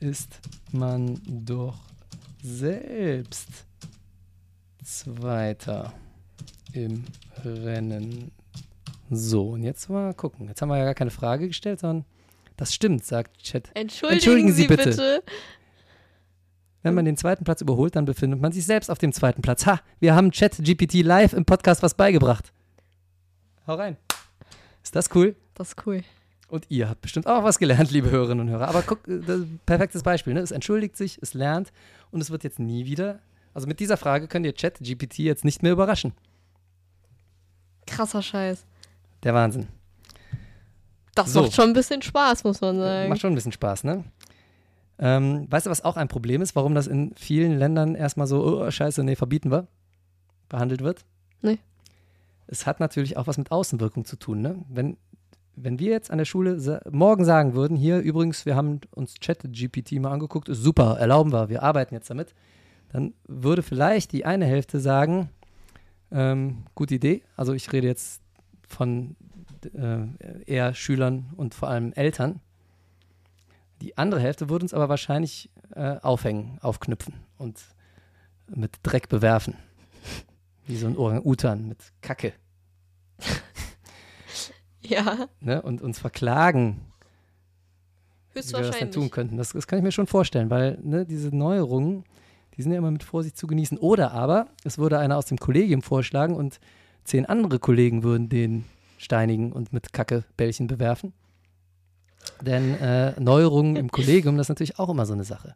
ist 0.01 0.41
man 0.73 1.21
doch 1.27 1.79
selbst 2.43 3.49
Zweiter 4.83 5.93
im 6.73 7.05
Rennen. 7.45 8.31
So, 9.11 9.51
und 9.51 9.63
jetzt 9.63 9.89
mal 9.91 10.15
gucken. 10.15 10.49
Jetzt 10.49 10.63
haben 10.63 10.69
wir 10.71 10.79
ja 10.79 10.85
gar 10.85 10.95
keine 10.95 11.11
Frage 11.11 11.47
gestellt, 11.49 11.81
sondern 11.81 12.07
das 12.61 12.75
stimmt, 12.75 13.07
sagt 13.07 13.38
Chat. 13.38 13.70
Entschuldigen, 13.73 14.12
Entschuldigen 14.18 14.53
Sie 14.53 14.66
bitte. 14.66 14.90
bitte. 14.90 15.23
Wenn 16.83 16.92
man 16.92 17.07
den 17.07 17.16
zweiten 17.16 17.42
Platz 17.42 17.62
überholt, 17.62 17.96
dann 17.96 18.05
befindet 18.05 18.38
man 18.38 18.53
sich 18.53 18.66
selbst 18.66 18.90
auf 18.90 18.99
dem 18.99 19.14
zweiten 19.14 19.40
Platz. 19.40 19.64
Ha, 19.64 19.81
wir 19.99 20.14
haben 20.14 20.31
ChatGPT 20.31 21.03
live 21.03 21.33
im 21.33 21.46
Podcast 21.46 21.83
was 21.83 21.94
beigebracht. 21.94 22.53
Hau 23.66 23.77
rein. 23.77 23.96
Ist 24.83 24.94
das 24.94 25.09
cool? 25.14 25.37
Das 25.55 25.68
ist 25.68 25.87
cool. 25.87 26.03
Und 26.49 26.66
ihr 26.68 26.90
habt 26.90 27.01
bestimmt 27.01 27.27
auch 27.27 27.44
was 27.44 27.59
gelernt, 27.59 27.90
liebe 27.92 28.11
Hörerinnen 28.11 28.46
und 28.46 28.53
Hörer. 28.53 28.68
Aber 28.68 28.83
guck, 28.83 29.01
perfektes 29.64 30.03
Beispiel. 30.03 30.35
Ne? 30.35 30.40
Es 30.40 30.51
entschuldigt 30.51 30.99
sich, 30.99 31.18
es 31.23 31.33
lernt 31.33 31.73
und 32.11 32.20
es 32.20 32.29
wird 32.29 32.44
jetzt 32.44 32.59
nie 32.59 32.85
wieder. 32.85 33.20
Also 33.55 33.68
mit 33.68 33.81
dieser 33.81 33.96
Frage 33.96 34.29
könnt 34.29 34.44
ihr 34.44 34.55
Chat-GPT 34.55 35.20
jetzt 35.20 35.46
nicht 35.46 35.62
mehr 35.62 35.73
überraschen. 35.73 36.12
Krasser 37.87 38.20
Scheiß. 38.20 38.66
Der 39.23 39.33
Wahnsinn. 39.33 39.68
Das 41.14 41.33
So. 41.33 41.42
macht 41.42 41.55
schon 41.55 41.70
ein 41.70 41.73
bisschen 41.73 42.03
Spaß, 42.03 42.44
muss 42.44 42.61
man 42.61 42.79
sagen. 42.79 43.09
Macht 43.09 43.20
schon 43.20 43.33
ein 43.33 43.35
bisschen 43.35 43.53
Spaß, 43.53 43.85
ne? 43.85 44.05
Ähm, 44.99 45.46
weißt 45.51 45.66
du, 45.66 45.70
was 45.70 45.83
auch 45.85 45.96
ein 45.96 46.09
Problem 46.09 46.42
ist, 46.42 46.55
warum 46.55 46.75
das 46.75 46.87
in 46.87 47.14
vielen 47.16 47.59
Ländern 47.59 47.94
erstmal 47.94 48.27
so, 48.27 48.44
oh, 48.44 48.70
scheiße, 48.70 49.03
nee, 49.03 49.16
verbieten 49.16 49.51
wir, 49.51 49.66
behandelt 50.49 50.83
wird? 50.83 51.05
Nee. 51.40 51.59
Es 52.46 52.66
hat 52.66 52.81
natürlich 52.81 53.16
auch 53.16 53.27
was 53.27 53.38
mit 53.38 53.51
Außenwirkung 53.51 54.05
zu 54.05 54.16
tun, 54.16 54.42
ne? 54.42 54.57
Wenn, 54.68 54.99
wenn 55.57 55.79
wir 55.79 55.90
jetzt 55.90 56.11
an 56.11 56.18
der 56.18 56.25
Schule 56.27 56.61
sa 56.61 56.81
morgen 56.90 57.25
sagen 57.25 57.55
würden, 57.55 57.77
hier 57.77 57.99
übrigens, 58.01 58.44
wir 58.44 58.57
haben 58.57 58.81
uns 58.90 59.14
Chat-GPT 59.14 59.92
mal 60.01 60.12
angeguckt, 60.12 60.49
ist 60.49 60.62
super, 60.62 60.99
erlauben 60.99 61.33
wir, 61.33 61.49
wir 61.49 61.62
arbeiten 61.62 61.94
jetzt 61.94 62.11
damit, 62.11 62.35
dann 62.92 63.14
würde 63.27 63.62
vielleicht 63.62 64.12
die 64.12 64.25
eine 64.27 64.44
Hälfte 64.44 64.81
sagen, 64.81 65.31
ähm, 66.12 66.64
gute 66.75 66.96
Idee, 66.96 67.23
also 67.37 67.55
ich 67.55 67.73
rede 67.73 67.87
jetzt 67.87 68.20
von 68.68 69.16
äh, 69.66 70.07
eher 70.46 70.75
Schülern 70.75 71.31
und 71.37 71.55
vor 71.55 71.68
allem 71.68 71.92
Eltern. 71.92 72.40
Die 73.81 73.96
andere 73.96 74.20
Hälfte 74.20 74.49
würde 74.49 74.64
uns 74.64 74.75
aber 74.75 74.88
wahrscheinlich 74.88 75.51
äh, 75.75 75.96
aufhängen, 76.01 76.59
aufknüpfen 76.61 77.14
und 77.38 77.61
mit 78.49 78.79
Dreck 78.83 79.09
bewerfen. 79.09 79.55
Wie 80.66 80.77
so 80.77 80.87
ein 80.87 80.96
Orang-Utan 80.96 81.66
mit 81.66 81.78
Kacke. 82.01 82.32
Ja, 84.82 85.28
Ne? 85.41 85.62
Und 85.62 85.82
uns 85.82 85.99
verklagen, 85.99 86.80
wie 88.32 88.37
wir 88.37 88.43
das 88.43 88.51
dann 88.51 88.62
höchstwahrscheinlich. 88.62 88.95
tun 88.95 89.11
könnten. 89.11 89.37
Das, 89.37 89.53
das 89.53 89.66
kann 89.66 89.78
ich 89.78 89.85
mir 89.85 89.93
schon 89.93 90.07
vorstellen, 90.07 90.51
weil 90.51 90.78
ne, 90.82 91.07
diese 91.07 91.35
Neuerungen, 91.35 92.05
die 92.57 92.62
sind 92.62 92.72
ja 92.72 92.78
immer 92.78 92.91
mit 92.91 93.05
Vorsicht 93.05 93.37
zu 93.37 93.47
genießen. 93.47 93.78
Oder 93.78 94.12
aber, 94.12 94.49
es 94.64 94.78
würde 94.78 94.99
einer 94.99 95.16
aus 95.16 95.26
dem 95.26 95.39
Kollegium 95.39 95.82
vorschlagen 95.82 96.35
und 96.35 96.59
zehn 97.05 97.26
andere 97.26 97.59
Kollegen 97.59 98.03
würden 98.03 98.28
den 98.28 98.64
steinigen 99.01 99.53
und 99.53 99.72
mit 99.72 99.92
Kackebällchen 99.92 100.66
bewerfen. 100.66 101.12
Denn 102.42 102.74
äh, 102.80 103.18
Neuerungen 103.18 103.76
im 103.76 103.90
Kollegium, 103.90 104.36
das 104.36 104.44
ist 104.46 104.48
natürlich 104.51 104.78
auch 104.78 104.90
immer 104.90 105.07
so 105.07 105.14
eine 105.14 105.24
Sache. 105.24 105.55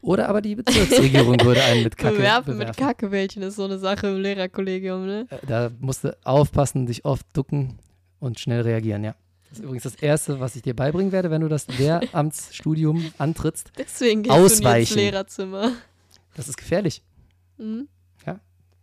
Oder 0.00 0.28
aber 0.28 0.40
die 0.40 0.56
Bezirksregierung 0.56 1.38
würde 1.44 1.62
einen 1.62 1.84
mit 1.84 1.96
Kacke 1.96 2.16
Bewerfen 2.16 2.54
bewerfen. 2.54 2.68
mit 2.68 2.76
Kackebällchen 2.76 3.42
ist 3.42 3.56
so 3.56 3.64
eine 3.64 3.78
Sache 3.78 4.08
im 4.08 4.20
Lehrerkollegium, 4.20 5.06
ne? 5.06 5.26
Äh, 5.30 5.38
Da 5.46 5.70
musst 5.78 6.04
du 6.04 6.16
aufpassen, 6.24 6.86
dich 6.86 7.04
oft 7.04 7.24
ducken 7.36 7.78
und 8.18 8.40
schnell 8.40 8.62
reagieren, 8.62 9.04
ja. 9.04 9.14
Das 9.50 9.58
ist 9.58 9.64
übrigens 9.64 9.82
das 9.84 9.94
Erste, 9.96 10.40
was 10.40 10.56
ich 10.56 10.62
dir 10.62 10.74
beibringen 10.74 11.12
werde, 11.12 11.30
wenn 11.30 11.42
du 11.42 11.48
das 11.48 11.68
Lehramtsstudium 11.78 13.12
antrittst. 13.18 13.70
Deswegen 13.78 14.22
gehst 14.22 14.34
du 14.34 14.40
nie 14.40 14.44
ins 14.46 14.52
Ausweichen. 14.60 14.96
Lehrerzimmer. 14.96 15.72
Das 16.34 16.48
ist 16.48 16.56
gefährlich. 16.56 17.02
Mhm. 17.58 17.86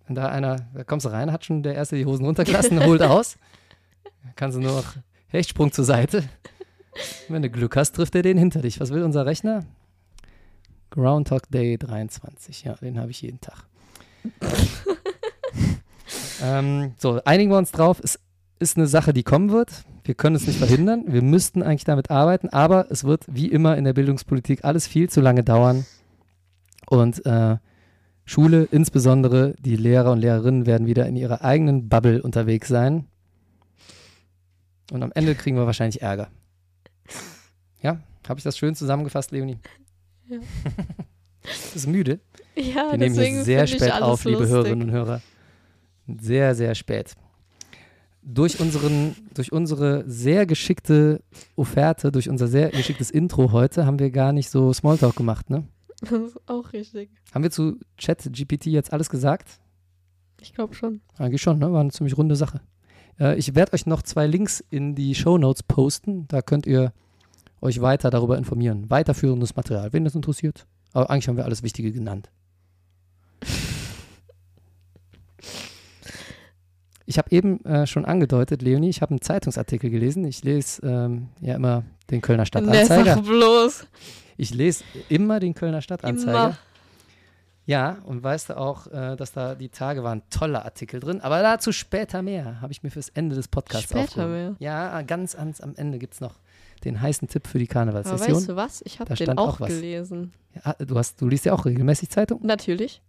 Wenn 0.10 0.16
da 0.16 0.30
einer, 0.30 0.66
da 0.74 0.84
kommst 0.84 1.06
du 1.06 1.12
rein, 1.12 1.32
hat 1.32 1.46
schon 1.46 1.62
der 1.62 1.76
Erste 1.76 1.96
die 1.96 2.04
Hosen 2.04 2.26
runtergelassen, 2.26 2.84
holt 2.84 3.04
aus. 3.04 3.38
Dann 4.24 4.34
kannst 4.36 4.58
du 4.58 4.62
nur 4.62 4.72
noch 4.72 4.96
Hechtsprung 5.28 5.72
zur 5.72 5.86
Seite. 5.86 6.24
Wenn 7.28 7.44
du 7.44 7.50
Glück 7.52 7.76
hast, 7.76 7.92
trifft 7.92 8.16
er 8.16 8.24
den 8.24 8.36
hinter 8.36 8.64
dich. 8.64 8.80
Was 8.80 8.90
will 8.90 9.04
unser 9.04 9.28
Rechner? 9.28 9.66
Groundhog 10.90 11.44
Day 11.52 11.78
23. 11.78 12.64
Ja, 12.64 12.74
den 12.74 13.00
habe 13.00 13.12
ich 13.12 13.22
jeden 13.22 13.40
Tag. 13.40 13.68
ähm, 16.44 16.96
so, 16.98 17.22
einigen 17.24 17.52
wir 17.52 17.60
uns 17.60 17.72
drauf. 17.72 18.02
Es 18.04 18.20
ist 18.58 18.78
eine 18.78 18.88
Sache, 18.88 19.14
die 19.14 19.22
kommen 19.22 19.52
wird. 19.52 19.84
Wir 20.06 20.16
können 20.16 20.36
es 20.36 20.48
nicht 20.48 20.58
verhindern. 20.58 21.04
Wir 21.06 21.22
müssten 21.22 21.62
eigentlich 21.62 21.84
damit 21.84 22.10
arbeiten, 22.10 22.50
aber 22.50 22.88
es 22.90 23.04
wird 23.04 23.26
wie 23.28 23.48
immer 23.48 23.78
in 23.78 23.84
der 23.84 23.94
Bildungspolitik 23.94 24.66
alles 24.66 24.88
viel 24.88 25.08
zu 25.08 25.22
lange 25.22 25.44
dauern. 25.44 25.86
Und 26.88 27.24
äh, 27.28 27.58
Schule, 28.30 28.68
insbesondere 28.70 29.56
die 29.58 29.76
Lehrer 29.76 30.12
und 30.12 30.20
Lehrerinnen, 30.20 30.68
werden 30.68 30.86
wieder 30.86 31.08
in 31.08 31.16
ihrer 31.16 31.44
eigenen 31.44 31.90
Bubble 31.90 32.22
unterwegs 32.22 32.68
sein. 32.68 33.08
Und 34.92 35.02
am 35.02 35.12
Ende 35.16 35.34
kriegen 35.34 35.58
wir 35.58 35.66
wahrscheinlich 35.66 36.04
Ärger. 36.04 36.30
Ja, 37.82 38.00
habe 38.28 38.38
ich 38.38 38.44
das 38.44 38.56
schön 38.56 38.76
zusammengefasst, 38.76 39.32
Leonie? 39.32 39.58
Ja. 40.30 40.38
Du 41.42 41.74
bist 41.74 41.88
müde. 41.88 42.20
Ja, 42.56 42.92
Wir 42.92 42.98
nehmen 42.98 43.16
hier 43.16 43.44
sehr 43.44 43.66
spät 43.66 43.94
auf, 43.94 44.24
liebe 44.26 44.40
lustig. 44.40 44.54
Hörerinnen 44.54 44.90
und 44.90 44.92
Hörer. 44.92 45.22
Sehr, 46.22 46.54
sehr 46.54 46.76
spät. 46.76 47.16
Durch, 48.22 48.60
unseren, 48.60 49.16
durch 49.34 49.52
unsere 49.52 50.04
sehr 50.08 50.46
geschickte 50.46 51.24
Offerte, 51.56 52.12
durch 52.12 52.30
unser 52.30 52.48
sehr 52.48 52.70
geschicktes 52.70 53.10
Intro 53.10 53.54
heute, 53.54 53.88
haben 53.88 53.98
wir 53.98 54.12
gar 54.12 54.34
nicht 54.34 54.50
so 54.52 54.72
Smalltalk 54.74 55.16
gemacht, 55.16 55.50
ne? 55.50 55.64
Das 56.10 56.12
ist 56.12 56.40
auch 56.50 56.72
richtig. 56.74 57.10
Haben 57.34 57.44
wir 57.44 57.52
zu 57.52 57.78
ChatGPT 58.02 58.68
jetzt 58.68 58.94
alles 58.94 59.10
gesagt? 59.10 59.60
Ich 60.42 60.54
glaube 60.54 60.74
schon. 60.74 61.02
Eigentlich 61.18 61.42
schon, 61.42 61.60
ne? 61.60 61.72
War 61.74 61.82
eine 61.82 61.92
ziemlich 61.92 62.18
runde 62.18 62.36
Sache. 62.38 62.62
Äh, 63.20 63.38
ich 63.38 63.54
werde 63.56 63.74
euch 63.74 63.86
noch 63.86 64.02
zwei 64.02 64.26
Links 64.26 64.64
in 64.70 64.96
die 64.96 65.14
Show 65.16 65.38
Notes 65.38 65.64
posten. 65.64 66.28
Da 66.30 66.42
könnt 66.42 66.66
ihr 66.66 66.94
euch 67.62 67.82
weiter 67.82 68.10
darüber 68.10 68.38
informieren. 68.38 68.90
Weiterführendes 68.90 69.56
Material, 69.58 69.92
wen 69.92 70.06
das 70.06 70.16
interessiert. 70.16 70.66
Aber 70.94 71.10
eigentlich 71.10 71.28
haben 71.28 71.36
wir 71.38 71.44
alles 71.46 71.62
Wichtige 71.64 71.92
genannt. 71.92 72.30
Ich 77.06 77.18
habe 77.18 77.32
eben 77.32 77.64
äh, 77.66 77.88
schon 77.88 78.06
angedeutet, 78.06 78.62
Leonie, 78.62 78.90
ich 78.90 79.02
habe 79.02 79.12
einen 79.12 79.22
Zeitungsartikel 79.22 79.90
gelesen. 79.90 80.24
Ich 80.26 80.44
lese 80.44 80.86
ähm, 80.86 81.30
ja 81.42 81.56
immer 81.56 81.84
den 82.12 82.22
Kölner 82.22 82.44
Ne, 82.44 82.46
Stadtanzeiger. 82.48 83.16
sag 83.16 83.24
bloß. 83.26 83.88
Ich 84.40 84.54
lese 84.54 84.84
immer 85.10 85.40
den 85.40 85.54
Kölner 85.54 85.82
Stadtanzeiger. 85.82 86.32
Immer. 86.46 86.58
Ja, 87.66 87.98
und 88.06 88.24
weißt 88.24 88.50
du 88.50 88.58
auch, 88.58 88.88
äh, 88.88 89.16
dass 89.16 89.32
da 89.34 89.54
die 89.54 89.70
Tage 89.70 90.02
waren 90.04 90.24
tolle 90.32 90.66
Artikel 90.66 91.00
drin, 91.00 91.22
aber 91.22 91.42
dazu 91.44 91.72
später 91.72 92.22
mehr. 92.24 92.62
Habe 92.62 92.72
ich 92.72 92.82
mir 92.82 92.90
fürs 92.90 93.10
Ende 93.10 93.36
des 93.36 93.48
Podcasts 93.48 93.84
Später 93.90 94.04
aufgehoben. 94.06 94.32
mehr? 94.32 94.56
Ja, 94.60 95.02
ganz 95.04 95.36
ans, 95.36 95.62
am 95.62 95.76
Ende 95.76 96.00
gibt 96.00 96.16
es 96.16 96.22
noch 96.22 96.36
den 96.84 97.00
heißen 97.02 97.28
Tipp 97.28 97.46
für 97.48 97.60
die 97.60 97.66
Aber 97.66 97.74
Karnevalssession. 97.74 98.38
weißt 98.38 98.50
du 98.50 98.56
was? 98.56 98.82
Ich 98.86 99.00
habe 99.00 99.14
den 99.14 99.38
auch, 99.38 99.60
auch 99.62 99.68
gelesen. 99.68 100.34
ja, 100.66 100.74
du, 100.80 100.98
hast, 100.98 101.22
du 101.22 101.28
liest 101.28 101.46
ja 101.46 101.54
auch 101.54 101.66
regelmäßig 101.66 102.10
Zeitung 102.10 102.40
Natürlich. 102.44 103.02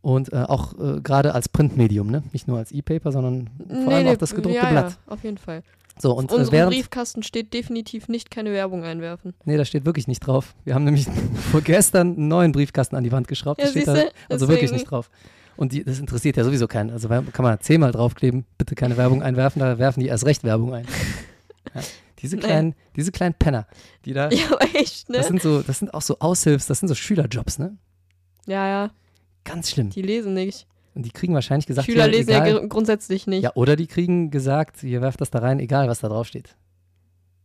und 0.00 0.32
äh, 0.32 0.36
auch 0.36 0.78
äh, 0.78 1.00
gerade 1.00 1.34
als 1.34 1.48
Printmedium, 1.48 2.10
ne? 2.10 2.22
nicht 2.32 2.46
nur 2.48 2.58
als 2.58 2.70
E-Paper, 2.72 3.10
sondern 3.12 3.50
vor 3.68 3.76
Nee, 3.76 3.94
allem 3.94 4.08
auch 4.08 4.16
das 4.16 4.34
gedruckte 4.34 4.58
ja, 4.60 4.70
Blatt. 4.70 4.90
Ja, 4.92 5.12
auf 5.12 5.24
jeden 5.24 5.38
Fall. 5.38 5.62
So, 5.98 6.12
Auf 6.12 6.18
und 6.18 6.30
äh, 6.30 6.34
unserem 6.34 6.68
Briefkasten 6.68 7.22
steht 7.22 7.54
definitiv 7.54 8.08
nicht 8.08 8.30
keine 8.30 8.52
Werbung 8.52 8.84
einwerfen. 8.84 9.34
nee, 9.44 9.56
da 9.56 9.64
steht 9.64 9.86
wirklich 9.86 10.06
nicht 10.08 10.20
drauf. 10.20 10.54
Wir 10.64 10.74
haben 10.74 10.84
nämlich 10.84 11.06
vor 11.50 11.62
gestern 11.62 12.16
einen 12.16 12.28
neuen 12.28 12.52
Briefkasten 12.52 12.96
an 12.96 13.04
die 13.04 13.12
Wand 13.12 13.28
geschraubt. 13.28 13.60
Ja, 13.60 13.66
da 13.66 13.70
steht 13.70 13.88
da 13.88 13.94
siehste, 13.94 14.12
also 14.28 14.48
wirklich 14.48 14.70
deswegen. 14.70 14.80
nicht 14.80 14.90
drauf. 14.90 15.10
Und 15.56 15.72
die, 15.72 15.84
das 15.84 15.98
interessiert 15.98 16.36
ja 16.36 16.44
sowieso 16.44 16.68
keinen. 16.68 16.90
Also 16.90 17.08
kann 17.08 17.24
man 17.38 17.58
zehnmal 17.60 17.92
draufkleben, 17.92 18.44
bitte 18.58 18.74
keine 18.74 18.98
Werbung 18.98 19.22
einwerfen, 19.22 19.60
da 19.60 19.78
werfen 19.78 20.00
die 20.00 20.06
erst 20.06 20.26
recht 20.26 20.44
Werbung 20.44 20.74
ein. 20.74 20.86
Ja, 21.74 21.80
diese, 22.22 22.36
kleinen, 22.36 22.74
diese 22.94 23.10
kleinen 23.10 23.34
Penner, 23.34 23.66
die 24.04 24.12
da, 24.12 24.30
Ja, 24.30 24.56
echt, 24.72 25.10
ne? 25.10 25.18
das 25.18 25.26
sind 25.26 25.42
so, 25.42 25.62
das 25.62 25.80
sind 25.80 25.92
auch 25.92 26.00
so 26.00 26.20
Aushilfs, 26.20 26.66
das 26.66 26.78
sind 26.78 26.88
so 26.88 26.94
Schülerjobs, 26.94 27.58
ne? 27.58 27.76
Ja, 28.46 28.68
ja. 28.68 28.90
Ganz 29.42 29.70
schlimm. 29.72 29.90
Die 29.90 30.00
lesen 30.00 30.32
nicht. 30.32 30.68
Und 30.96 31.04
die 31.04 31.10
kriegen 31.10 31.34
wahrscheinlich 31.34 31.66
gesagt, 31.66 31.86
Schüler 31.86 32.06
ja, 32.06 32.10
lesen 32.10 32.30
egal, 32.30 32.48
ja 32.48 32.58
gr- 32.58 32.66
grundsätzlich 32.68 33.26
nicht, 33.26 33.42
Ja, 33.44 33.50
oder 33.54 33.76
die 33.76 33.86
kriegen 33.86 34.30
gesagt, 34.30 34.82
ihr 34.82 35.00
werft 35.02 35.20
das 35.20 35.30
da 35.30 35.38
rein, 35.40 35.60
egal 35.60 35.88
was 35.88 36.00
da 36.00 36.08
drauf 36.08 36.26
steht. 36.26 36.56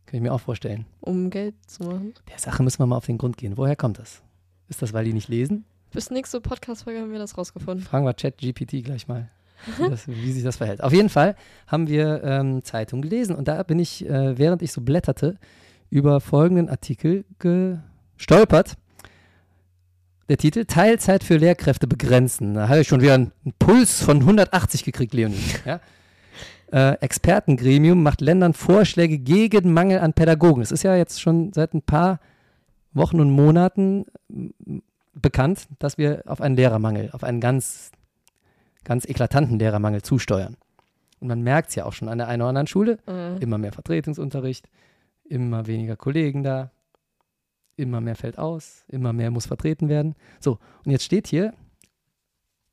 Kann 0.06 0.16
ich 0.16 0.22
mir 0.22 0.32
auch 0.32 0.40
vorstellen. 0.40 0.86
um 1.00 1.28
Geld 1.30 1.54
zu 1.66 1.84
machen. 1.84 2.14
Der 2.30 2.38
Sache 2.38 2.62
müssen 2.62 2.78
wir 2.80 2.86
mal 2.86 2.96
auf 2.96 3.06
den 3.06 3.18
Grund 3.18 3.36
gehen. 3.36 3.56
Woher 3.56 3.76
kommt 3.76 3.98
das? 3.98 4.22
Ist 4.68 4.80
das, 4.82 4.92
weil 4.94 5.04
die 5.04 5.12
nicht 5.12 5.28
lesen? 5.28 5.64
Bis 5.90 6.10
nächste 6.10 6.40
Podcast-Folge 6.40 7.00
haben 7.00 7.12
wir 7.12 7.18
das 7.18 7.36
rausgefunden. 7.36 7.84
Fragen 7.84 8.06
wir 8.06 8.14
ChatGPT 8.14 8.82
gleich 8.82 9.06
mal, 9.06 9.28
wie, 9.78 9.90
das, 9.90 10.08
wie 10.08 10.32
sich 10.32 10.42
das 10.42 10.56
verhält. 10.56 10.82
Auf 10.82 10.92
jeden 10.94 11.10
Fall 11.10 11.36
haben 11.66 11.86
wir 11.88 12.22
ähm, 12.24 12.64
Zeitung 12.64 13.02
gelesen 13.02 13.36
und 13.36 13.48
da 13.48 13.62
bin 13.62 13.78
ich, 13.78 14.08
äh, 14.08 14.38
während 14.38 14.62
ich 14.62 14.72
so 14.72 14.80
blätterte, 14.80 15.38
über 15.90 16.20
folgenden 16.20 16.70
Artikel 16.70 17.26
gestolpert. 17.38 18.76
Der 20.28 20.36
Titel 20.36 20.64
Teilzeit 20.64 21.24
für 21.24 21.36
Lehrkräfte 21.36 21.86
begrenzen. 21.86 22.54
Da 22.54 22.68
habe 22.68 22.80
ich 22.80 22.88
schon 22.88 23.00
wieder 23.00 23.14
einen 23.14 23.32
Puls 23.58 24.02
von 24.02 24.20
180 24.20 24.84
gekriegt, 24.84 25.14
Leonie. 25.14 25.36
Ja? 25.64 25.80
Äh, 26.72 26.94
Expertengremium 27.00 28.02
macht 28.02 28.20
Ländern 28.20 28.54
Vorschläge 28.54 29.18
gegen 29.18 29.72
Mangel 29.72 29.98
an 29.98 30.14
Pädagogen. 30.14 30.62
Es 30.62 30.72
ist 30.72 30.84
ja 30.84 30.96
jetzt 30.96 31.20
schon 31.20 31.52
seit 31.52 31.74
ein 31.74 31.82
paar 31.82 32.20
Wochen 32.94 33.20
und 33.20 33.30
Monaten 33.30 34.06
bekannt, 35.14 35.66
dass 35.78 35.98
wir 35.98 36.22
auf 36.26 36.40
einen 36.40 36.56
Lehrermangel, 36.56 37.10
auf 37.12 37.24
einen 37.24 37.40
ganz, 37.40 37.90
ganz 38.84 39.04
eklatanten 39.04 39.58
Lehrermangel 39.58 40.02
zusteuern. 40.02 40.56
Und 41.20 41.28
man 41.28 41.42
merkt 41.42 41.70
es 41.70 41.74
ja 41.74 41.84
auch 41.84 41.92
schon 41.92 42.08
an 42.08 42.18
der 42.18 42.28
einen 42.28 42.42
oder 42.42 42.48
anderen 42.50 42.66
Schule. 42.66 42.98
Äh, 43.06 43.36
Immer 43.38 43.58
mehr 43.58 43.72
Vertretungsunterricht, 43.72 44.68
immer 45.24 45.66
weniger 45.66 45.96
Kollegen 45.96 46.42
da, 46.42 46.70
immer 47.76 48.00
mehr 48.00 48.16
fällt 48.16 48.38
aus, 48.38 48.84
immer 48.88 49.12
mehr 49.12 49.30
muss 49.30 49.46
vertreten 49.46 49.88
werden. 49.88 50.14
So, 50.40 50.58
und 50.84 50.92
jetzt 50.92 51.04
steht 51.04 51.26
hier 51.26 51.54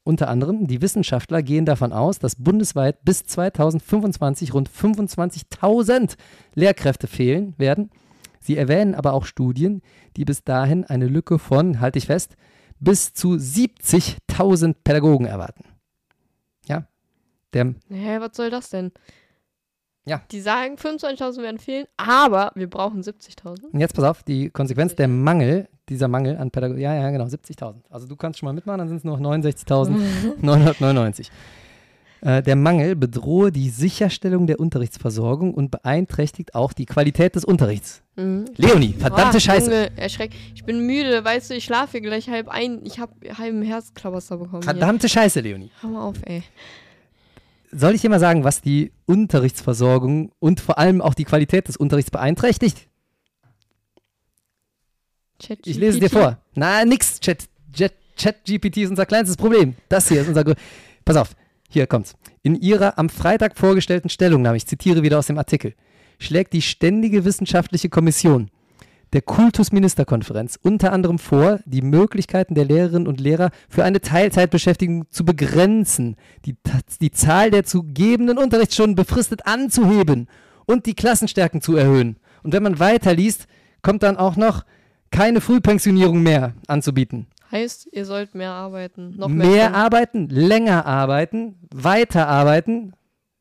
unter 0.03 0.27
anderem, 0.27 0.65
die 0.65 0.81
Wissenschaftler 0.81 1.43
gehen 1.43 1.65
davon 1.65 1.93
aus, 1.93 2.17
dass 2.17 2.35
bundesweit 2.35 3.05
bis 3.05 3.23
2025 3.25 4.55
rund 4.55 4.67
25.000 4.67 6.15
Lehrkräfte 6.55 7.05
fehlen 7.05 7.53
werden. 7.57 7.91
Sie 8.39 8.57
erwähnen 8.57 8.95
aber 8.95 9.13
auch 9.13 9.25
Studien, 9.25 9.81
die 10.17 10.25
bis 10.25 10.43
dahin 10.43 10.83
eine 10.85 11.05
Lücke 11.05 11.37
von, 11.37 11.79
halte 11.79 11.99
ich 11.99 12.07
fest, 12.07 12.37
bis 12.79 13.13
zu 13.13 13.33
70.000 13.33 14.77
Pädagogen 14.83 15.27
erwarten. 15.27 15.65
Ja, 16.65 16.87
der 17.53 17.75
hä, 17.89 18.19
was 18.19 18.35
soll 18.35 18.49
das 18.49 18.69
denn? 18.69 18.91
Ja. 20.09 20.21
Die 20.31 20.41
sagen, 20.41 20.75
25.000 20.75 21.41
werden 21.41 21.59
fehlen, 21.59 21.85
aber 21.97 22.51
wir 22.55 22.67
brauchen 22.69 23.01
70.000. 23.01 23.65
Und 23.71 23.79
jetzt 23.79 23.93
pass 23.95 24.03
auf, 24.05 24.23
die 24.23 24.49
Konsequenz 24.49 24.95
der 24.95 25.07
Mangel, 25.07 25.69
dieser 25.87 26.07
Mangel 26.07 26.37
an 26.37 26.49
Pädagogik, 26.49 26.81
ja, 26.81 26.95
ja, 26.95 27.11
genau, 27.11 27.25
70.000. 27.25 27.75
Also 27.89 28.07
du 28.07 28.15
kannst 28.15 28.39
schon 28.39 28.47
mal 28.47 28.53
mitmachen, 28.53 28.79
dann 28.79 28.87
sind 28.87 28.97
es 28.97 29.03
nur 29.03 29.19
noch 29.19 29.37
69.999. 29.37 31.29
Äh, 32.21 32.43
der 32.43 32.57
Mangel 32.57 32.95
bedrohe 32.97 33.51
die 33.51 33.69
Sicherstellung 33.69 34.45
der 34.45 34.59
Unterrichtsversorgung 34.59 35.53
und 35.53 35.71
beeinträchtigt 35.71 36.53
auch 36.53 36.73
die 36.73 36.85
Qualität 36.85 37.35
des 37.35 37.45
Unterrichts. 37.45 38.01
Mhm. 38.17 38.45
Leonie, 38.57 38.93
verdammte 38.93 39.37
Boah, 39.37 39.39
Scheiße. 39.39 39.71
Junge, 39.71 39.97
erschreck. 39.97 40.31
Ich 40.53 40.65
bin 40.65 40.85
müde, 40.85 41.23
weißt 41.23 41.49
du, 41.49 41.53
ich 41.53 41.63
schlafe 41.63 41.91
hier 41.91 42.01
gleich 42.01 42.29
halb 42.29 42.49
ein. 42.49 42.81
Ich 42.83 42.99
habe 42.99 43.13
halben 43.37 43.61
Herzklabaster 43.61 44.35
bekommen. 44.35 44.63
Hier. 44.63 44.71
Verdammte 44.73 45.07
Scheiße, 45.07 45.39
Leonie. 45.39 45.71
Hör 45.79 45.89
mal 45.89 46.01
auf, 46.01 46.17
ey. 46.25 46.43
Soll 47.71 47.93
ich 47.93 48.01
dir 48.01 48.09
mal 48.09 48.19
sagen, 48.19 48.43
was 48.43 48.61
die 48.61 48.91
Unterrichtsversorgung 49.05 50.31
und 50.39 50.59
vor 50.59 50.79
allem 50.79 51.01
auch 51.01 51.13
die 51.13 51.25
Qualität 51.25 51.67
des 51.67 51.77
Unterrichts 51.77 52.11
beeinträchtigt? 52.11 52.87
Chat 55.39 55.65
Ich 55.65 55.77
lese 55.77 55.97
es 55.97 55.99
dir 55.99 56.09
vor. 56.09 56.37
Na, 56.55 56.83
nix. 56.83 57.19
Chat, 57.19 57.45
Chat, 57.71 57.93
Chat 58.17 58.43
GPT 58.45 58.77
ist 58.77 58.89
unser 58.89 59.05
kleinstes 59.05 59.37
Problem. 59.37 59.75
Das 59.87 60.07
hier 60.09 60.21
ist 60.21 60.27
unser. 60.27 60.43
Pass 61.05 61.15
auf, 61.15 61.35
hier 61.69 61.87
kommt's. 61.87 62.15
In 62.41 62.55
ihrer 62.55 62.97
am 62.97 63.09
Freitag 63.09 63.57
vorgestellten 63.57 64.09
Stellungnahme, 64.09 64.57
ich 64.57 64.65
zitiere 64.65 65.03
wieder 65.03 65.19
aus 65.19 65.27
dem 65.27 65.37
Artikel, 65.37 65.75
schlägt 66.17 66.53
die 66.53 66.61
Ständige 66.61 67.23
Wissenschaftliche 67.23 67.89
Kommission 67.89 68.49
der 69.13 69.21
Kultusministerkonferenz 69.21 70.59
unter 70.61 70.93
anderem 70.93 71.19
vor, 71.19 71.59
die 71.65 71.81
Möglichkeiten 71.81 72.55
der 72.55 72.65
Lehrerinnen 72.65 73.07
und 73.07 73.19
Lehrer 73.19 73.49
für 73.67 73.83
eine 73.83 74.01
Teilzeitbeschäftigung 74.01 75.09
zu 75.09 75.25
begrenzen, 75.25 76.15
die, 76.45 76.55
die 77.01 77.11
Zahl 77.11 77.51
der 77.51 77.63
zu 77.63 77.83
gebenden 77.83 78.37
Unterrichtsstunden 78.37 78.95
befristet 78.95 79.47
anzuheben 79.47 80.27
und 80.65 80.85
die 80.85 80.93
Klassenstärken 80.93 81.61
zu 81.61 81.75
erhöhen. 81.75 82.17
Und 82.43 82.53
wenn 82.53 82.63
man 82.63 82.79
weiterliest, 82.79 83.47
kommt 83.81 84.03
dann 84.03 84.17
auch 84.17 84.35
noch 84.35 84.63
keine 85.11 85.41
Frühpensionierung 85.41 86.21
mehr 86.21 86.53
anzubieten. 86.67 87.27
Heißt, 87.51 87.89
ihr 87.91 88.05
sollt 88.05 88.35
mehr 88.35 88.51
arbeiten. 88.51 89.15
Noch 89.17 89.27
mehr. 89.27 89.47
Mehr 89.47 89.73
arbeiten, 89.73 90.29
länger 90.29 90.85
arbeiten, 90.85 91.55
weiter 91.73 92.27
arbeiten, 92.27 92.93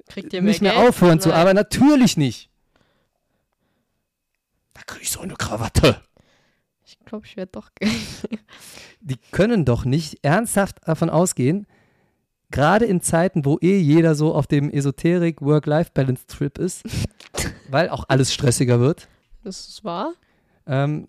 Kriegt 0.08 0.32
ihr 0.32 0.40
mehr 0.40 0.48
nicht 0.48 0.62
mehr 0.62 0.72
Geld? 0.72 0.88
aufhören 0.88 1.20
zu 1.20 1.28
Nein. 1.28 1.38
arbeiten. 1.38 1.56
Natürlich 1.56 2.16
nicht. 2.16 2.48
Da 4.78 4.84
kriege 4.86 5.02
ich 5.02 5.10
so 5.10 5.20
eine 5.20 5.34
Krawatte. 5.34 6.00
Ich 6.84 7.00
glaube, 7.04 7.26
ich 7.26 7.36
werde 7.36 7.50
doch. 7.50 7.70
Die 9.00 9.16
können 9.32 9.64
doch 9.64 9.84
nicht 9.84 10.18
ernsthaft 10.22 10.76
davon 10.86 11.10
ausgehen, 11.10 11.66
gerade 12.52 12.84
in 12.84 13.00
Zeiten, 13.00 13.44
wo 13.44 13.58
eh 13.60 13.76
jeder 13.78 14.14
so 14.14 14.34
auf 14.34 14.46
dem 14.46 14.70
Esoterik-Work-Life-Balance-Trip 14.70 16.58
ist, 16.58 16.84
weil 17.70 17.88
auch 17.88 18.04
alles 18.08 18.32
stressiger 18.32 18.78
wird, 18.78 19.08
das 19.42 19.66
ist 19.68 19.84
wahr. 19.84 20.12
ähm, 20.66 21.08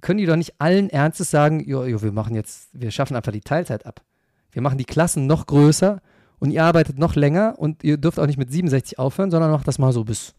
können 0.00 0.18
die 0.18 0.26
doch 0.26 0.36
nicht 0.36 0.60
allen 0.60 0.88
Ernstes 0.88 1.30
sagen, 1.30 1.60
jo, 1.60 1.84
jo, 1.84 2.02
wir 2.02 2.12
machen 2.12 2.34
jetzt, 2.34 2.70
wir 2.72 2.90
schaffen 2.90 3.16
einfach 3.16 3.32
die 3.32 3.40
Teilzeit 3.40 3.86
ab. 3.86 4.02
Wir 4.50 4.62
machen 4.62 4.78
die 4.78 4.84
Klassen 4.84 5.26
noch 5.26 5.46
größer 5.46 6.00
und 6.38 6.50
ihr 6.50 6.64
arbeitet 6.64 6.98
noch 6.98 7.16
länger 7.16 7.58
und 7.58 7.84
ihr 7.84 7.98
dürft 7.98 8.18
auch 8.18 8.26
nicht 8.26 8.38
mit 8.38 8.50
67 8.50 8.98
aufhören, 8.98 9.30
sondern 9.30 9.50
macht 9.50 9.68
das 9.68 9.78
mal 9.78 9.92
so 9.92 10.04
bis 10.04 10.34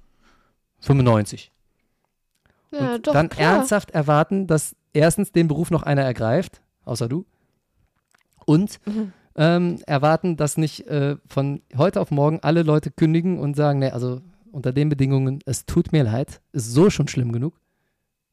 95. 0.79 1.51
Ja, 2.71 2.95
und 2.95 3.07
doch, 3.07 3.13
dann 3.13 3.29
klar. 3.29 3.55
ernsthaft 3.57 3.91
erwarten, 3.91 4.47
dass 4.47 4.75
erstens 4.93 5.31
den 5.31 5.47
Beruf 5.47 5.71
noch 5.71 5.83
einer 5.83 6.01
ergreift, 6.03 6.61
außer 6.83 7.07
du, 7.07 7.25
und 8.45 8.79
Mhm. 8.85 9.13
ähm, 9.35 9.81
erwarten, 9.85 10.37
dass 10.37 10.57
nicht 10.57 10.87
äh, 10.87 11.17
von 11.27 11.61
heute 11.77 11.99
auf 12.01 12.11
morgen 12.11 12.39
alle 12.41 12.63
Leute 12.63 12.91
kündigen 12.91 13.39
und 13.39 13.55
sagen, 13.55 13.79
nee, 13.79 13.89
also 13.89 14.21
unter 14.51 14.71
den 14.71 14.89
Bedingungen, 14.89 15.39
es 15.45 15.65
tut 15.65 15.91
mir 15.91 16.03
leid, 16.03 16.41
ist 16.53 16.71
so 16.71 16.89
schon 16.89 17.07
schlimm 17.07 17.31
genug. 17.31 17.59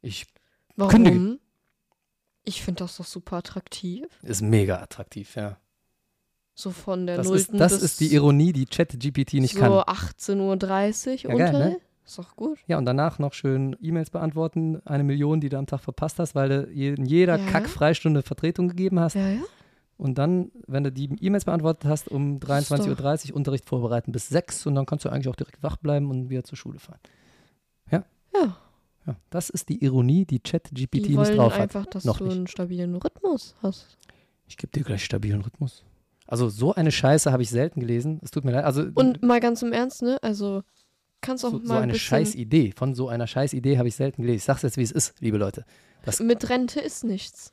Ich 0.02 0.26
Warum? 0.76 0.90
kündige. 0.90 1.38
Ich 2.44 2.62
finde 2.62 2.84
das 2.84 2.96
doch 2.96 3.04
super 3.04 3.36
attraktiv. 3.36 4.04
ist 4.22 4.42
mega 4.42 4.80
attraktiv, 4.80 5.36
ja. 5.36 5.58
So 6.54 6.70
von 6.70 7.06
der 7.06 7.16
Das, 7.16 7.28
Nullten 7.28 7.54
ist, 7.54 7.60
das 7.60 7.72
bis 7.74 7.82
ist 7.82 8.00
die 8.00 8.12
Ironie, 8.14 8.52
die 8.52 8.66
ChatGPT 8.66 9.34
nicht 9.34 9.54
so 9.54 9.60
kann. 9.60 9.72
18.30 9.72 11.26
Uhr 11.26 11.30
Ja, 11.32 11.36
geil, 11.38 11.54
unter. 11.54 11.58
ne? 11.70 11.80
Ist 12.04 12.18
doch 12.18 12.34
gut. 12.36 12.58
Ja, 12.66 12.78
und 12.78 12.84
danach 12.84 13.18
noch 13.18 13.32
schön 13.32 13.76
E-Mails 13.80 14.10
beantworten, 14.10 14.80
eine 14.84 15.04
Million, 15.04 15.40
die 15.40 15.48
du 15.48 15.56
am 15.58 15.66
Tag 15.66 15.80
verpasst 15.80 16.18
hast, 16.18 16.34
weil 16.34 16.48
du 16.48 16.62
in 16.64 17.04
jeder 17.06 17.38
Ja. 17.38 17.46
Kack-Freistunde 17.46 18.22
Vertretung 18.22 18.68
gegeben 18.68 18.98
hast. 19.00 19.14
Ja, 19.14 19.28
ja. 19.28 19.40
Und 19.98 20.18
dann, 20.18 20.50
wenn 20.66 20.82
du 20.82 20.90
die 20.90 21.10
E-Mails 21.20 21.44
beantwortet 21.44 21.88
hast, 21.88 22.08
um 22.08 22.38
23.30 22.38 23.30
Uhr 23.30 23.36
Unterricht 23.36 23.66
vorbereiten 23.66 24.10
bis 24.10 24.28
6 24.28 24.66
und 24.66 24.74
dann 24.74 24.84
kannst 24.84 25.04
du 25.04 25.10
eigentlich 25.10 25.28
auch 25.28 25.36
direkt 25.36 25.62
wach 25.62 25.76
bleiben 25.76 26.10
und 26.10 26.28
wieder 26.28 26.42
zur 26.42 26.58
Schule 26.58 26.80
fahren. 26.80 26.98
Ja. 27.90 28.04
Ja, 29.06 29.16
das 29.30 29.50
ist 29.50 29.68
die 29.68 29.82
Ironie, 29.84 30.24
die 30.24 30.38
ChatGPT 30.38 31.10
nicht 31.10 31.36
drauf 31.36 31.54
hat. 31.54 31.60
einfach, 31.60 31.86
dass 31.86 32.04
Noch 32.04 32.18
du 32.18 32.24
nicht. 32.24 32.36
einen 32.36 32.46
stabilen 32.46 32.94
Rhythmus 32.94 33.56
hast. 33.60 33.96
Ich 34.46 34.56
gebe 34.56 34.72
dir 34.72 34.84
gleich 34.84 35.04
stabilen 35.04 35.40
Rhythmus. 35.42 35.84
Also 36.28 36.48
so 36.48 36.72
eine 36.72 36.92
Scheiße 36.92 37.32
habe 37.32 37.42
ich 37.42 37.50
selten 37.50 37.80
gelesen. 37.80 38.20
Es 38.22 38.30
tut 38.30 38.44
mir 38.44 38.52
leid. 38.52 38.64
Also 38.64 38.84
Und 38.94 39.22
mal 39.22 39.40
ganz 39.40 39.60
im 39.62 39.72
Ernst, 39.72 40.02
ne? 40.02 40.18
Also 40.22 40.62
kannst 41.22 41.44
auch 41.44 41.50
so, 41.52 41.58
mal 41.60 41.66
so 41.66 41.72
ein 41.74 41.82
eine 41.84 41.92
bisschen 41.92 42.06
Scheißidee. 42.06 42.72
Von 42.76 42.94
so 42.94 43.08
einer 43.08 43.26
Scheißidee 43.26 43.78
habe 43.78 43.88
ich 43.88 43.96
selten 43.96 44.22
gelesen. 44.22 44.36
Ich 44.38 44.44
sag's 44.44 44.62
jetzt, 44.62 44.76
wie 44.76 44.82
es 44.82 44.92
ist, 44.92 45.14
liebe 45.20 45.38
Leute. 45.38 45.64
Das, 46.04 46.20
mit 46.20 46.48
Rente 46.50 46.80
ist 46.80 47.04
nichts. 47.04 47.52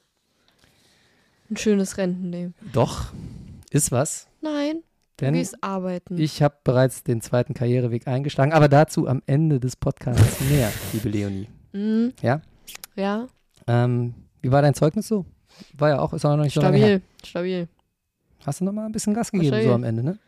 Ein 1.50 1.58
schönes 1.58 1.98
Rentenleben. 1.98 2.54
doch, 2.74 3.12
ist 3.72 3.92
was. 3.92 4.28
Nein, 4.42 4.84
du 5.18 5.26
Denn 5.26 5.34
gehst 5.34 5.56
arbeiten. 5.64 6.18
ich 6.20 6.42
habe 6.42 6.56
bereits 6.64 7.04
den 7.04 7.22
zweiten 7.22 7.54
Karriereweg 7.54 8.08
eingeschlagen. 8.08 8.54
Aber 8.54 8.68
dazu 8.68 9.08
am 9.08 9.22
Ende 9.26 9.60
des 9.60 9.76
Podcasts 9.76 10.40
mehr, 10.50 10.72
liebe 10.94 11.10
Leonie. 11.10 11.48
Mhm. 11.74 12.14
Ja? 12.22 12.42
Ja, 12.96 13.28
Ähm, 13.68 14.14
wie 14.42 14.52
war 14.52 14.62
dein 14.62 14.74
Zeugnis 14.74 15.08
so? 15.08 15.26
War 15.74 15.90
ja 15.90 16.00
auch, 16.00 16.14
ist 16.14 16.24
auch 16.26 16.36
noch 16.36 16.44
nicht 16.44 16.54
so 16.54 16.62
lange 16.62 16.78
her. 16.78 17.02
stabil, 17.24 17.66
stabil. 17.66 17.68
Hast 18.46 18.62
du 18.62 18.66
noch 18.66 18.72
mal 18.72 18.86
ein 18.86 18.92
bisschen 18.92 19.14
Gas 19.14 19.32
gegeben, 19.32 19.50
so 19.54 19.60
stabil. 19.60 19.74
am 19.74 19.84
Ende, 19.84 20.04
ne? 20.04 20.20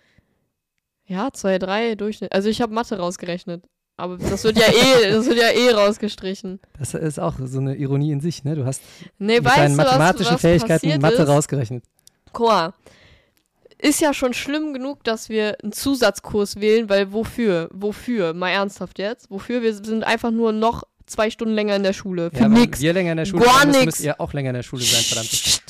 Ja, 1.11 1.29
2, 1.33 1.59
3 1.59 1.95
Durchschnitt. 1.95 2.31
Also 2.31 2.47
ich 2.47 2.61
habe 2.61 2.73
Mathe 2.73 2.97
rausgerechnet. 2.97 3.63
Aber 3.97 4.17
das 4.17 4.43
wird 4.45 4.57
ja 4.57 4.67
eh, 4.67 5.11
das 5.11 5.25
wird 5.27 5.37
ja 5.37 5.49
eh 5.49 5.71
rausgestrichen. 5.71 6.59
Das 6.79 6.93
ist 6.93 7.19
auch 7.19 7.33
so 7.43 7.59
eine 7.59 7.75
Ironie 7.75 8.11
in 8.13 8.21
sich, 8.21 8.43
ne? 8.45 8.55
Du 8.55 8.65
hast 8.65 8.81
Nee, 9.19 9.41
mit 9.41 9.45
deinen 9.45 9.73
du, 9.73 9.77
was, 9.79 9.85
mathematischen 9.85 10.33
was 10.35 10.41
Fähigkeiten 10.41 11.01
Mathe 11.01 11.15
ist? 11.23 11.27
rausgerechnet. 11.29 11.83
Mal. 12.39 12.73
Ist 13.77 13.99
ja 13.99 14.13
schon 14.13 14.33
schlimm 14.33 14.73
genug, 14.73 15.03
dass 15.03 15.27
wir 15.29 15.57
einen 15.61 15.73
Zusatzkurs 15.73 16.61
wählen, 16.61 16.87
weil 16.89 17.11
wofür? 17.11 17.67
Wofür? 17.73 18.33
Mal 18.33 18.51
ernsthaft 18.51 18.97
jetzt? 18.99 19.29
Wofür? 19.29 19.61
Wir 19.61 19.73
sind 19.73 20.03
einfach 20.03 20.31
nur 20.31 20.53
noch 20.53 20.83
zwei 21.07 21.29
Stunden 21.29 21.53
länger 21.55 21.75
in 21.75 21.83
der 21.83 21.93
Schule. 21.93 22.31
Für 22.31 22.41
Ja, 22.43 22.47
nix. 22.47 22.79
wir 22.79 22.93
länger 22.93 23.11
in 23.11 23.17
der 23.17 23.25
Schule 23.25 23.43
Gar 23.43 23.65
nix. 23.65 23.85
müsst 23.85 24.01
ihr 24.01 24.21
auch 24.21 24.33
länger 24.33 24.51
in 24.51 24.55
der 24.55 24.63
Schule 24.63 24.83
sein, 24.83 25.01
verdammt. 25.03 25.61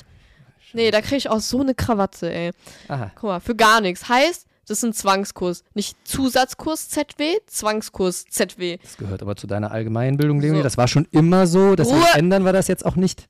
Nee, 0.73 0.91
da 0.91 1.01
krieg 1.01 1.17
ich 1.17 1.29
auch 1.29 1.39
so 1.39 1.59
eine 1.61 1.73
Krawatte, 1.73 2.31
ey. 2.31 2.51
Aha. 2.87 3.11
Guck 3.15 3.23
mal, 3.23 3.39
für 3.39 3.55
gar 3.55 3.81
nichts. 3.81 4.07
Heißt, 4.07 4.45
das 4.67 4.77
ist 4.77 4.83
ein 4.83 4.93
Zwangskurs. 4.93 5.63
Nicht 5.73 5.97
Zusatzkurs 6.07 6.89
ZW, 6.89 7.37
Zwangskurs 7.47 8.25
ZW. 8.25 8.77
Das 8.81 8.97
gehört 8.97 9.21
aber 9.21 9.35
zu 9.35 9.47
deiner 9.47 9.71
Allgemeinbildung, 9.71 10.39
Leonie. 10.39 10.59
So. 10.59 10.63
Das 10.63 10.77
war 10.77 10.87
schon 10.87 11.05
immer 11.11 11.47
so. 11.47 11.73
Ruhe. 11.73 12.03
ändern 12.15 12.45
wir 12.45 12.53
das 12.53 12.67
jetzt 12.67 12.85
auch 12.85 12.95
nicht. 12.95 13.27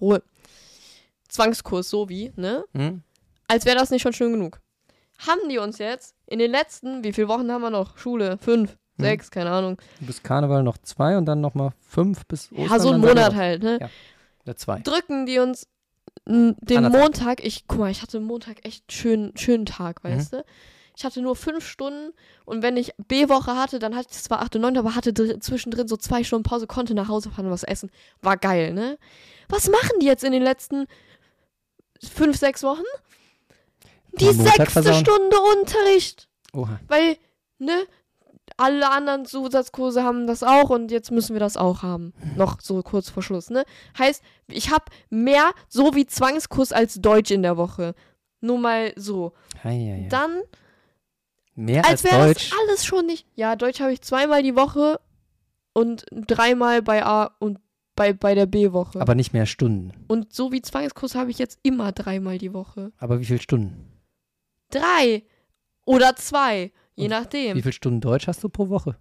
Ruhe. 0.00 0.22
Zwangskurs, 1.28 1.90
so 1.90 2.08
wie, 2.08 2.32
ne? 2.36 2.64
Hm? 2.74 3.02
Als 3.48 3.64
wäre 3.66 3.76
das 3.76 3.90
nicht 3.90 4.02
schon 4.02 4.12
schön 4.12 4.32
genug. 4.32 4.60
Haben 5.18 5.48
die 5.48 5.58
uns 5.58 5.78
jetzt 5.78 6.14
in 6.26 6.38
den 6.38 6.50
letzten, 6.50 7.04
wie 7.04 7.12
viele 7.12 7.28
Wochen 7.28 7.50
haben 7.50 7.62
wir 7.62 7.70
noch? 7.70 7.98
Schule? 7.98 8.38
Fünf, 8.38 8.76
Hm. 8.96 9.04
sechs, 9.04 9.30
keine 9.30 9.50
Ahnung. 9.50 9.76
Bis 10.00 10.22
Karneval 10.22 10.62
noch 10.62 10.78
zwei 10.78 11.16
und 11.18 11.26
dann 11.26 11.40
noch 11.40 11.54
mal 11.54 11.72
fünf 11.80 12.26
bis 12.26 12.50
Ostern. 12.52 12.66
Ja, 12.70 12.78
so 12.78 12.90
ein 12.92 13.02
dann 13.02 13.02
seid 13.02 13.16
ihr 13.16 13.22
Monat 13.22 13.34
halt, 13.34 13.62
ne? 13.62 13.78
Ja. 13.80 13.90
Ja, 14.46 14.56
zwei. 14.56 14.80
drücken 14.80 15.26
die 15.26 15.38
uns 15.38 15.66
den 16.26 16.56
Anderthalb. 16.78 16.92
Montag, 17.02 17.44
ich, 17.44 17.66
guck 17.66 17.80
mal, 17.80 17.90
ich 17.90 18.02
hatte 18.02 18.20
Montag 18.20 18.64
echt 18.64 18.90
schönen, 18.92 19.36
schönen 19.36 19.66
Tag, 19.66 20.02
Mhm. 20.02 20.08
weißt 20.08 20.32
du? 20.34 20.44
Ich 20.96 21.04
hatte 21.04 21.20
nur 21.20 21.34
fünf 21.34 21.66
Stunden 21.66 22.12
und 22.44 22.62
wenn 22.62 22.76
ich 22.76 22.92
B-Woche 23.08 23.56
hatte, 23.56 23.80
dann 23.80 23.96
hatte 23.96 24.08
ich 24.12 24.18
zwar 24.22 24.40
acht 24.40 24.54
und 24.54 24.62
neun, 24.62 24.78
aber 24.78 24.94
hatte 24.94 25.12
dr 25.12 25.40
zwischendrin 25.40 25.88
so 25.88 25.96
zwei 25.96 26.22
Stunden 26.22 26.44
Pause, 26.48 26.66
konnte 26.68 26.94
nach 26.94 27.08
Hause 27.08 27.30
fahren 27.30 27.46
und 27.46 27.50
was 27.52 27.64
essen. 27.64 27.90
War 28.22 28.36
geil, 28.36 28.72
ne? 28.72 28.96
Was 29.48 29.68
machen 29.68 29.98
die 30.00 30.06
jetzt 30.06 30.22
in 30.22 30.30
den 30.32 30.42
letzten 30.42 30.86
fünf, 32.00 32.36
sechs 32.38 32.62
Wochen? 32.62 32.84
Die 34.12 34.32
sechste. 34.32 34.94
Stunde 34.94 35.36
Unterricht. 35.58 36.28
Oha. 36.52 36.78
Weil, 36.86 37.16
ne? 37.58 37.86
Alle 38.56 38.90
anderen 38.90 39.24
Zusatzkurse 39.24 40.04
haben 40.04 40.26
das 40.28 40.42
auch 40.44 40.70
und 40.70 40.90
jetzt 40.92 41.10
müssen 41.10 41.34
wir 41.34 41.40
das 41.40 41.56
auch 41.56 41.82
haben. 41.82 42.12
Noch 42.36 42.60
so 42.60 42.82
kurz 42.82 43.10
vor 43.10 43.22
Schluss, 43.22 43.50
ne? 43.50 43.64
Heißt, 43.98 44.22
ich 44.46 44.70
habe 44.70 44.84
mehr 45.10 45.52
so 45.68 45.94
wie 45.94 46.06
Zwangskurs 46.06 46.72
als 46.72 46.94
Deutsch 47.00 47.32
in 47.32 47.42
der 47.42 47.56
Woche. 47.56 47.94
Nur 48.40 48.58
mal 48.58 48.92
so. 48.96 49.32
Ja, 49.64 49.70
ja, 49.70 49.96
ja. 49.96 50.08
Dann, 50.08 50.42
Mehr 51.56 51.84
als 51.84 52.04
als, 52.04 52.12
wäre 52.12 52.26
Deutsch. 52.26 52.50
das 52.50 52.58
alles 52.60 52.84
schon 52.84 53.06
nicht. 53.06 53.26
Ja, 53.34 53.56
Deutsch 53.56 53.80
habe 53.80 53.92
ich 53.92 54.02
zweimal 54.02 54.42
die 54.42 54.54
Woche 54.56 55.00
und 55.72 56.04
dreimal 56.12 56.82
bei 56.82 57.04
A 57.04 57.34
und 57.40 57.58
bei, 57.96 58.12
bei 58.12 58.34
der 58.34 58.46
B-Woche. 58.46 59.00
Aber 59.00 59.14
nicht 59.14 59.32
mehr 59.32 59.46
Stunden. 59.46 59.92
Und 60.08 60.32
so 60.32 60.52
wie 60.52 60.62
Zwangskurs 60.62 61.14
habe 61.14 61.30
ich 61.30 61.38
jetzt 61.38 61.58
immer 61.62 61.92
dreimal 61.92 62.38
die 62.38 62.52
Woche. 62.52 62.92
Aber 62.98 63.20
wie 63.20 63.24
viele 63.24 63.40
Stunden? 63.40 63.90
Drei 64.70 65.24
oder 65.84 66.16
zwei, 66.16 66.72
je 66.96 67.04
Und 67.04 67.10
nachdem. 67.10 67.56
Wie 67.56 67.62
viele 67.62 67.72
Stunden 67.72 68.00
Deutsch 68.00 68.26
hast 68.26 68.42
du 68.42 68.48
pro 68.48 68.68
Woche? 68.68 68.96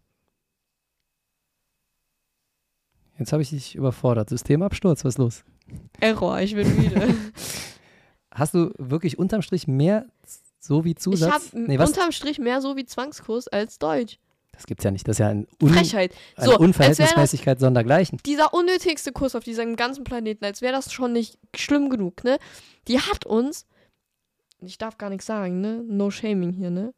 Jetzt 3.19 3.31
habe 3.31 3.41
ich 3.41 3.49
dich 3.49 3.75
überfordert. 3.75 4.29
Systemabsturz, 4.29 5.05
was 5.05 5.13
ist 5.13 5.17
los? 5.19 5.43
Error, 5.99 6.39
ich 6.41 6.55
bin 6.55 6.75
müde. 6.75 7.15
Hast 8.31 8.55
du 8.55 8.71
wirklich 8.79 9.19
unterm 9.19 9.43
Strich 9.43 9.67
mehr 9.67 10.07
so 10.59 10.83
wie 10.83 10.91
ich 10.91 10.97
Zusatz? 10.97 11.31
habe 11.53 11.61
nee, 11.67 11.77
unterm 11.77 12.11
Strich 12.11 12.39
mehr 12.39 12.61
so 12.61 12.75
wie 12.75 12.85
Zwangskurs 12.85 13.47
als 13.47 13.77
Deutsch. 13.77 14.17
Das 14.51 14.65
gibt's 14.65 14.83
ja 14.83 14.91
nicht. 14.91 15.07
Das 15.07 15.15
ist 15.15 15.19
ja 15.19 15.29
ein 15.29 15.47
Un 15.61 15.69
Frechheit. 15.69 16.13
eine 16.35 16.45
So, 16.47 16.57
Unverhältnismäßigkeit 16.57 17.59
sondergleichen. 17.59 18.19
dieser 18.25 18.53
unnötigste 18.53 19.11
Kurs 19.11 19.35
auf 19.35 19.43
diesem 19.43 19.75
ganzen 19.75 20.03
Planeten, 20.03 20.43
als 20.45 20.61
wäre 20.61 20.73
das 20.73 20.91
schon 20.91 21.13
nicht 21.13 21.37
schlimm 21.55 21.89
genug, 21.89 22.23
ne? 22.23 22.37
Die 22.87 22.99
hat 22.99 23.25
uns, 23.25 23.67
ich 24.61 24.77
darf 24.79 24.97
gar 24.97 25.09
nichts 25.09 25.25
sagen, 25.27 25.61
ne? 25.61 25.83
No 25.87 26.09
shaming 26.11 26.53
hier, 26.53 26.71
ne? 26.71 26.93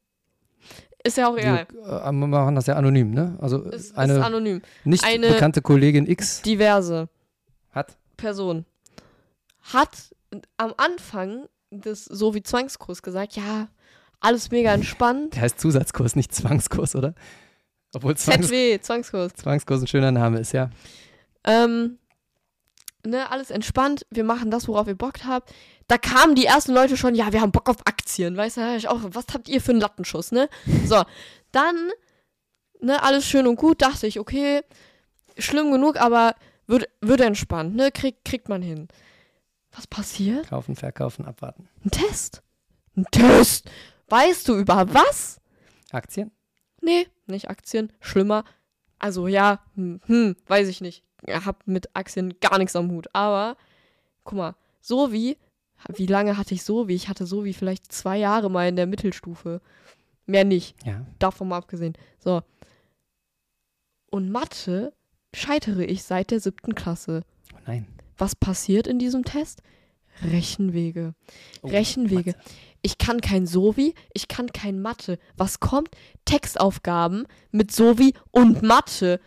Ist 1.03 1.18
ja 1.18 1.28
auch 1.28 1.38
egal. 1.38 1.68
Wir 1.72 2.03
äh, 2.03 2.11
machen 2.11 2.55
das 2.55 2.66
ja 2.66 2.76
anonym, 2.76 3.11
ne? 3.11 3.38
Also 3.39 3.61
Ist, 3.66 3.91
ist 3.91 3.97
eine 3.97 4.24
anonym. 4.26 4.61
nicht 4.86 5.03
eine- 5.03 5.28
bekannte 5.30 5.61
Kollegin 5.61 6.07
X 6.07 6.41
Diverse 6.41 7.09
hat. 7.72 7.95
Person 8.18 8.66
hat 9.61 9.89
am 10.57 10.74
Anfang 10.78 11.45
des 11.72 12.05
so 12.05 12.34
wie 12.34 12.41
Zwangskurs 12.43 13.01
gesagt, 13.03 13.36
ja, 13.36 13.68
alles 14.20 14.49
mega 14.51 14.74
entspannt. 14.74 15.36
Der 15.36 15.43
heißt 15.43 15.59
Zusatzkurs, 15.59 16.16
nicht 16.16 16.34
Zwangskurs, 16.34 16.95
oder? 16.95 17.13
Obwohl 17.93 18.18
Zwangs 18.18 18.47
ZW, 18.47 18.80
Zwangskurs. 18.82 19.34
Zwangskurs 19.36 19.82
ein 19.82 19.88
schöner 19.88 20.11
Name 20.11 20.39
ist, 20.39 20.51
ja. 20.53 20.70
Ähm, 21.43 21.97
ne, 23.06 23.32
alles 23.32 23.51
entspannt, 23.51 24.06
wir 24.10 24.24
machen 24.24 24.51
das, 24.51 24.68
worauf 24.68 24.88
ihr 24.88 24.95
Bock 24.95 25.26
habt. 25.26 25.53
Da 25.88 25.97
kamen 25.97 26.36
die 26.36 26.45
ersten 26.45 26.74
Leute 26.74 26.97
schon, 26.97 27.16
ja, 27.16 27.32
wir 27.32 27.41
haben 27.41 27.51
Bock 27.51 27.70
auf 27.70 27.86
Aktien, 27.86 28.36
weißt 28.36 28.58
du, 28.58 28.76
ich 28.76 28.88
auch, 28.88 28.99
was 29.03 29.26
habt 29.34 29.47
ihr 29.47 29.62
für 29.62 29.72
einen 29.72 29.82
Lattenschuss, 29.82 30.32
ne? 30.32 30.49
So, 30.86 31.03
dann, 31.51 31.91
ne, 32.82 33.01
alles 33.03 33.26
schön 33.28 33.47
und 33.47 33.56
gut, 33.56 33.82
dachte 33.82 34.08
ich, 34.08 34.20
okay, 34.20 34.62
schlimm 35.38 35.72
genug, 35.72 35.97
aber 35.97 36.36
wird, 36.68 36.89
wird 37.01 37.22
entspannt, 37.22 37.76
ne? 37.76 37.91
Krieg, 37.91 38.24
kriegt 38.26 38.49
man 38.49 38.62
hin. 38.62 38.88
Was 39.72 39.88
passiert? 39.88 40.49
Kaufen, 40.49 40.76
verkaufen, 40.76 41.26
abwarten. 41.26 41.68
Ein 41.84 41.91
Test. 41.91 42.41
Ein 42.95 43.06
Test. 43.12 43.70
Weißt 44.08 44.47
du 44.47 44.56
über 44.56 44.93
was? 44.93 45.41
Aktien? 45.91 46.32
Nee, 46.82 47.08
nicht 47.28 47.49
Aktien. 47.49 47.91
Schlimmer. 47.99 48.45
Also 48.99 49.28
ja, 49.28 49.64
hm, 49.76 49.99
hm 50.06 50.36
weiß 50.47 50.68
ich 50.70 50.82
nicht. 50.82 51.03
Ich 51.28 51.45
hab 51.45 51.67
mit 51.67 51.95
Aktien 51.95 52.36
gar 52.39 52.57
nichts 52.57 52.76
am 52.76 52.91
Hut. 52.91 53.07
Aber, 53.13 53.57
guck 54.23 54.38
mal, 54.38 54.55
so 54.82 55.11
wie, 55.11 55.38
wie 55.93 56.05
lange 56.05 56.38
hatte 56.38 56.53
ich 56.53 56.63
so 56.63 56.88
wie? 56.88 56.95
Ich 56.95 57.09
hatte 57.09 57.26
so 57.26 57.43
wie 57.43 57.53
vielleicht 57.53 57.91
zwei 57.91 58.17
Jahre 58.17 58.49
mal 58.49 58.67
in 58.67 58.76
der 58.76 58.88
Mittelstufe. 58.88 59.61
Mehr 60.26 60.43
nicht. 60.43 60.76
Ja. 60.86 61.05
Davon 61.19 61.47
mal 61.47 61.57
abgesehen. 61.57 61.93
So. 62.19 62.41
Und 64.09 64.32
Mathe 64.32 64.93
scheitere 65.34 65.84
ich 65.84 66.03
seit 66.03 66.32
der 66.32 66.39
siebten 66.39 66.76
Klasse. 66.76 67.23
Oh 67.53 67.59
nein. 67.65 67.88
Was 68.17 68.36
passiert 68.36 68.88
in 68.88 68.99
diesem 68.99 69.23
Test? 69.23 69.61
Rechenwege. 70.23 71.13
Oh, 71.61 71.67
Rechenwege. 71.67 72.32
Mathe. 72.32 72.49
Ich 72.82 72.97
kann 72.97 73.19
kein 73.19 73.47
Sovi, 73.47 73.95
ich 74.13 74.28
kann 74.28 74.53
kein 74.53 74.82
Mathe. 74.82 75.17
Was 75.36 75.59
kommt? 75.59 75.89
Textaufgaben 76.26 77.28
mit 77.51 77.71
Sovi 77.71 78.13
und 78.32 78.61
Mathe. 78.61 79.19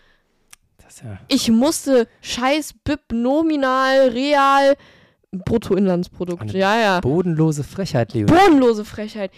Ja. 1.02 1.18
Ich 1.28 1.50
musste 1.50 2.08
scheiß 2.20 2.74
BIP, 2.84 3.12
Nominal, 3.12 4.08
Real, 4.08 4.76
Bruttoinlandsprodukt. 5.32 6.42
Eine 6.42 6.52
Ja, 6.52 6.78
ja. 6.78 7.00
Bodenlose 7.00 7.64
Frechheit, 7.64 8.14
Leo. 8.14 8.26
Bodenlose 8.26 8.84
Frechheit. 8.84 9.30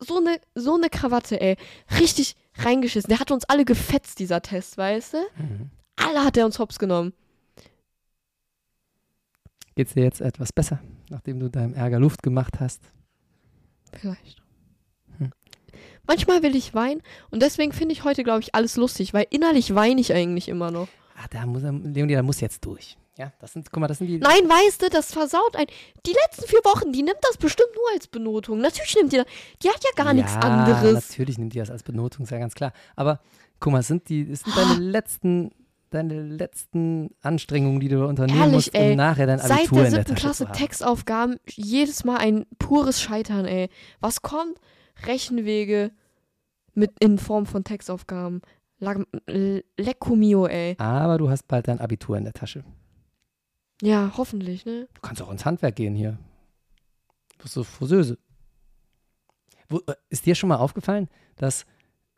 So 0.00 0.18
eine 0.18 0.38
so 0.54 0.76
ne 0.76 0.90
Krawatte, 0.90 1.40
ey. 1.40 1.56
Richtig 1.98 2.36
reingeschissen. 2.56 3.08
Der 3.08 3.20
hat 3.20 3.30
uns 3.30 3.44
alle 3.44 3.64
gefetzt, 3.64 4.18
dieser 4.18 4.42
Test, 4.42 4.76
weißt 4.76 5.14
du? 5.14 5.18
Mhm. 5.36 5.70
Alle 5.96 6.24
hat 6.24 6.36
er 6.36 6.44
uns 6.44 6.58
hops 6.58 6.78
genommen. 6.78 7.12
Geht's 9.74 9.94
dir 9.94 10.02
jetzt 10.02 10.20
etwas 10.20 10.52
besser, 10.52 10.80
nachdem 11.08 11.40
du 11.40 11.48
deinem 11.48 11.74
Ärger 11.74 11.98
Luft 11.98 12.22
gemacht 12.22 12.60
hast? 12.60 12.82
Vielleicht. 13.92 14.41
Hm. 16.02 16.06
Manchmal 16.06 16.42
will 16.42 16.56
ich 16.56 16.74
weinen 16.74 17.02
und 17.30 17.42
deswegen 17.42 17.72
finde 17.72 17.92
ich 17.92 18.04
heute, 18.04 18.24
glaube 18.24 18.40
ich, 18.40 18.54
alles 18.54 18.76
lustig, 18.76 19.14
weil 19.14 19.26
innerlich 19.30 19.74
weine 19.74 20.00
ich 20.00 20.12
eigentlich 20.12 20.48
immer 20.48 20.70
noch. 20.70 20.88
Ah, 21.16 21.26
da 21.30 21.46
muss 21.46 21.62
er, 21.62 21.72
Leonie, 21.72 22.14
da 22.14 22.22
muss 22.22 22.40
jetzt 22.40 22.64
durch. 22.64 22.96
Ja, 23.18 23.30
das 23.40 23.52
sind, 23.52 23.70
guck 23.70 23.80
mal, 23.80 23.88
das 23.88 23.98
sind 23.98 24.06
die. 24.06 24.18
Nein, 24.18 24.48
weißt 24.48 24.82
du, 24.82 24.88
das 24.88 25.12
versaut 25.12 25.54
ein. 25.54 25.66
Die 26.06 26.12
letzten 26.12 26.46
vier 26.48 26.60
Wochen, 26.64 26.92
die 26.92 27.02
nimmt 27.02 27.18
das 27.20 27.36
bestimmt 27.36 27.68
nur 27.74 27.84
als 27.92 28.08
Benotung. 28.08 28.58
Natürlich 28.58 28.96
nimmt 28.96 29.12
die 29.12 29.18
das. 29.18 29.26
Die 29.62 29.68
hat 29.68 29.80
ja 29.84 30.02
gar 30.02 30.14
nichts 30.14 30.32
ja, 30.32 30.40
anderes. 30.40 31.10
Natürlich 31.10 31.36
nimmt 31.36 31.52
die 31.52 31.58
das 31.58 31.70
als 31.70 31.82
Benotung, 31.82 32.24
ist 32.24 32.30
ja 32.30 32.38
ganz 32.38 32.54
klar. 32.54 32.72
Aber 32.96 33.20
guck 33.60 33.72
mal, 33.72 33.80
es 33.80 33.88
sind 33.88 34.08
die, 34.08 34.22
es 34.22 34.40
sind 34.40 34.54
Ah. 34.56 34.64
deine 34.66 34.80
letzten, 34.80 35.50
deine 35.90 36.22
letzten 36.22 37.10
Anstrengungen, 37.20 37.80
die 37.80 37.88
du 37.88 38.06
unternehmen 38.06 38.40
Ehrlich, 38.40 38.54
musst, 38.54 38.74
um 38.74 38.80
ey. 38.80 38.96
nachher 38.96 39.26
dein 39.26 39.38
Seit 39.40 39.50
Abitur 39.52 39.84
in 39.84 39.90
der 39.92 40.00
siebten 40.00 40.14
Klasse. 40.14 40.46
Textaufgaben, 40.46 41.38
jedes 41.46 42.04
Mal 42.04 42.16
ein 42.16 42.46
pures 42.58 43.02
Scheitern, 43.02 43.44
ey. 43.44 43.68
Was 44.00 44.22
kommt? 44.22 44.58
Rechenwege 45.06 45.90
mit 46.74 46.92
in 47.00 47.18
Form 47.18 47.46
von 47.46 47.64
Textaufgaben. 47.64 48.42
L- 49.26 49.64
Lecco 49.78 50.16
mio, 50.16 50.46
ey. 50.46 50.74
Aber 50.78 51.18
du 51.18 51.30
hast 51.30 51.46
bald 51.46 51.68
dein 51.68 51.78
Abitur 51.80 52.16
in 52.16 52.24
der 52.24 52.32
Tasche. 52.32 52.64
Ja, 53.80 54.12
hoffentlich, 54.16 54.64
ne? 54.64 54.88
Du 54.94 55.00
kannst 55.00 55.22
auch 55.22 55.30
ins 55.30 55.44
Handwerk 55.44 55.76
gehen 55.76 55.94
hier. 55.94 56.18
Du 57.38 57.42
bist 57.44 57.54
so 57.54 57.62
Friseuse. 57.64 58.18
Wo, 59.68 59.78
äh, 59.86 59.94
ist 60.10 60.26
dir 60.26 60.34
schon 60.34 60.48
mal 60.48 60.56
aufgefallen, 60.56 61.08
dass 61.36 61.64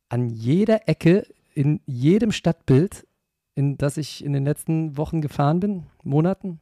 an 0.09 0.29
jeder 0.31 0.89
Ecke, 0.89 1.27
in 1.55 1.81
jedem 1.87 2.33
Stadtbild, 2.33 3.07
in 3.55 3.77
das 3.79 3.97
ich 3.97 4.25
in 4.25 4.33
den 4.33 4.45
letzten 4.45 4.97
Wochen 4.97 5.21
gefahren 5.21 5.61
bin, 5.61 5.87
Monaten, 6.03 6.61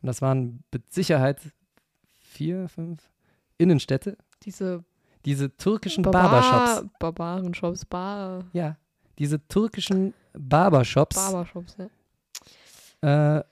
und 0.00 0.06
das 0.06 0.20
waren 0.20 0.64
mit 0.72 0.92
Sicherheit 0.92 1.40
vier, 2.20 2.68
fünf 2.68 3.08
Innenstädte, 3.58 4.16
Diese 4.44 4.84
diese 5.24 5.56
türkischen 5.56 6.02
Barbar 6.02 6.30
Barbershops. 6.30 6.88
Barbaren-Shops, 6.98 7.84
Bar 7.86 8.44
Ja, 8.52 8.76
diese 9.18 9.46
türkischen 9.46 10.14
Barbershops 10.32 11.16
Barbershops, 11.16 11.76
ne? 11.78 11.90
äh, 13.02 13.42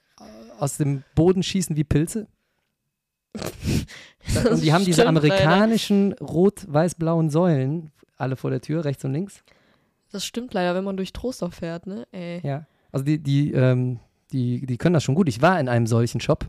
aus 0.58 0.76
dem 0.76 1.04
Boden 1.14 1.42
schießen 1.42 1.76
wie 1.76 1.84
Pilze. 1.84 2.26
Und 4.50 4.62
die 4.62 4.72
haben 4.72 4.84
diese 4.84 5.06
amerikanischen 5.06 6.12
rot-weiß-blauen 6.14 7.30
Säulen 7.30 7.92
alle 8.16 8.36
vor 8.36 8.50
der 8.50 8.60
Tür, 8.60 8.84
rechts 8.84 9.04
und 9.04 9.12
links. 9.12 9.42
Das 10.12 10.24
stimmt 10.24 10.52
leider, 10.52 10.74
wenn 10.74 10.84
man 10.84 10.96
durch 10.96 11.12
Trostorf 11.12 11.54
fährt, 11.54 11.86
ne? 11.86 12.06
Ey. 12.12 12.40
Ja. 12.46 12.66
Also 12.92 13.04
die, 13.04 13.18
die, 13.18 13.52
ähm, 13.52 13.98
die, 14.32 14.66
die 14.66 14.76
können 14.76 14.94
das 14.94 15.04
schon 15.04 15.14
gut. 15.14 15.28
Ich 15.28 15.40
war 15.40 15.58
in 15.58 15.68
einem 15.68 15.86
solchen 15.86 16.20
Shop, 16.20 16.46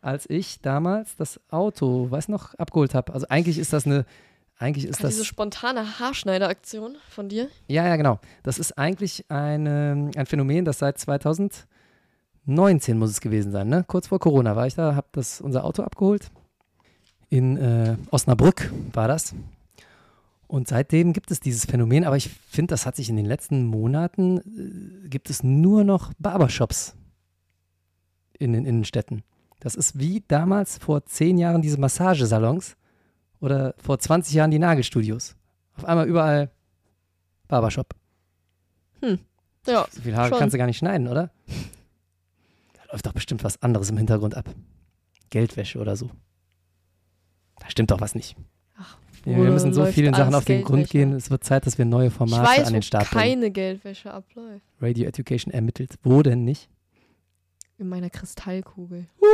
als 0.00 0.28
ich 0.30 0.60
damals 0.60 1.16
das 1.16 1.40
Auto, 1.50 2.10
weiß 2.10 2.28
noch, 2.28 2.54
abgeholt 2.54 2.94
habe. 2.94 3.12
Also 3.12 3.26
eigentlich 3.28 3.58
ist 3.58 3.72
das 3.72 3.86
eine, 3.86 4.06
eigentlich 4.58 4.86
ist 4.86 5.00
Diese 5.00 5.18
das, 5.18 5.26
spontane 5.26 5.98
Haarschneideraktion 5.98 6.96
von 7.10 7.28
dir. 7.28 7.48
ja, 7.68 7.86
ja, 7.86 7.96
genau. 7.96 8.18
Das 8.42 8.58
ist 8.58 8.78
eigentlich 8.78 9.24
eine, 9.28 10.10
ein 10.16 10.26
Phänomen, 10.26 10.64
das 10.64 10.78
seit 10.78 10.98
2019 10.98 12.98
muss 12.98 13.10
es 13.10 13.20
gewesen 13.20 13.52
sein, 13.52 13.68
ne? 13.68 13.84
Kurz 13.86 14.06
vor 14.06 14.18
Corona 14.18 14.56
war 14.56 14.66
ich 14.66 14.74
da, 14.74 14.94
habe 14.94 15.08
das 15.12 15.40
unser 15.40 15.64
Auto 15.64 15.82
abgeholt. 15.82 16.30
In 17.28 17.56
äh, 17.58 17.96
Osnabrück 18.10 18.72
war 18.92 19.08
das. 19.08 19.34
Und 20.46 20.68
seitdem 20.68 21.12
gibt 21.12 21.30
es 21.30 21.40
dieses 21.40 21.66
Phänomen, 21.66 22.04
aber 22.04 22.16
ich 22.16 22.30
finde, 22.30 22.72
das 22.72 22.86
hat 22.86 22.96
sich 22.96 23.10
in 23.10 23.16
den 23.16 23.26
letzten 23.26 23.64
Monaten, 23.64 25.02
äh, 25.04 25.08
gibt 25.08 25.28
es 25.28 25.42
nur 25.42 25.84
noch 25.84 26.12
Barbershops 26.18 26.94
in 28.38 28.52
den 28.52 28.64
Innenstädten. 28.64 29.22
Das 29.60 29.74
ist 29.74 29.98
wie 29.98 30.22
damals 30.28 30.78
vor 30.78 31.04
zehn 31.04 31.36
Jahren 31.36 31.62
diese 31.62 31.80
Massagesalons 31.80 32.76
oder 33.40 33.74
vor 33.78 33.98
20 33.98 34.34
Jahren 34.34 34.50
die 34.50 34.58
Nagelstudios. 34.58 35.36
Auf 35.76 35.84
einmal 35.84 36.06
überall 36.08 36.50
Barbershop. 37.48 37.94
Ja, 39.66 39.86
So 39.90 40.00
viel 40.00 40.16
Haare 40.16 40.28
Schon. 40.30 40.38
kannst 40.38 40.54
du 40.54 40.58
gar 40.58 40.66
nicht 40.66 40.78
schneiden, 40.78 41.08
oder? 41.08 41.30
Da 42.74 42.92
läuft 42.92 43.06
doch 43.06 43.12
bestimmt 43.12 43.42
was 43.44 43.60
anderes 43.62 43.90
im 43.90 43.96
Hintergrund 43.98 44.36
ab. 44.36 44.48
Geldwäsche 45.30 45.78
oder 45.80 45.96
so. 45.96 46.10
Da 47.58 47.68
stimmt 47.70 47.90
doch 47.90 48.00
was 48.00 48.14
nicht. 48.14 48.36
Ja, 49.24 49.36
wir 49.36 49.50
müssen 49.50 49.74
so 49.74 49.84
vielen 49.86 50.14
Sachen 50.14 50.34
auf 50.36 50.44
den 50.44 50.62
Grund 50.62 50.88
gehen. 50.88 51.12
Es 51.12 51.30
wird 51.30 51.42
Zeit, 51.42 51.66
dass 51.66 51.78
wir 51.78 51.84
neue 51.84 52.08
Ich 52.08 52.12
Formate 52.14 52.46
weiß, 52.46 52.68
an 52.68 52.74
den 52.74 52.82
Start 52.82 53.10
bringen. 53.10 53.20
keine 53.40 53.50
Geldwäsche 53.50 54.12
abläuft. 54.12 54.64
Radio 54.80 55.06
Education 55.08 55.52
ermittelt. 55.52 55.96
Wo 56.04 56.22
denn 56.22 56.44
nicht? 56.44 56.68
In 57.78 57.88
meiner 57.88 58.08
Kristallkugel. 58.08 59.06
Uh. 59.20 59.24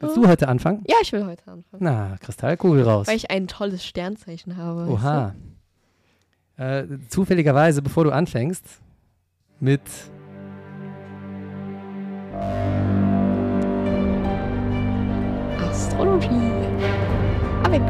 Willst 0.00 0.16
du 0.16 0.28
heute 0.28 0.48
anfangen? 0.48 0.84
Ja, 0.86 0.96
ich 1.02 1.12
will 1.12 1.24
heute 1.26 1.42
anfangen. 1.50 1.82
Na, 1.82 2.16
Kristallkugel 2.20 2.84
raus. 2.84 3.08
Weil 3.08 3.16
ich 3.16 3.30
ein 3.30 3.48
tolles 3.48 3.84
Sternzeichen 3.84 4.56
habe. 4.56 4.86
Oha. 4.88 5.34
Äh, 6.56 6.84
zufälligerweise, 7.08 7.82
bevor 7.82 8.04
du 8.04 8.10
anfängst, 8.10 8.64
mit? 9.60 9.80
Astrologie. 15.60 16.52
Avec. 17.64 17.82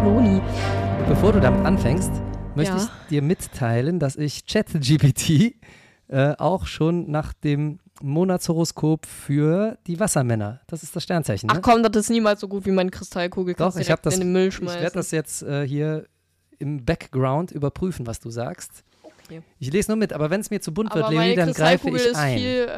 Bevor 1.09 1.33
du 1.33 1.41
damit 1.41 1.65
anfängst, 1.65 2.11
möchte 2.55 2.77
Ja. 2.77 2.83
ich 2.83 3.09
dir 3.09 3.23
mitteilen, 3.23 3.99
dass 3.99 4.17
ich 4.17 4.47
ChatGPT 4.47 5.55
äh, 6.09 6.35
auch 6.39 6.67
schon 6.67 7.11
nach 7.11 7.33
dem 7.33 7.79
Monatshoroskop 8.03 9.07
für 9.07 9.77
die 9.87 9.99
Wassermänner, 9.99 10.61
das 10.67 10.83
ist 10.83 10.95
das 10.95 11.03
Sternzeichen, 11.03 11.49
ne? 11.49 11.55
Ach 11.57 11.63
komm, 11.63 11.83
das 11.83 11.97
ist 11.97 12.11
niemals 12.11 12.41
so 12.41 12.49
gut 12.49 12.65
wie 12.67 12.71
meine 12.71 12.91
Kristallkugel. 12.91 13.55
Doch, 13.55 13.77
ich 13.77 13.91
habe 13.91 14.01
das, 14.03 14.15
in 14.15 14.21
den 14.21 14.33
Müll 14.33 14.49
ich 14.49 14.61
werde 14.61 14.93
das 14.95 15.11
jetzt 15.11 15.43
äh, 15.43 15.67
hier 15.67 16.07
im 16.59 16.85
Background 16.85 17.51
überprüfen, 17.53 18.07
was 18.07 18.21
du 18.21 18.31
sagst. 18.31 18.85
Okay. 19.25 19.43
Ich 19.59 19.73
lese 19.73 19.91
nur 19.91 19.97
mit, 19.99 20.13
aber 20.13 20.31
wenn 20.31 20.41
es 20.41 20.51
mir 20.51 20.61
zu 20.61 20.73
bunt 20.73 20.95
wird, 20.95 21.05
Aber 21.05 21.13
Leonie, 21.13 21.35
meine 21.35 21.47
dann 21.47 21.53
greife 21.55 21.91
Kristallkugel 21.91 22.01
ich 22.01 22.07
ist 22.07 22.17
ein. 22.17 22.39
viel, 22.39 22.69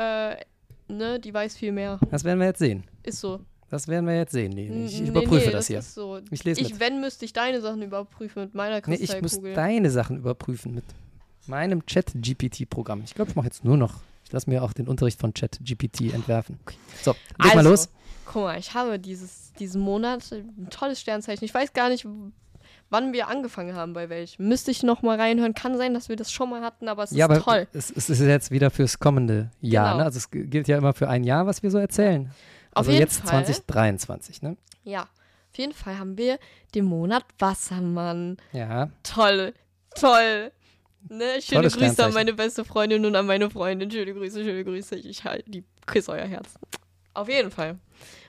äh, 0.88 0.92
ne, 0.92 1.20
die 1.20 1.32
weiß 1.32 1.56
viel 1.56 1.72
mehr. 1.72 1.98
Das 2.10 2.24
werden 2.24 2.38
wir 2.40 2.46
jetzt 2.46 2.58
sehen. 2.58 2.84
Ist 3.02 3.20
so. 3.20 3.40
Das 3.68 3.86
werden 3.86 4.04
wir 4.06 4.16
jetzt 4.16 4.32
sehen, 4.32 4.50
Leonie. 4.52 4.86
Ich 4.86 5.00
N- 5.00 5.06
überprüfe 5.06 5.46
nee, 5.46 5.52
das 5.52 5.68
hier. 5.68 5.78
Ist 5.78 5.94
so. 5.94 6.18
Ich 6.32 6.42
lese 6.42 6.60
Ich, 6.60 6.70
mit. 6.72 6.80
wenn, 6.80 7.00
müsste 7.00 7.24
ich 7.24 7.32
deine 7.32 7.60
Sachen 7.60 7.82
überprüfen 7.82 8.42
mit 8.42 8.54
meiner 8.54 8.80
Nee, 8.86 8.94
ich 8.96 9.00
muss 9.00 9.10
Kristallkugel. 9.20 9.54
deine 9.54 9.90
Sachen 9.90 10.16
überprüfen 10.16 10.74
mit 10.74 10.84
meinem 11.46 11.84
Chat-GPT-Programm. 11.86 13.02
Ich 13.04 13.14
glaube, 13.14 13.30
ich 13.30 13.36
mache 13.36 13.46
jetzt 13.46 13.64
nur 13.64 13.76
noch. 13.76 13.94
Ich 14.24 14.32
lasse 14.32 14.48
mir 14.48 14.62
auch 14.62 14.72
den 14.72 14.86
Unterricht 14.88 15.18
von 15.20 15.34
Chat-GPT 15.34 16.12
entwerfen. 16.14 16.58
So, 17.02 17.12
leg 17.38 17.54
mal 17.54 17.58
Also, 17.58 17.70
los. 17.70 17.88
Guck 18.26 18.42
mal, 18.44 18.58
ich 18.58 18.74
habe 18.74 18.98
dieses, 18.98 19.52
diesen 19.58 19.80
Monat 19.80 20.30
ein 20.32 20.68
tolles 20.70 21.00
Sternzeichen. 21.00 21.44
Ich 21.44 21.52
weiß 21.52 21.72
gar 21.72 21.88
nicht, 21.88 22.06
wann 22.90 23.12
wir 23.12 23.26
angefangen 23.28 23.74
haben, 23.74 23.92
bei 23.92 24.08
welchem. 24.08 24.46
Müsste 24.46 24.70
ich 24.70 24.84
noch 24.84 25.02
mal 25.02 25.18
reinhören. 25.20 25.54
Kann 25.54 25.76
sein, 25.76 25.94
dass 25.94 26.08
wir 26.08 26.14
das 26.16 26.30
schon 26.30 26.48
mal 26.50 26.62
hatten, 26.62 26.86
aber 26.88 27.02
es 27.02 27.10
Ja, 27.10 27.26
ist 27.26 27.30
aber 27.32 27.40
toll. 27.42 27.66
es, 27.72 27.90
es 27.90 28.08
ist 28.08 28.20
jetzt 28.20 28.52
wieder 28.52 28.70
fürs 28.70 29.00
kommende 29.00 29.50
Jahr. 29.60 29.86
Genau. 29.86 29.98
Ne? 29.98 30.04
Also 30.04 30.18
es 30.18 30.30
gilt 30.30 30.68
ja 30.68 30.78
immer 30.78 30.92
für 30.94 31.08
ein 31.08 31.24
Jahr, 31.24 31.46
was 31.46 31.62
wir 31.64 31.70
so 31.72 31.78
erzählen. 31.78 32.26
Auf 32.72 32.86
Also 32.86 32.90
jeden 32.92 33.00
jetzt 33.02 33.16
Fall. 33.22 33.44
2023, 33.44 34.42
ne? 34.42 34.56
Ja, 34.84 35.02
auf 35.02 35.58
jeden 35.58 35.72
Fall 35.72 35.98
haben 35.98 36.16
wir 36.16 36.38
den 36.76 36.84
Monat 36.84 37.24
Wassermann. 37.40 38.36
Ja. 38.52 38.90
Toll, 39.02 39.54
toll. 39.96 40.52
Ne, 41.08 41.40
schöne 41.40 41.68
Grüße 41.68 42.04
an 42.04 42.12
meine 42.12 42.32
beste 42.34 42.64
Freundin 42.64 43.04
und 43.04 43.16
an 43.16 43.26
meine 43.26 43.50
Freundin. 43.50 43.90
Schöne 43.90 44.12
Grüße, 44.14 44.44
schöne 44.44 44.64
Grüße. 44.64 44.96
Ich 44.96 45.24
halt, 45.24 45.44
die 45.48 45.64
küsse 45.86 46.12
euer 46.12 46.26
Herz. 46.26 46.54
Auf 47.14 47.28
jeden 47.28 47.50
Fall. 47.50 47.78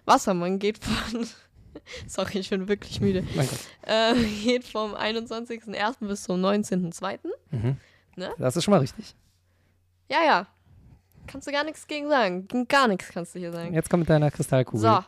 Wassermann 0.06 0.60
geht 0.60 0.80
von. 0.84 1.28
Sorry, 2.08 2.40
ich 2.40 2.50
bin 2.50 2.68
wirklich 2.68 3.00
müde. 3.02 3.24
Mein 3.36 3.48
Gott. 3.48 3.60
Äh, 3.84 4.16
geht 4.44 4.66
vom 4.66 4.94
21.01. 4.94 6.08
bis 6.08 6.24
zum 6.24 6.44
19.02. 6.44 7.20
Mhm. 7.52 7.78
Ne? 8.16 8.34
Das 8.38 8.56
ist 8.56 8.64
schon 8.64 8.72
mal 8.74 8.80
richtig. 8.80 9.16
Ja, 10.10 10.24
ja. 10.24 10.48
Kannst 11.28 11.48
du 11.48 11.52
gar 11.52 11.64
nichts 11.64 11.88
gegen 11.88 12.10
sagen. 12.10 12.48
Gar 12.68 12.88
nichts 12.88 13.10
kannst 13.10 13.36
du 13.36 13.40
hier 13.40 13.52
sagen. 13.52 13.74
Jetzt 13.74 13.90
kommt 13.90 14.02
mit 14.02 14.10
deiner 14.10 14.32
Kristallkugel. 14.32 14.82
So. 14.82 15.04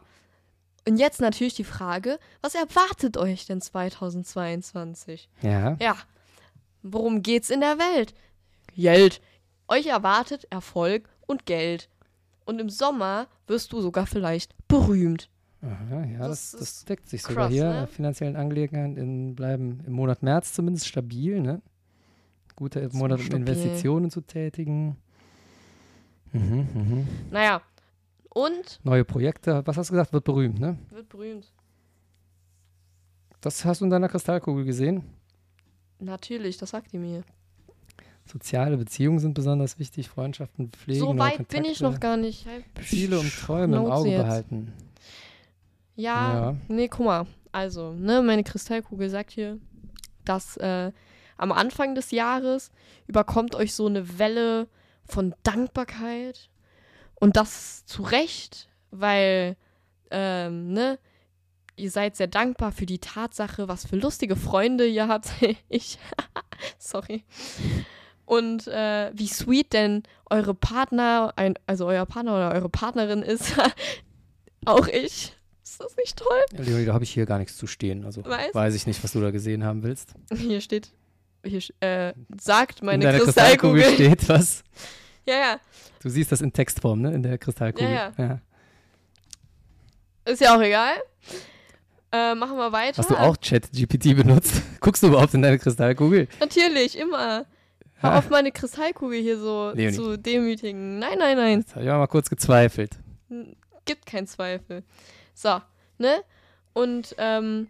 Und 0.87 0.97
jetzt 0.97 1.21
natürlich 1.21 1.55
die 1.55 1.63
Frage, 1.63 2.19
was 2.41 2.55
erwartet 2.55 3.17
euch 3.17 3.45
denn 3.45 3.61
2022? 3.61 5.29
Ja. 5.41 5.75
Ja. 5.79 5.97
Worum 6.83 7.21
geht's 7.23 7.49
in 7.49 7.61
der 7.61 7.77
Welt? 7.79 8.13
Geld. 8.75 9.21
Euch 9.67 9.87
erwartet 9.87 10.45
Erfolg 10.49 11.09
und 11.25 11.45
Geld. 11.45 11.89
Und 12.45 12.59
im 12.59 12.69
Sommer 12.69 13.27
wirst 13.47 13.71
du 13.71 13.81
sogar 13.81 14.05
vielleicht 14.05 14.53
berühmt. 14.67 15.29
Aha, 15.61 16.03
ja, 16.03 16.17
Das 16.27 16.51
das, 16.51 16.59
das, 16.59 16.85
deckt 16.85 17.07
sich 17.07 17.21
sogar 17.23 17.49
hier. 17.49 17.69
ne? 17.69 17.87
Finanziellen 17.87 18.35
Angelegenheiten 18.35 19.33
bleiben 19.33 19.81
im 19.87 19.93
Monat 19.93 20.21
März 20.21 20.53
zumindest 20.53 20.87
stabil. 20.87 21.39
Ne? 21.39 21.61
Guter 22.57 22.87
Monat, 22.91 23.21
um. 23.21 23.37
Investitionen 23.37 24.11
zu 24.11 24.19
tätigen. 24.21 24.97
Mhm, 26.33 26.67
mhm. 26.73 27.07
Naja. 27.31 27.61
Und 28.29 28.79
Neue 28.83 29.05
Projekte, 29.05 29.61
was 29.65 29.77
hast 29.77 29.89
du 29.89 29.93
gesagt, 29.93 30.11
wird 30.11 30.23
berühmt, 30.25 30.59
ne? 30.59 30.77
wird 30.89 31.07
berühmt. 31.07 31.53
Das 33.41 33.63
hast 33.63 33.81
du 33.81 33.85
in 33.85 33.91
deiner 33.91 34.09
Kristallkugel 34.09 34.65
gesehen. 34.65 35.03
Natürlich, 36.03 36.57
das 36.57 36.71
sagt 36.71 36.91
die 36.91 36.97
mir. 36.97 37.23
Soziale 38.25 38.77
Beziehungen 38.77 39.19
sind 39.19 39.33
besonders 39.33 39.79
wichtig, 39.79 40.07
Freundschaften 40.09 40.69
pflegen, 40.71 40.99
so 41.01 41.17
weit 41.17 41.47
bin 41.49 41.65
ich 41.65 41.79
Kontakte, 41.79 41.83
noch 41.83 41.99
gar 41.99 42.17
nicht. 42.17 42.45
Ziele 42.85 43.19
und 43.19 43.31
Träume 43.33 43.77
im 43.77 43.85
Auge 43.85 44.11
behalten. 44.11 44.71
Ja, 45.95 46.33
Ja. 46.51 46.55
nee, 46.67 46.87
guck 46.87 47.05
mal. 47.05 47.27
Also, 47.51 47.93
ne, 47.93 48.21
meine 48.21 48.43
Kristallkugel 48.43 49.09
sagt 49.09 49.31
hier, 49.31 49.59
dass 50.25 50.57
äh, 50.57 50.91
am 51.37 51.51
Anfang 51.51 51.95
des 51.95 52.11
Jahres 52.11 52.71
überkommt 53.07 53.55
euch 53.55 53.73
so 53.73 53.85
eine 53.87 54.17
Welle 54.17 54.67
von 55.05 55.35
Dankbarkeit. 55.43 56.49
Und 57.15 57.35
das 57.35 57.85
zu 57.85 58.01
Recht, 58.03 58.69
weil, 58.89 59.55
ähm, 60.11 60.71
ne, 60.73 60.97
ihr 61.75 61.91
seid 61.91 62.15
sehr 62.15 62.27
dankbar 62.27 62.71
für 62.71 62.85
die 62.85 62.99
Tatsache, 62.99 63.67
was 63.67 63.85
für 63.85 63.95
lustige 63.95 64.35
Freunde 64.35 64.85
ihr 64.87 65.07
habt. 65.07 65.29
ich, 65.69 65.99
sorry. 66.77 67.23
Und 68.25 68.67
äh, 68.67 69.11
wie 69.13 69.27
sweet 69.27 69.73
denn 69.73 70.03
eure 70.29 70.53
Partner, 70.53 71.33
ein, 71.35 71.55
also 71.67 71.85
euer 71.87 72.05
Partner 72.05 72.35
oder 72.35 72.53
eure 72.53 72.69
Partnerin 72.69 73.21
ist. 73.21 73.53
Auch 74.65 74.87
ich. 74.87 75.35
Ist 75.63 75.79
das 75.79 75.95
nicht 75.97 76.17
toll? 76.17 76.39
Leonie, 76.51 76.85
da 76.85 76.93
habe 76.93 77.03
ich 77.03 77.11
hier 77.11 77.25
gar 77.25 77.39
nichts 77.39 77.57
zu 77.57 77.67
stehen. 77.67 78.05
Also 78.05 78.23
Weiß? 78.23 78.53
weiß 78.53 78.75
ich 78.75 78.87
nicht, 78.87 79.03
was 79.03 79.11
du 79.13 79.21
da 79.21 79.31
gesehen 79.31 79.63
haben 79.63 79.83
willst. 79.83 80.13
Hier 80.33 80.61
steht, 80.61 80.93
hier 81.43 81.61
äh, 81.79 82.13
sagt 82.39 82.83
meine 82.83 83.03
Kristallkugel. 83.03 83.81
Kristallkugel 83.81 83.93
steht 83.93 84.29
was. 84.29 84.63
ja, 85.25 85.35
ja, 85.35 85.59
Du 85.99 86.09
siehst 86.09 86.31
das 86.31 86.41
in 86.41 86.53
Textform, 86.53 87.01
ne? 87.01 87.13
In 87.13 87.23
der 87.23 87.37
Kristallkugel. 87.37 87.89
Ja, 87.89 88.11
ja. 88.17 88.41
ist 90.25 90.41
ja 90.41 90.55
auch 90.55 90.61
egal. 90.61 90.95
Äh, 92.15 92.35
machen 92.35 92.57
wir 92.57 92.71
weiter. 92.71 92.99
Hast 92.99 93.09
du 93.09 93.15
auch 93.19 93.35
Chat-GPT 93.37 94.15
benutzt? 94.15 94.61
Guckst 94.79 95.01
du 95.01 95.07
überhaupt 95.07 95.33
in 95.33 95.41
deine 95.41 95.57
Kristallkugel? 95.57 96.27
Natürlich, 96.39 96.95
immer. 96.97 97.45
Hör 97.95 98.11
Ha. 98.11 98.17
auf, 98.19 98.29
meine 98.29 98.51
Kristallkugel 98.51 99.19
hier 99.19 99.39
so 99.39 99.71
Leonie. 99.73 99.95
zu 99.95 100.17
demütigen. 100.17 100.99
Nein, 100.99 101.17
nein, 101.17 101.37
nein. 101.37 101.59
Jetzt 101.61 101.73
habe 101.75 101.85
ich 101.85 101.91
auch 101.91 101.97
mal 101.97 102.07
kurz 102.07 102.29
gezweifelt. 102.29 102.91
Gibt 103.85 104.05
keinen 104.05 104.27
Zweifel. 104.27 104.83
So, 105.33 105.59
ne? 105.97 106.21
Und 106.73 107.15
ähm, 107.17 107.67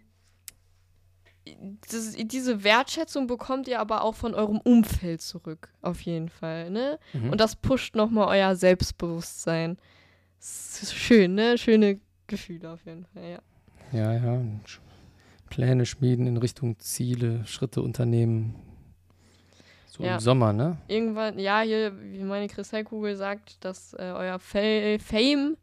das, 1.90 2.12
diese 2.16 2.64
Wertschätzung 2.64 3.26
bekommt 3.26 3.66
ihr 3.68 3.80
aber 3.80 4.02
auch 4.02 4.14
von 4.14 4.34
eurem 4.34 4.58
Umfeld 4.60 5.22
zurück, 5.22 5.68
auf 5.82 6.00
jeden 6.02 6.28
Fall, 6.28 6.70
ne? 6.70 6.98
Mhm. 7.12 7.30
Und 7.30 7.40
das 7.40 7.56
pusht 7.56 7.94
nochmal 7.96 8.28
euer 8.28 8.56
Selbstbewusstsein. 8.56 9.78
Das 10.38 10.82
ist 10.82 10.94
schön, 10.94 11.34
ne? 11.34 11.56
Schöne 11.58 12.00
Gefühle 12.26 12.70
auf 12.72 12.84
jeden 12.86 13.04
Fall, 13.06 13.24
ja. 13.32 13.38
Ja, 13.94 14.12
ja. 14.12 14.40
Pläne 15.50 15.86
schmieden 15.86 16.26
in 16.26 16.36
Richtung 16.36 16.78
Ziele, 16.78 17.46
Schritte 17.46 17.80
unternehmen. 17.80 18.54
So 19.86 20.02
Ja. 20.02 20.14
im 20.14 20.20
Sommer, 20.20 20.52
ne? 20.52 20.76
Irgendwann, 20.88 21.38
ja, 21.38 21.60
hier, 21.60 21.92
wie 22.02 22.24
meine 22.24 22.48
Kristallkugel 22.48 23.14
sagt, 23.14 23.64
dass 23.64 23.94
äh, 23.94 23.98
euer 24.14 24.38
Fa 24.40 24.98
Fame, 24.98 25.56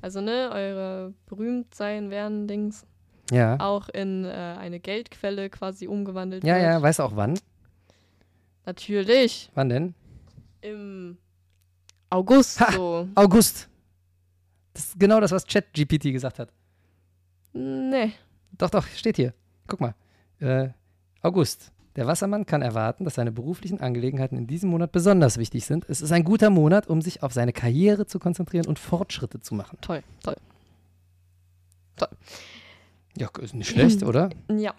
also 0.00 0.22
ne, 0.22 0.50
eure 0.52 1.12
Berühmtsein 1.26 2.08
werden 2.10 2.48
Dings, 2.48 2.86
Ja. 3.30 3.60
auch 3.60 3.90
in 3.90 4.24
äh, 4.24 4.28
eine 4.58 4.80
Geldquelle 4.80 5.50
quasi 5.50 5.86
umgewandelt 5.86 6.42
Ja, 6.44 6.54
wird. 6.54 6.64
ja. 6.64 6.80
Weißt 6.82 6.98
du 7.00 7.02
auch 7.02 7.16
wann? 7.16 7.38
Natürlich. 8.64 9.50
Wann 9.54 9.68
denn? 9.68 9.94
Im 10.62 11.18
August 12.08 12.60
Ha! 12.60 12.72
so. 12.72 13.06
August. 13.14 13.68
Das 14.72 14.84
ist 14.86 14.98
genau 14.98 15.20
das, 15.20 15.30
was 15.32 15.46
ChatGPT 15.46 16.04
gesagt 16.04 16.38
hat. 16.38 16.48
Nee. 17.54 18.12
Doch, 18.58 18.70
doch, 18.70 18.86
steht 18.86 19.16
hier. 19.16 19.32
Guck 19.66 19.80
mal. 19.80 19.94
Äh, 20.40 20.68
August. 21.22 21.72
Der 21.96 22.06
Wassermann 22.08 22.44
kann 22.44 22.60
erwarten, 22.60 23.04
dass 23.04 23.14
seine 23.14 23.30
beruflichen 23.30 23.80
Angelegenheiten 23.80 24.36
in 24.36 24.48
diesem 24.48 24.70
Monat 24.70 24.90
besonders 24.90 25.38
wichtig 25.38 25.64
sind. 25.64 25.88
Es 25.88 26.02
ist 26.02 26.10
ein 26.10 26.24
guter 26.24 26.50
Monat, 26.50 26.88
um 26.88 27.00
sich 27.00 27.22
auf 27.22 27.32
seine 27.32 27.52
Karriere 27.52 28.06
zu 28.06 28.18
konzentrieren 28.18 28.66
und 28.66 28.80
Fortschritte 28.80 29.40
zu 29.40 29.54
machen. 29.54 29.78
Toll, 29.80 30.02
toll. 30.22 30.36
Ja, 33.16 33.28
ist 33.40 33.54
nicht 33.54 33.70
schlecht, 33.70 34.02
oder? 34.02 34.30
Ja. 34.48 34.74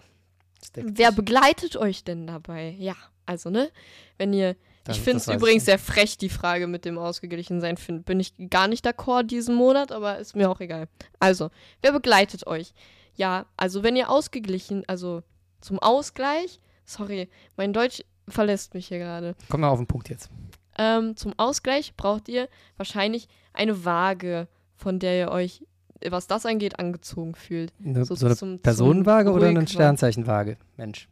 Wer 0.74 1.10
begleitet 1.10 1.76
euch 1.76 2.04
denn 2.04 2.26
dabei? 2.26 2.76
Ja, 2.78 2.96
also 3.24 3.48
ne, 3.48 3.70
wenn 4.18 4.34
ihr 4.34 4.56
Das- 4.86 4.96
ich 4.96 5.02
finde 5.02 5.18
es 5.18 5.28
übrigens 5.28 5.64
sehr 5.64 5.78
frech, 5.78 6.16
die 6.16 6.28
Frage 6.28 6.66
mit 6.66 6.84
dem 6.84 6.96
Ausgeglichensein. 6.98 7.76
Find, 7.76 8.04
bin 8.04 8.20
ich 8.20 8.32
gar 8.50 8.68
nicht 8.68 8.86
d'accord 8.86 9.24
diesen 9.24 9.54
Monat, 9.54 9.92
aber 9.92 10.18
ist 10.18 10.36
mir 10.36 10.48
auch 10.50 10.60
egal. 10.60 10.88
Also, 11.18 11.50
wer 11.82 11.92
begleitet 11.92 12.46
euch? 12.46 12.72
Ja, 13.16 13.46
also 13.56 13.82
wenn 13.82 13.96
ihr 13.96 14.10
ausgeglichen, 14.10 14.84
also 14.86 15.22
zum 15.60 15.78
Ausgleich, 15.78 16.60
sorry, 16.84 17.28
mein 17.56 17.72
Deutsch 17.72 18.02
verlässt 18.28 18.74
mich 18.74 18.88
hier 18.88 18.98
gerade. 18.98 19.34
Komm 19.48 19.62
mal 19.62 19.68
auf 19.68 19.78
den 19.78 19.86
Punkt 19.86 20.08
jetzt. 20.08 20.30
Ähm, 20.78 21.16
zum 21.16 21.32
Ausgleich 21.38 21.94
braucht 21.96 22.28
ihr 22.28 22.48
wahrscheinlich 22.76 23.28
eine 23.54 23.84
Waage, 23.84 24.46
von 24.74 24.98
der 24.98 25.18
ihr 25.18 25.30
euch, 25.30 25.64
was 26.10 26.26
das 26.26 26.44
angeht, 26.44 26.78
angezogen 26.78 27.34
fühlt. 27.34 27.72
Eine, 27.82 28.04
So 28.04 28.14
so, 28.14 28.26
eine 28.26 28.58
Personenwaage 28.58 29.30
oder 29.30 29.46
eine 29.46 29.60
Ruhigwagen. 29.60 29.66
Sternzeichenwaage? 29.68 30.58
Mensch. 30.76 31.08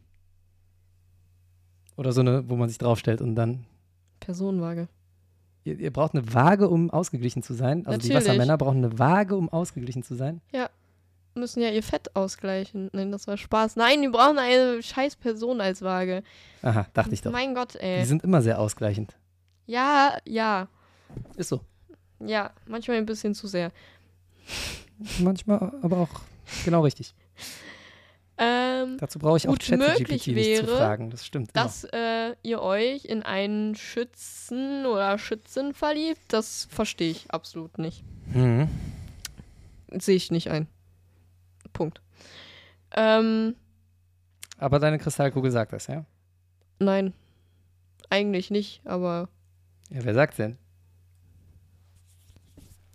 Oder 1.97 2.11
so 2.11 2.21
eine, 2.21 2.49
wo 2.49 2.55
man 2.55 2.69
sich 2.69 2.77
draufstellt 2.77 3.21
und 3.21 3.35
dann. 3.35 3.65
Personenwaage. 4.19 4.87
Ihr, 5.63 5.79
ihr 5.79 5.91
braucht 5.91 6.13
eine 6.13 6.33
Waage, 6.33 6.69
um 6.69 6.91
ausgeglichen 6.91 7.41
zu 7.41 7.53
sein. 7.53 7.85
Also 7.87 7.99
die 7.99 8.07
Natürlich. 8.09 8.27
Wassermänner 8.29 8.57
brauchen 8.57 8.83
eine 8.83 8.99
Waage, 8.99 9.35
um 9.35 9.49
ausgeglichen 9.49 10.03
zu 10.03 10.15
sein. 10.15 10.41
Müssen 11.37 11.61
ja 11.61 11.69
ihr 11.69 11.83
Fett 11.83 12.15
ausgleichen. 12.15 12.89
Nein, 12.93 13.11
das 13.11 13.27
war 13.27 13.35
Spaß. 13.35 13.75
Nein, 13.75 14.01
die 14.01 14.07
brauchen 14.07 14.37
eine 14.39 14.81
scheiß 14.81 15.17
Person 15.17 15.59
als 15.59 15.81
Waage. 15.81 16.23
Aha, 16.61 16.87
dachte 16.93 17.13
ich 17.13 17.21
doch. 17.21 17.31
Mein 17.33 17.53
Gott, 17.53 17.73
Die 17.73 17.79
ey. 17.79 18.05
sind 18.05 18.23
immer 18.23 18.41
sehr 18.41 18.57
ausgleichend. 18.57 19.17
Ja, 19.65 20.17
ja, 20.25 20.69
Ist 21.35 21.49
so. 21.49 21.59
ja. 22.19 22.51
Manchmal 22.67 22.97
ein 22.97 23.05
bisschen 23.05 23.35
zu 23.35 23.47
sehr. 23.47 23.71
Manchmal 25.19 25.73
aber 25.81 25.97
auch 25.97 26.21
genau 26.63 26.81
richtig. 26.83 27.13
Ähm, 28.37 28.97
Dazu 28.99 29.17
brauche 29.19 29.37
ich 29.37 29.47
auch 29.47 29.57
ChatGPT 29.57 30.27
nicht 30.27 30.57
zu 30.57 30.67
fragen. 30.67 31.09
Das 31.09 31.25
stimmt. 31.25 31.51
dass 31.55 31.85
äh, 31.85 32.35
ihr 32.43 32.61
euch 32.61 33.05
in 33.05 33.23
einen 33.23 33.75
Schützen 33.75 34.85
oder 34.85 35.17
Schützen 35.17 35.73
verliebt, 35.73 36.19
das 36.27 36.67
verstehe 36.69 37.11
ich 37.11 37.31
absolut 37.31 37.77
nicht. 37.77 38.03
Mhm. 38.33 38.67
Sehe 39.91 40.15
ich 40.17 40.31
nicht 40.31 40.49
ein. 40.51 40.67
Punkt. 41.71 42.01
Ähm, 42.91 43.55
Aber 44.57 44.79
deine 44.79 44.99
Kristallkugel 44.99 45.51
sagt 45.51 45.71
das, 45.73 45.87
ja? 45.87 46.05
nein. 46.79 47.13
Eigentlich 48.09 48.51
nicht, 48.51 48.81
aber 48.85 49.29
Ja, 49.89 50.03
wer 50.03 50.13
sagt 50.13 50.37
denn? 50.37 50.57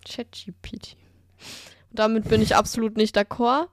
ChatGPT. 0.09 0.97
Damit 1.91 2.29
bin 2.29 2.41
ich 2.43 2.55
absolut 2.57 2.97
nicht 2.97 3.17
d'accord. 3.17 3.67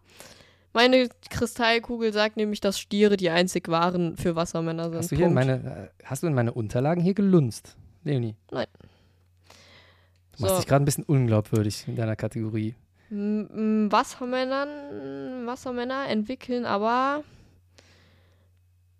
Meine 0.78 1.10
Kristallkugel 1.32 2.14
sagt 2.14 2.38
nämlich, 2.38 2.60
dass 2.62 2.78
Stiere 2.80 3.18
die 3.18 3.32
einzig 3.32 3.68
wahren 3.68 4.16
für 4.16 4.36
Wassermänner 4.36 4.90
sind. 4.90 4.98
Hast 5.00 5.12
du 5.12 5.16
hier 5.16 5.26
in 5.26 5.34
meine, 5.34 5.90
hast 6.04 6.22
du 6.22 6.28
in 6.28 6.36
meine 6.36 6.54
Unterlagen 6.54 7.02
hier 7.02 7.16
gelunzt, 7.16 7.76
Leonie? 8.04 8.36
Nein. 8.52 8.68
Du 10.36 10.44
machst 10.44 10.54
So. 10.54 10.60
dich 10.62 10.68
gerade 10.68 10.84
ein 10.84 10.86
bisschen 10.86 11.04
unglaubwürdig 11.04 11.86
in 11.88 11.96
deiner 11.96 12.16
Kategorie. 12.16 12.76
M- 13.10 13.88
Wassermännern, 13.92 15.48
Wassermänner 15.48 16.10
entwickeln 16.10 16.64
aber 16.66 17.24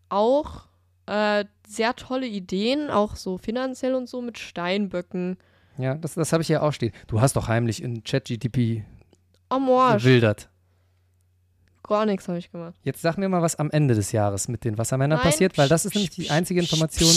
auch 0.10 0.64
äh, 1.06 1.46
sehr 1.68 1.96
tolle 1.96 2.26
Ideen, 2.26 2.90
auch 2.90 3.16
so 3.16 3.38
finanziell 3.38 3.94
und 3.94 4.10
so 4.10 4.24
mit 4.24 4.40
Steinböcken. 4.40 5.38
Ja, 5.78 5.94
das, 5.94 6.16
das 6.16 6.34
habe 6.34 6.42
ich 6.42 6.48
hier 6.48 6.64
auch 6.64 6.74
stehen. 6.74 6.92
Du 7.06 7.22
hast 7.22 7.36
doch 7.36 7.48
heimlich 7.48 7.84
in 7.84 8.04
ChatGTP 8.04 8.84
gewildert. 9.50 10.50
Gar 11.88 12.06
nichts 12.06 12.28
habe 12.28 12.38
ich 12.38 12.52
gemacht. 12.52 12.76
Jetzt 12.84 13.02
sag 13.02 13.18
mir 13.18 13.30
mal, 13.30 13.42
was 13.42 13.56
am 13.56 13.72
Ende 13.72 13.96
des 13.96 14.12
Jahres 14.12 14.48
mit 14.50 14.64
den 14.66 14.78
Wassermännern 14.78 15.20
Nein. 15.20 15.26
passiert, 15.32 15.58
weil 15.58 15.70
das 15.70 15.86
ist 15.86 15.96
nämlich 15.96 16.10
die 16.12 16.30
einzige 16.30 16.60
Information, 16.60 17.14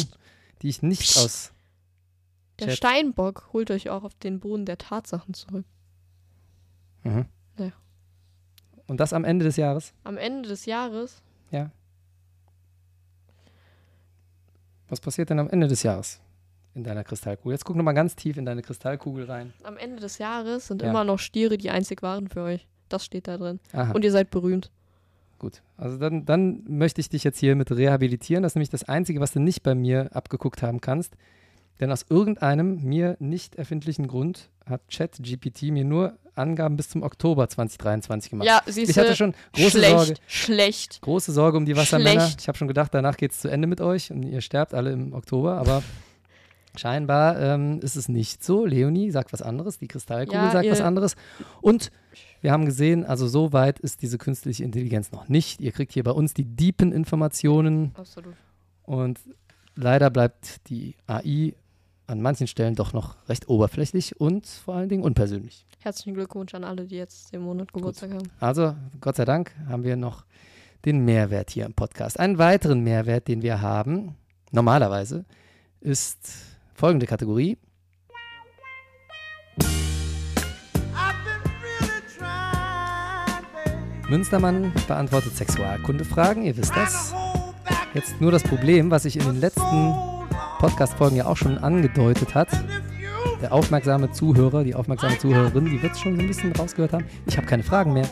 die 0.63 0.69
ich 0.69 0.81
nicht 0.83 1.17
aus. 1.19 1.53
Der 2.61 2.69
Chat. 2.69 2.77
Steinbock 2.77 3.49
holt 3.53 3.71
euch 3.71 3.89
auch 3.91 4.05
auf 4.05 4.15
den 4.15 4.39
Boden 4.39 4.67
der 4.67 4.79
Tatsachen 4.79 5.35
zurück. 5.35 5.65
Mhm. 7.03 7.27
Ja. 7.59 7.73
Und 8.87 9.01
das 9.01 9.13
am 9.13 9.25
Ende 9.25 9.45
des 9.45 9.57
Jahres? 9.57 9.93
Am 10.05 10.17
Ende 10.17 10.49
des 10.49 10.67
Jahres, 10.67 11.23
Ja. 11.51 11.71
Was 14.89 15.01
passiert 15.01 15.31
denn 15.31 15.39
am 15.39 15.49
Ende 15.49 15.69
des 15.69 15.83
Jahres 15.85 16.21
in 16.75 16.83
deiner 16.85 17.05
Kristallkugel? 17.05 17.53
Jetzt 17.53 17.65
guck 17.65 17.77
noch 17.77 17.85
mal 17.85 17.93
ganz 17.93 18.17
tief 18.17 18.37
in 18.37 18.45
deine 18.45 18.63
Kristallkugel 18.63 19.25
rein. 19.27 19.53
am 19.63 19.77
Ende 19.77 20.01
des 20.01 20.19
Jahres 20.19 20.67
sind 20.67 20.83
Ja. 20.83 20.91
immer 20.91 21.05
noch 21.05 21.19
Stiere, 21.19 21.59
die 21.59 21.71
einzig 21.71 22.03
waren 22.03 22.29
für 22.29 22.43
euch. 22.43 22.67
Das 22.93 23.05
steht 23.05 23.29
da 23.29 23.39
drin. 23.39 23.61
Aha. 23.73 23.93
Und 23.93 24.05
ihr 24.05 24.13
seid 24.13 24.31
berühmt. 24.31 24.71
Gut, 25.39 25.63
also 25.79 25.97
dann, 25.97 26.27
dann 26.27 26.65
möchte 26.69 27.01
ich 27.01 27.09
dich 27.09 27.25
jetzt 27.25 27.39
hier 27.39 27.57
mit 27.57 27.71
rehabilitieren. 27.71 28.43
Das 28.43 28.53
ist 28.53 28.57
nämlich 28.57 28.69
das 28.69 28.85
Einzige, 28.85 29.21
was 29.21 29.33
du 29.33 29.41
nicht 29.41 29.63
bei 29.63 29.75
mir 29.75 30.15
abgeguckt 30.15 30.63
haben 30.63 30.83
kannst. 30.83 31.15
Denn 31.81 31.91
aus 31.91 32.05
irgendeinem 32.11 32.83
mir 32.83 33.17
nicht 33.21 33.57
erfindlichen 33.57 34.07
Grund 34.07 34.51
hat 34.67 34.83
ChatGPT 34.93 35.63
mir 35.73 35.85
nur 35.85 36.19
Angaben 36.35 36.77
bis 36.77 36.91
zum 36.91 37.03
Oktober 37.03 37.49
2023 37.49 38.31
gemacht. 38.31 38.47
Ja, 38.47 38.61
siehst 38.67 38.91
ich 38.91 38.97
du. 38.97 39.01
hatte 39.01 39.17
schon 39.17 39.35
große 39.55 39.71
schlecht, 39.71 39.91
Sorge, 39.91 40.15
schlecht. 40.27 41.01
große 41.01 41.33
Sorge 41.33 41.57
um 41.57 41.65
die 41.65 41.77
Wassermänner. 41.77 42.21
Schlecht. 42.21 42.43
Ich 42.43 42.49
habe 42.49 42.59
schon 42.59 42.69
gedacht, 42.69 42.93
danach 42.93 43.17
geht 43.17 43.33
es 43.33 43.41
zu 43.41 43.49
Ende 43.49 43.67
mit 43.67 43.81
euch 43.81 44.11
und 44.11 44.23
ihr 44.25 44.43
sterbt 44.43 44.75
alle 44.75 44.93
im 44.93 45.15
Oktober, 45.15 45.57
aber 45.57 45.83
scheinbar 46.77 47.39
ähm, 47.41 47.81
ist 47.81 47.97
es 47.97 48.09
nicht 48.09 48.45
so. 48.45 48.65
Leonie 48.65 49.11
sagt 49.11 49.33
was 49.33 49.43
anderes, 49.43 49.79
die 49.79 49.89
Kristallkugel 49.89 50.41
Ja, 50.41 50.51
sagt 50.51 50.71
was 50.71 50.81
anderes. 50.81 51.17
Und 51.61 51.91
wir 52.41 52.53
haben 52.53 52.65
gesehen, 52.65 53.05
also 53.05 53.29
so 53.29 53.53
weit 53.53 53.79
ist 53.79 54.03
diese 54.03 54.19
künstliche 54.19 54.65
Intelligenz 54.65 55.13
noch 55.13 55.29
nicht. 55.29 55.61
Ihr 55.61 55.73
kriegt 55.73 55.93
hier 55.93 56.05
bei 56.05 56.13
uns 56.13 56.35
die 56.35 56.45
deepen 56.45 56.93
Informationen 56.93 57.93
Absolut. 57.95 58.35
und 58.85 59.21
leider 59.75 60.11
bleibt 60.11 60.69
die 60.69 60.95
AI 61.07 61.55
an 62.07 62.21
manchen 62.21 62.47
Stellen 62.47 62.75
doch 62.75 62.93
noch 62.93 63.17
recht 63.29 63.49
oberflächlich 63.49 64.21
und 64.21 64.47
vor 64.47 64.75
allen 64.75 64.89
Dingen 64.89 65.05
unpersönlich. 65.05 65.65
Herzlichen 65.79 66.15
Glückwunsch 66.15 66.55
an 66.55 66.65
alle, 66.65 66.87
die 66.87 66.97
jetzt 66.97 67.33
den 67.33 67.43
Monat 67.43 67.73
Geburtstag 67.73 68.13
haben. 68.13 68.29
Also, 68.41 68.75
Gott 69.01 69.17
sei 69.17 69.25
Dank 69.25 69.55
haben 69.69 69.85
wir 69.85 69.97
noch 69.97 70.25
den 70.85 71.05
Mehrwert 71.05 71.51
hier 71.51 71.67
im 71.67 71.75
Podcast. 71.75 72.19
Einen 72.19 72.39
weiteren 72.39 72.81
Mehrwert, 72.81 73.29
den 73.29 73.43
wir 73.43 73.61
haben, 73.63 74.17
normalerweise, 74.51 75.25
ist 75.81 76.31
folgende 76.81 77.05
Kategorie. 77.05 77.59
Münstermann 84.09 84.73
beantwortet 84.89 85.37
Sexualkundefragen, 85.37 86.43
ihr 86.43 86.57
wisst 86.57 86.75
das. 86.75 87.15
Jetzt 87.93 88.19
nur 88.23 88.33
das 88.33 88.43
Problem, 88.43 88.91
was 88.91 89.03
sich 89.03 89.17
in 89.19 89.27
den 89.27 89.41
letzten 89.41 89.95
Podcast-Folgen 90.59 91.17
ja 91.17 91.27
auch 91.27 91.37
schon 91.37 91.59
angedeutet 91.59 92.35
hat. 92.35 92.49
Der 93.43 93.53
aufmerksame 93.53 94.11
Zuhörer, 94.13 94.65
die 94.65 94.75
aufmerksame 94.75 95.19
Zuhörerin, 95.19 95.67
die 95.67 95.83
wird 95.83 95.93
es 95.93 96.01
schon 96.01 96.17
so 96.17 96.23
ein 96.23 96.29
bisschen 96.29 96.53
rausgehört 96.53 96.95
haben. 96.95 97.05
Ich 97.27 97.37
habe 97.37 97.47
keine 97.47 97.63
Fragen 97.63 97.93
mehr. 97.93 98.09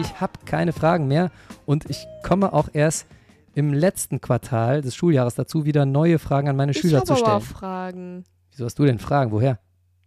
Ich 0.00 0.20
habe 0.20 0.34
keine 0.44 0.72
Fragen 0.72 1.08
mehr 1.08 1.32
und 1.66 1.90
ich 1.90 2.06
komme 2.22 2.52
auch 2.52 2.68
erst 2.72 3.06
im 3.54 3.72
letzten 3.72 4.20
Quartal 4.20 4.82
des 4.82 4.94
Schuljahres 4.94 5.34
dazu, 5.34 5.64
wieder 5.64 5.86
neue 5.86 6.18
Fragen 6.18 6.48
an 6.48 6.56
meine 6.56 6.72
Ich 6.72 6.78
Schüler 6.78 6.98
habe 6.98 7.06
zu 7.06 7.16
stellen. 7.16 7.40
Fragen 7.40 8.24
Wieso 8.50 8.66
hast 8.66 8.78
du 8.78 8.84
denn 8.84 8.98
Fragen? 8.98 9.32
Woher? 9.32 9.58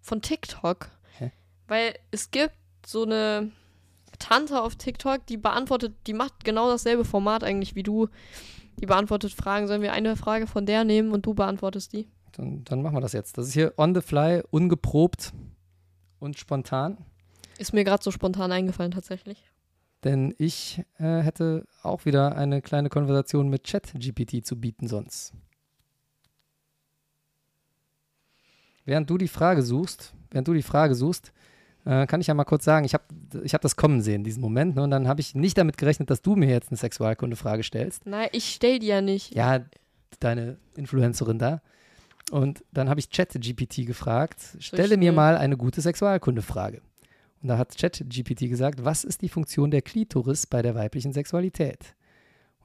von 0.08 0.22
TikTok. 0.22 0.90
Hä? 1.18 1.32
Weil 1.68 1.94
es 2.12 2.32
gibt 2.32 2.56
so 2.86 3.04
eine 3.04 3.52
Tante 4.20 4.62
auf 4.62 4.76
TikTok, 4.76 5.26
die 5.26 5.38
beantwortet, 5.38 5.94
die 6.08 6.14
macht 6.14 6.46
genau 6.46 6.70
dasselbe 6.70 7.06
Format 7.06 7.44
eigentlich 7.44 7.76
wie 7.76 7.84
du. 7.84 8.08
Die 8.80 8.86
beantwortet 8.86 9.34
Fragen. 9.34 9.68
Sollen 9.68 9.82
wir 9.82 9.92
eine 9.92 10.16
Frage 10.16 10.48
von 10.48 10.66
der 10.66 10.84
nehmen 10.84 11.12
und 11.12 11.26
du 11.26 11.34
beantwortest 11.34 11.94
die? 11.94 12.08
Dann, 12.32 12.64
dann 12.64 12.82
machen 12.82 12.96
wir 12.96 13.02
das 13.02 13.14
jetzt. 13.14 13.38
Das 13.38 13.48
ist 13.48 13.54
hier 13.54 13.74
on 13.78 13.94
the 13.94 14.02
fly, 14.02 14.44
ungeprobt 14.50 15.34
und 16.20 16.38
spontan. 16.38 16.98
Ist 17.58 17.74
mir 17.74 17.84
gerade 17.84 18.04
so 18.04 18.12
spontan 18.12 18.52
eingefallen 18.52 18.92
tatsächlich. 18.92 19.44
Denn 20.08 20.34
ich 20.38 20.82
äh, 21.00 21.20
hätte 21.20 21.68
auch 21.84 22.06
wieder 22.06 22.38
eine 22.38 22.62
kleine 22.62 22.88
Konversation 22.88 23.50
mit 23.50 23.66
ChatGPT 23.66 24.46
zu 24.46 24.58
bieten 24.58 24.88
sonst. 24.88 25.34
Während 28.86 29.10
du 29.10 29.18
die 29.18 29.28
Frage 29.28 29.64
suchst, 29.64 30.14
während 30.32 30.48
du 30.48 30.54
die 30.54 30.62
Frage 30.62 30.96
suchst, 30.96 31.34
äh, 31.84 32.08
kann 32.08 32.22
ich 32.22 32.28
ja 32.28 32.34
mal 32.34 32.46
kurz 32.46 32.64
sagen, 32.64 32.86
ich 32.86 32.94
habe 32.94 33.04
ich 33.44 33.54
hab 33.54 33.60
das 33.60 33.76
kommen 33.76 34.02
sehen, 34.02 34.24
diesen 34.24 34.40
Moment, 34.40 34.78
ne, 34.78 34.84
und 34.84 34.92
dann 34.92 35.10
habe 35.10 35.20
ich 35.20 35.36
nicht 35.36 35.58
damit 35.58 35.78
gerechnet, 35.78 36.10
dass 36.10 36.22
du 36.22 36.38
mir 36.38 36.48
jetzt 36.48 36.70
eine 36.70 36.78
Sexualkundefrage 36.78 37.64
stellst. 37.64 38.06
Nein, 38.06 38.30
ich 38.32 38.54
stell 38.54 38.80
die 38.80 38.88
ja 38.88 39.02
nicht. 39.02 39.36
Ja, 39.36 39.66
deine 40.22 40.56
Influencerin 40.78 41.38
da. 41.38 41.62
Und 42.32 42.64
dann 42.72 42.88
habe 42.88 43.02
ich 43.02 43.10
ChatGPT 43.10 43.86
gefragt, 43.86 44.56
stelle 44.60 44.96
mir 44.96 45.08
schnell? 45.08 45.12
mal 45.12 45.36
eine 45.36 45.58
gute 45.58 45.82
Sexualkundefrage. 45.82 46.82
Und 47.42 47.50
da 47.50 47.58
hat 47.58 47.78
ChatGPT 47.78 48.50
gesagt, 48.50 48.84
was 48.84 49.04
ist 49.04 49.22
die 49.22 49.30
Funktion 49.30 49.72
der 49.72 49.82
Klitoris 49.82 50.48
bei 50.48 50.62
der 50.62 50.76
weiblichen 50.76 51.14
Sexualität? 51.14 51.96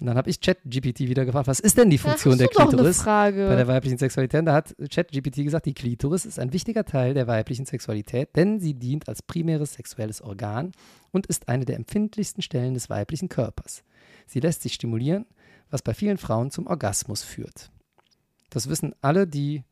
Und 0.00 0.06
dann 0.06 0.16
habe 0.16 0.30
ich 0.30 0.40
ChatGPT 0.40 1.00
wieder 1.00 1.24
gefragt, 1.24 1.46
was 1.46 1.60
ist 1.60 1.78
denn 1.78 1.88
die 1.88 1.98
Funktion 1.98 2.36
der 2.36 2.48
Klitoris 2.48 3.02
Frage. 3.02 3.46
bei 3.46 3.54
der 3.54 3.68
weiblichen 3.68 3.98
Sexualität? 3.98 4.40
Und 4.40 4.46
da 4.46 4.54
hat 4.54 4.74
ChatGPT 4.90 5.44
gesagt, 5.44 5.66
die 5.66 5.74
Klitoris 5.74 6.24
ist 6.24 6.40
ein 6.40 6.52
wichtiger 6.52 6.84
Teil 6.84 7.14
der 7.14 7.28
weiblichen 7.28 7.66
Sexualität, 7.66 8.34
denn 8.34 8.58
sie 8.58 8.74
dient 8.74 9.08
als 9.08 9.22
primäres 9.22 9.74
sexuelles 9.74 10.20
Organ 10.20 10.72
und 11.12 11.26
ist 11.26 11.48
eine 11.48 11.66
der 11.66 11.76
empfindlichsten 11.76 12.42
Stellen 12.42 12.74
des 12.74 12.90
weiblichen 12.90 13.28
Körpers. 13.28 13.84
Sie 14.26 14.40
lässt 14.40 14.62
sich 14.62 14.74
stimulieren, 14.74 15.26
was 15.70 15.82
bei 15.82 15.94
vielen 15.94 16.18
Frauen 16.18 16.50
zum 16.50 16.66
Orgasmus 16.66 17.22
führt. 17.22 17.70
Das 18.50 18.68
wissen 18.68 18.94
alle, 19.02 19.28
die 19.28 19.62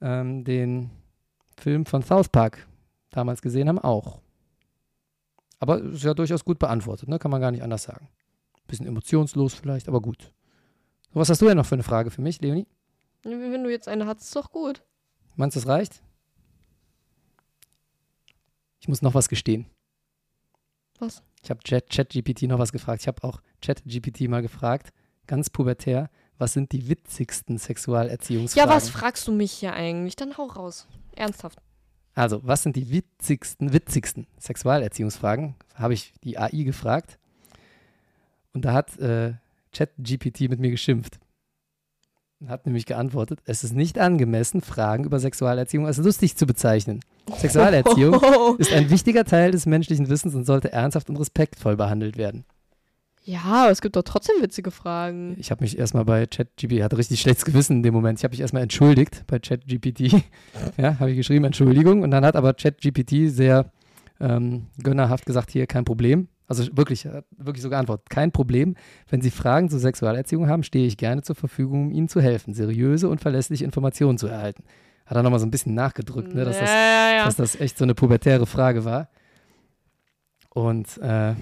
ähm, 0.00 0.44
den 0.44 0.90
Film 1.56 1.86
von 1.86 2.02
South 2.02 2.28
Park 2.28 2.66
damals 3.16 3.42
gesehen 3.42 3.68
haben, 3.68 3.78
auch. 3.78 4.20
Aber 5.60 5.80
ist 5.80 6.02
ja 6.04 6.14
durchaus 6.14 6.44
gut 6.44 6.58
beantwortet, 6.58 7.08
ne? 7.08 7.18
kann 7.18 7.30
man 7.30 7.40
gar 7.40 7.50
nicht 7.50 7.62
anders 7.62 7.84
sagen. 7.84 8.08
Bisschen 8.66 8.86
emotionslos 8.86 9.54
vielleicht, 9.54 9.88
aber 9.88 10.00
gut. 10.00 10.32
Was 11.12 11.28
hast 11.30 11.40
du 11.40 11.46
denn 11.46 11.56
noch 11.56 11.66
für 11.66 11.76
eine 11.76 11.82
Frage 11.84 12.10
für 12.10 12.22
mich, 12.22 12.40
Leonie? 12.40 12.66
Wenn 13.22 13.62
du 13.62 13.70
jetzt 13.70 13.88
eine 13.88 14.06
hast, 14.06 14.22
ist 14.22 14.36
doch 14.36 14.50
gut. 14.50 14.82
Meinst 15.36 15.56
du, 15.56 15.60
das 15.60 15.68
reicht? 15.68 16.02
Ich 18.80 18.88
muss 18.88 19.00
noch 19.02 19.14
was 19.14 19.28
gestehen. 19.28 19.66
Was? 20.98 21.22
Ich 21.42 21.50
habe 21.50 21.60
Chat- 21.62 21.90
ChatGPT 21.90 22.42
noch 22.42 22.58
was 22.58 22.72
gefragt. 22.72 23.02
Ich 23.02 23.08
habe 23.08 23.22
auch 23.24 23.40
ChatGPT 23.62 24.28
mal 24.28 24.42
gefragt, 24.42 24.92
ganz 25.26 25.50
pubertär, 25.50 26.10
was 26.38 26.52
sind 26.52 26.72
die 26.72 26.88
witzigsten 26.88 27.56
Ja, 27.56 27.60
Sexualerziehungsfragen? 27.62 28.70
was 28.70 28.88
fragst 28.90 29.26
du 29.28 29.32
mich 29.32 29.52
hier 29.52 29.72
eigentlich? 29.72 30.16
Dann 30.16 30.36
hau 30.36 30.46
raus. 30.46 30.86
Ernsthaft. 31.16 31.60
Also, 32.14 32.40
was 32.44 32.62
sind 32.62 32.76
die 32.76 32.90
witzigsten, 32.90 33.72
witzigsten 33.72 34.26
Sexualerziehungsfragen? 34.38 35.56
Habe 35.74 35.94
ich 35.94 36.12
die 36.22 36.38
AI 36.38 36.62
gefragt. 36.62 37.18
Und 38.52 38.64
da 38.64 38.72
hat 38.72 38.96
äh, 38.98 39.34
ChatGPT 39.72 40.48
mit 40.48 40.60
mir 40.60 40.70
geschimpft. 40.70 41.18
Und 42.40 42.50
Hat 42.50 42.66
nämlich 42.66 42.86
geantwortet, 42.86 43.40
es 43.46 43.64
ist 43.64 43.74
nicht 43.74 43.98
angemessen, 43.98 44.60
Fragen 44.60 45.04
über 45.04 45.18
Sexualerziehung 45.18 45.86
als 45.86 45.98
lustig 45.98 46.36
zu 46.36 46.46
bezeichnen. 46.46 47.00
Sexualerziehung 47.36 48.20
ist 48.58 48.72
ein 48.72 48.90
wichtiger 48.90 49.24
Teil 49.24 49.50
des 49.50 49.66
menschlichen 49.66 50.08
Wissens 50.08 50.34
und 50.34 50.44
sollte 50.44 50.70
ernsthaft 50.70 51.10
und 51.10 51.16
respektvoll 51.16 51.76
behandelt 51.76 52.16
werden. 52.16 52.44
Ja, 53.26 53.70
es 53.70 53.80
gibt 53.80 53.96
doch 53.96 54.02
trotzdem 54.02 54.36
witzige 54.42 54.70
Fragen. 54.70 55.34
Ich 55.38 55.50
habe 55.50 55.64
mich 55.64 55.78
erstmal 55.78 56.04
bei 56.04 56.26
ChatGPT, 56.26 56.82
hatte 56.82 56.98
richtig 56.98 57.22
schlechtes 57.22 57.46
Gewissen 57.46 57.78
in 57.78 57.82
dem 57.82 57.94
Moment. 57.94 58.18
Ich 58.18 58.24
habe 58.24 58.32
mich 58.32 58.40
erstmal 58.40 58.62
entschuldigt 58.62 59.24
bei 59.26 59.38
ChatGPT. 59.38 60.22
ja, 60.76 60.98
habe 61.00 61.10
ich 61.10 61.16
geschrieben, 61.16 61.46
Entschuldigung. 61.46 62.02
Und 62.02 62.10
dann 62.10 62.24
hat 62.24 62.36
aber 62.36 62.52
ChatGPT 62.52 63.30
sehr 63.30 63.72
ähm, 64.20 64.66
gönnerhaft 64.82 65.24
gesagt, 65.24 65.50
hier 65.50 65.66
kein 65.66 65.86
Problem. 65.86 66.28
Also 66.46 66.64
wirklich, 66.76 67.08
wirklich 67.38 67.62
so 67.62 67.70
geantwortet, 67.70 68.10
kein 68.10 68.30
Problem. 68.30 68.76
Wenn 69.08 69.22
Sie 69.22 69.30
Fragen 69.30 69.70
zur 69.70 69.78
Sexualerziehung 69.78 70.46
haben, 70.46 70.62
stehe 70.62 70.86
ich 70.86 70.98
gerne 70.98 71.22
zur 71.22 71.34
Verfügung, 71.34 71.86
um 71.86 71.92
Ihnen 71.92 72.08
zu 72.08 72.20
helfen, 72.20 72.52
seriöse 72.52 73.08
und 73.08 73.22
verlässliche 73.22 73.64
Informationen 73.64 74.18
zu 74.18 74.26
erhalten. 74.26 74.64
Hat 75.06 75.16
er 75.16 75.22
nochmal 75.22 75.40
so 75.40 75.46
ein 75.46 75.50
bisschen 75.50 75.74
nachgedrückt, 75.74 76.34
ne, 76.34 76.44
dass 76.44 76.58
das 76.58 76.68
ja, 76.68 76.76
ja, 76.76 77.16
ja. 77.16 77.24
dass 77.24 77.36
das 77.36 77.58
echt 77.58 77.78
so 77.78 77.84
eine 77.84 77.94
pubertäre 77.94 78.44
Frage 78.44 78.84
war. 78.84 79.08
Und 80.50 80.98
äh, 80.98 81.34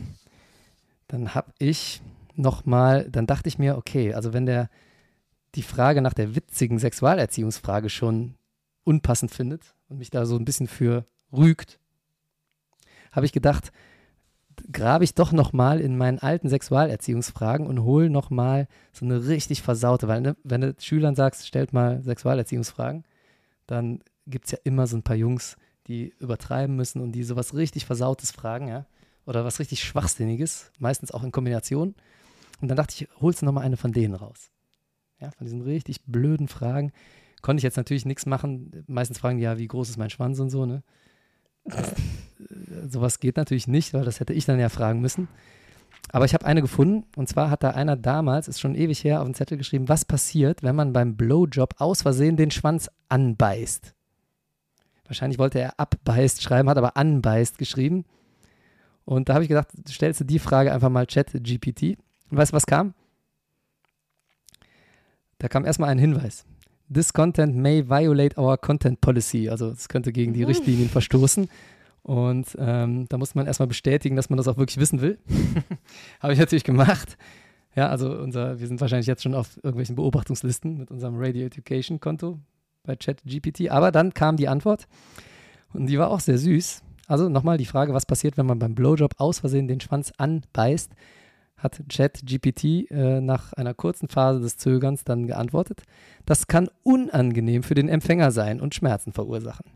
dann 1.12 1.34
habe 1.34 1.52
ich 1.58 2.00
nochmal, 2.36 3.06
dann 3.10 3.26
dachte 3.26 3.46
ich 3.46 3.58
mir, 3.58 3.76
okay, 3.76 4.14
also 4.14 4.32
wenn 4.32 4.46
der 4.46 4.70
die 5.54 5.62
Frage 5.62 6.00
nach 6.00 6.14
der 6.14 6.34
witzigen 6.34 6.78
Sexualerziehungsfrage 6.78 7.90
schon 7.90 8.36
unpassend 8.84 9.30
findet 9.30 9.74
und 9.90 9.98
mich 9.98 10.08
da 10.08 10.24
so 10.24 10.36
ein 10.36 10.46
bisschen 10.46 10.68
für 10.68 11.04
rügt, 11.30 11.78
habe 13.12 13.26
ich 13.26 13.32
gedacht, 13.32 13.72
grabe 14.72 15.04
ich 15.04 15.14
doch 15.14 15.32
noch 15.32 15.52
mal 15.52 15.80
in 15.80 15.98
meinen 15.98 16.18
alten 16.18 16.48
Sexualerziehungsfragen 16.48 17.66
und 17.66 17.82
hole 17.82 18.08
noch 18.08 18.30
mal 18.30 18.66
so 18.92 19.04
eine 19.04 19.26
richtig 19.26 19.60
versaute, 19.60 20.08
weil 20.08 20.22
ne, 20.22 20.34
wenn 20.44 20.62
du 20.62 20.74
Schülern 20.78 21.14
sagst, 21.14 21.46
stellt 21.46 21.74
mal 21.74 22.02
Sexualerziehungsfragen, 22.02 23.04
dann 23.66 24.00
gibt 24.26 24.46
es 24.46 24.52
ja 24.52 24.58
immer 24.64 24.86
so 24.86 24.96
ein 24.96 25.02
paar 25.02 25.16
Jungs, 25.16 25.58
die 25.88 26.14
übertreiben 26.18 26.74
müssen 26.74 27.02
und 27.02 27.12
die 27.12 27.24
sowas 27.24 27.54
richtig 27.54 27.84
Versautes 27.84 28.32
fragen, 28.32 28.68
ja, 28.68 28.86
oder 29.26 29.44
was 29.44 29.58
richtig 29.58 29.82
Schwachsinniges, 29.84 30.70
meistens 30.78 31.12
auch 31.12 31.22
in 31.22 31.32
Kombination. 31.32 31.94
Und 32.60 32.68
dann 32.68 32.76
dachte 32.76 32.94
ich, 32.94 33.08
holst 33.20 33.42
du 33.42 33.46
noch 33.46 33.52
mal 33.52 33.60
eine 33.62 33.76
von 33.76 33.92
denen 33.92 34.14
raus. 34.14 34.50
Ja, 35.18 35.30
von 35.30 35.44
diesen 35.44 35.62
richtig 35.62 36.04
blöden 36.04 36.48
Fragen. 36.48 36.92
Konnte 37.40 37.60
ich 37.60 37.64
jetzt 37.64 37.76
natürlich 37.76 38.06
nichts 38.06 38.26
machen. 38.26 38.84
Meistens 38.86 39.18
fragen 39.18 39.38
die 39.38 39.44
ja, 39.44 39.58
wie 39.58 39.68
groß 39.68 39.90
ist 39.90 39.96
mein 39.96 40.10
Schwanz 40.10 40.38
und 40.38 40.50
so, 40.50 40.66
ne? 40.66 40.82
Das, 41.64 41.92
äh, 41.92 42.88
sowas 42.88 43.20
geht 43.20 43.36
natürlich 43.36 43.68
nicht, 43.68 43.94
weil 43.94 44.04
das 44.04 44.20
hätte 44.20 44.32
ich 44.32 44.44
dann 44.44 44.58
ja 44.58 44.68
fragen 44.68 45.00
müssen. 45.00 45.28
Aber 46.10 46.24
ich 46.24 46.34
habe 46.34 46.44
eine 46.44 46.60
gefunden 46.60 47.04
und 47.16 47.28
zwar 47.28 47.50
hat 47.50 47.62
da 47.62 47.70
einer 47.70 47.96
damals, 47.96 48.48
ist 48.48 48.60
schon 48.60 48.74
ewig 48.74 49.04
her, 49.04 49.20
auf 49.20 49.28
den 49.28 49.34
Zettel 49.34 49.58
geschrieben, 49.58 49.88
was 49.88 50.04
passiert, 50.04 50.62
wenn 50.62 50.74
man 50.74 50.92
beim 50.92 51.16
Blowjob 51.16 51.76
aus 51.78 52.02
Versehen 52.02 52.36
den 52.36 52.50
Schwanz 52.50 52.90
anbeißt. 53.08 53.94
Wahrscheinlich 55.06 55.38
wollte 55.38 55.60
er 55.60 55.78
abbeißt 55.78 56.42
schreiben, 56.42 56.68
hat 56.68 56.78
aber 56.78 56.96
anbeißt 56.96 57.58
geschrieben. 57.58 58.04
Und 59.04 59.28
da 59.28 59.34
habe 59.34 59.44
ich 59.44 59.48
gedacht, 59.48 59.68
stellst 59.88 60.20
du 60.20 60.24
die 60.24 60.38
Frage 60.38 60.72
einfach 60.72 60.88
mal 60.88 61.06
Chat 61.06 61.32
GPT. 61.32 61.98
Und 62.30 62.38
weißt 62.38 62.52
du, 62.52 62.56
was 62.56 62.66
kam? 62.66 62.94
Da 65.38 65.48
kam 65.48 65.64
erstmal 65.64 65.90
ein 65.90 65.98
Hinweis. 65.98 66.44
This 66.92 67.12
content 67.12 67.56
may 67.56 67.88
violate 67.88 68.38
our 68.38 68.56
content 68.56 69.00
policy. 69.00 69.48
Also 69.48 69.68
es 69.70 69.88
könnte 69.88 70.12
gegen 70.12 70.32
die 70.32 70.44
Richtlinien 70.44 70.88
verstoßen. 70.88 71.48
Und 72.02 72.56
ähm, 72.58 73.06
da 73.08 73.16
muss 73.16 73.34
man 73.34 73.46
erstmal 73.46 73.68
bestätigen, 73.68 74.16
dass 74.16 74.30
man 74.30 74.36
das 74.36 74.48
auch 74.48 74.56
wirklich 74.56 74.78
wissen 74.78 75.00
will. 75.00 75.18
Habe 76.20 76.32
ich 76.32 76.38
natürlich 76.38 76.64
gemacht. 76.64 77.16
Ja, 77.74 77.88
also 77.88 78.12
unser, 78.12 78.60
wir 78.60 78.66
sind 78.66 78.80
wahrscheinlich 78.80 79.06
jetzt 79.06 79.22
schon 79.22 79.34
auf 79.34 79.56
irgendwelchen 79.56 79.96
Beobachtungslisten 79.96 80.78
mit 80.78 80.90
unserem 80.90 81.14
Radio 81.16 81.46
Education 81.46 82.00
Konto 82.00 82.38
bei 82.82 82.96
ChatGPT. 82.96 83.70
Aber 83.70 83.92
dann 83.92 84.14
kam 84.14 84.36
die 84.36 84.48
Antwort 84.48 84.86
und 85.72 85.86
die 85.86 85.98
war 85.98 86.10
auch 86.10 86.20
sehr 86.20 86.38
süß. 86.38 86.82
Also 87.12 87.28
nochmal 87.28 87.58
die 87.58 87.66
Frage, 87.66 87.92
was 87.92 88.06
passiert, 88.06 88.38
wenn 88.38 88.46
man 88.46 88.58
beim 88.58 88.74
Blowjob 88.74 89.16
aus 89.18 89.40
Versehen 89.40 89.68
den 89.68 89.82
Schwanz 89.82 90.14
anbeißt? 90.16 90.92
hat 91.58 91.82
ChatGPT 91.90 92.90
äh, 92.90 93.20
nach 93.20 93.52
einer 93.52 93.74
kurzen 93.74 94.08
Phase 94.08 94.40
des 94.40 94.56
Zögerns 94.56 95.04
dann 95.04 95.26
geantwortet. 95.26 95.82
Das 96.24 96.46
kann 96.46 96.70
unangenehm 96.82 97.64
für 97.64 97.74
den 97.74 97.90
Empfänger 97.90 98.30
sein 98.30 98.62
und 98.62 98.74
Schmerzen 98.74 99.12
verursachen. 99.12 99.66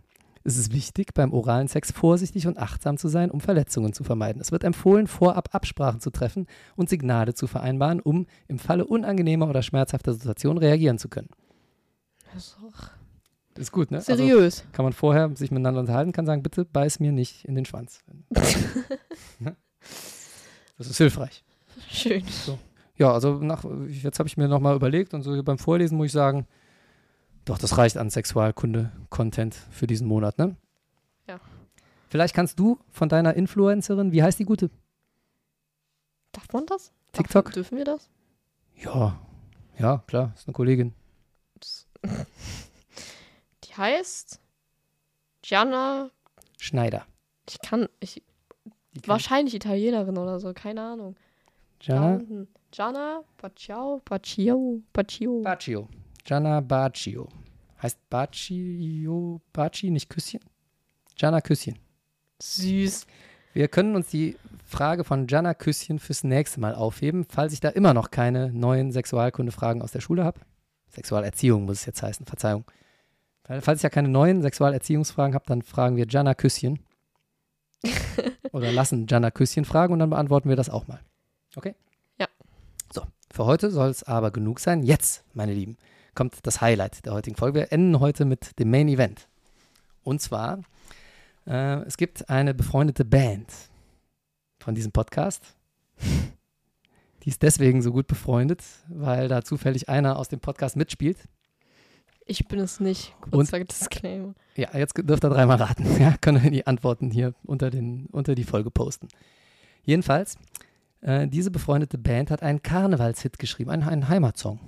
Es 0.44 0.56
ist 0.56 0.72
wichtig, 0.72 1.12
beim 1.12 1.34
oralen 1.34 1.68
Sex 1.68 1.92
vorsichtig 1.92 2.46
und 2.46 2.56
achtsam 2.56 2.96
zu 2.96 3.06
sein, 3.06 3.30
um 3.30 3.40
Verletzungen 3.40 3.92
zu 3.92 4.02
vermeiden. 4.02 4.40
Es 4.40 4.50
wird 4.50 4.64
empfohlen, 4.64 5.06
vorab 5.06 5.54
Absprachen 5.54 6.00
zu 6.00 6.08
treffen 6.10 6.46
und 6.74 6.88
Signale 6.88 7.34
zu 7.34 7.46
vereinbaren, 7.46 8.00
um 8.00 8.26
im 8.48 8.58
Falle 8.58 8.86
unangenehmer 8.86 9.50
oder 9.50 9.60
schmerzhafter 9.60 10.14
Situationen 10.14 10.56
reagieren 10.56 10.96
zu 10.96 11.10
können. 11.10 11.28
Das 12.32 12.46
ist 12.46 12.56
Das 12.62 12.95
ist 13.58 13.72
gut, 13.72 13.90
ne? 13.90 14.00
seriös. 14.00 14.60
Also 14.60 14.72
kann 14.72 14.84
man 14.84 14.92
vorher 14.92 15.30
sich 15.34 15.50
miteinander 15.50 15.80
unterhalten, 15.80 16.12
kann 16.12 16.26
sagen, 16.26 16.42
bitte 16.42 16.64
beiß 16.64 17.00
mir 17.00 17.12
nicht 17.12 17.44
in 17.44 17.54
den 17.54 17.64
Schwanz. 17.64 18.04
Ne? 19.38 19.54
das 20.78 20.88
ist 20.88 20.96
hilfreich. 20.96 21.44
Schön. 21.90 22.24
Ja, 22.96 23.12
also 23.12 23.34
nach, 23.34 23.64
jetzt 23.88 24.18
habe 24.18 24.28
ich 24.28 24.38
mir 24.38 24.48
nochmal 24.48 24.74
überlegt 24.74 25.12
und 25.12 25.22
so 25.22 25.42
beim 25.42 25.58
Vorlesen 25.58 25.98
muss 25.98 26.06
ich 26.06 26.12
sagen, 26.12 26.46
doch, 27.44 27.58
das 27.58 27.76
reicht 27.76 27.98
an 27.98 28.08
Sexualkunde-Content 28.10 29.54
für 29.70 29.86
diesen 29.86 30.08
Monat, 30.08 30.38
ne? 30.38 30.56
Ja. 31.28 31.38
Vielleicht 32.08 32.34
kannst 32.34 32.58
du 32.58 32.78
von 32.90 33.08
deiner 33.08 33.34
Influencerin, 33.34 34.10
wie 34.12 34.22
heißt 34.22 34.38
die 34.38 34.44
gute? 34.44 34.70
Darf 36.32 36.52
man 36.52 36.66
das? 36.66 36.92
TikTok? 37.12 37.44
Darf, 37.46 37.54
dürfen 37.54 37.78
wir 37.78 37.84
das? 37.84 38.08
Ja, 38.82 39.20
ja, 39.78 40.02
klar, 40.06 40.32
ist 40.34 40.48
eine 40.48 40.54
Kollegin. 40.54 40.94
Heißt 43.76 44.40
Gianna. 45.42 46.10
Schneider. 46.58 47.06
Ich 47.48 47.60
kann. 47.60 47.88
Ich, 48.00 48.22
kennt- 48.94 49.08
wahrscheinlich 49.08 49.54
Italienerin 49.54 50.16
oder 50.18 50.40
so, 50.40 50.52
keine 50.54 50.82
Ahnung. 50.82 51.16
Gianna. 51.78 52.20
Gianna 52.70 53.22
Baccio, 53.40 54.00
Baccio, 54.04 54.82
Baccio. 54.92 55.42
Baccio. 55.42 55.88
Gianna 56.24 56.60
Baccio. 56.60 57.28
Heißt 57.82 57.98
Baccio, 58.10 59.40
Baci, 59.52 59.90
nicht 59.90 60.08
Küsschen? 60.08 60.40
Gianna 61.14 61.40
Küsschen. 61.40 61.78
Süß. 62.42 63.06
Wir 63.52 63.68
können 63.68 63.94
uns 63.96 64.08
die 64.08 64.36
Frage 64.66 65.04
von 65.04 65.26
Gianna 65.26 65.54
Küsschen 65.54 65.98
fürs 65.98 66.24
nächste 66.24 66.60
Mal 66.60 66.74
aufheben, 66.74 67.24
falls 67.28 67.52
ich 67.52 67.60
da 67.60 67.68
immer 67.68 67.94
noch 67.94 68.10
keine 68.10 68.52
neuen 68.52 68.92
Sexualkunde-Fragen 68.92 69.82
aus 69.82 69.92
der 69.92 70.00
Schule 70.00 70.24
habe. 70.24 70.40
Sexualerziehung 70.90 71.64
muss 71.64 71.80
es 71.80 71.86
jetzt 71.86 72.02
heißen, 72.02 72.26
Verzeihung. 72.26 72.64
Falls 73.60 73.82
ja 73.82 73.90
keine 73.90 74.08
neuen 74.08 74.42
Sexualerziehungsfragen 74.42 75.34
habe, 75.34 75.44
dann 75.46 75.62
fragen 75.62 75.96
wir 75.96 76.06
Gianna 76.06 76.34
Küsschen. 76.34 76.80
Oder 78.52 78.72
lassen 78.72 79.06
Gianna 79.06 79.30
Küsschen 79.30 79.64
fragen 79.64 79.92
und 79.92 80.00
dann 80.00 80.10
beantworten 80.10 80.48
wir 80.48 80.56
das 80.56 80.68
auch 80.68 80.88
mal. 80.88 81.00
Okay? 81.54 81.74
Ja. 82.18 82.26
So, 82.92 83.02
für 83.32 83.44
heute 83.44 83.70
soll 83.70 83.90
es 83.90 84.02
aber 84.02 84.30
genug 84.30 84.58
sein. 84.58 84.82
Jetzt, 84.82 85.24
meine 85.32 85.54
Lieben, 85.54 85.76
kommt 86.14 86.38
das 86.42 86.60
Highlight 86.60 87.04
der 87.06 87.12
heutigen 87.12 87.36
Folge. 87.36 87.60
Wir 87.60 87.72
enden 87.72 88.00
heute 88.00 88.24
mit 88.24 88.58
dem 88.58 88.70
Main 88.70 88.88
Event. 88.88 89.28
Und 90.02 90.20
zwar, 90.20 90.60
äh, 91.46 91.82
es 91.82 91.96
gibt 91.96 92.28
eine 92.28 92.52
befreundete 92.54 93.04
Band 93.04 93.52
von 94.58 94.74
diesem 94.74 94.90
Podcast. 94.90 95.54
Die 97.22 97.28
ist 97.28 97.42
deswegen 97.42 97.82
so 97.82 97.92
gut 97.92 98.06
befreundet, 98.06 98.62
weil 98.88 99.28
da 99.28 99.42
zufällig 99.42 99.88
einer 99.88 100.16
aus 100.16 100.28
dem 100.28 100.40
Podcast 100.40 100.76
mitspielt. 100.76 101.18
Ich 102.26 102.46
bin 102.48 102.58
es 102.58 102.80
nicht. 102.80 103.14
Und- 103.26 103.30
Kurzer 103.32 103.62
Disclaimer. 103.64 104.34
Ja, 104.56 104.76
jetzt 104.76 104.94
dürft 104.96 105.24
ihr 105.24 105.30
dreimal 105.30 105.56
raten. 105.58 105.86
Ja, 106.00 106.16
können 106.20 106.42
wir 106.42 106.50
die 106.50 106.66
Antworten 106.66 107.10
hier 107.10 107.34
unter, 107.44 107.70
den, 107.70 108.06
unter 108.06 108.34
die 108.34 108.44
Folge 108.44 108.70
posten. 108.70 109.08
Jedenfalls, 109.84 110.36
äh, 111.02 111.28
diese 111.28 111.50
befreundete 111.52 111.98
Band 111.98 112.30
hat 112.30 112.42
einen 112.42 112.62
Karnevalshit 112.62 113.38
geschrieben, 113.38 113.70
einen, 113.70 113.84
einen 113.84 114.08
Heimatsong. 114.08 114.58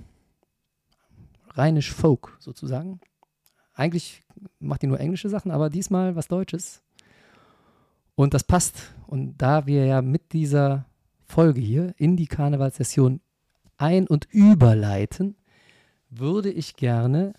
Rheinisch 1.55 1.91
Folk 1.91 2.37
sozusagen. 2.39 3.01
Eigentlich 3.73 4.23
macht 4.59 4.81
die 4.81 4.87
nur 4.87 4.99
englische 4.99 5.29
Sachen, 5.29 5.51
aber 5.51 5.69
diesmal 5.69 6.15
was 6.15 6.27
Deutsches. 6.27 6.81
Und 8.15 8.33
das 8.33 8.43
passt. 8.43 8.93
Und 9.07 9.37
da 9.37 9.65
wir 9.65 9.85
ja 9.85 10.01
mit 10.01 10.31
dieser 10.33 10.85
Folge 11.25 11.59
hier 11.59 11.93
in 11.97 12.15
die 12.15 12.27
Karnevalssession 12.27 13.19
ein- 13.77 14.07
und 14.07 14.27
überleiten, 14.31 15.35
würde 16.09 16.51
ich 16.51 16.75
gerne 16.75 17.33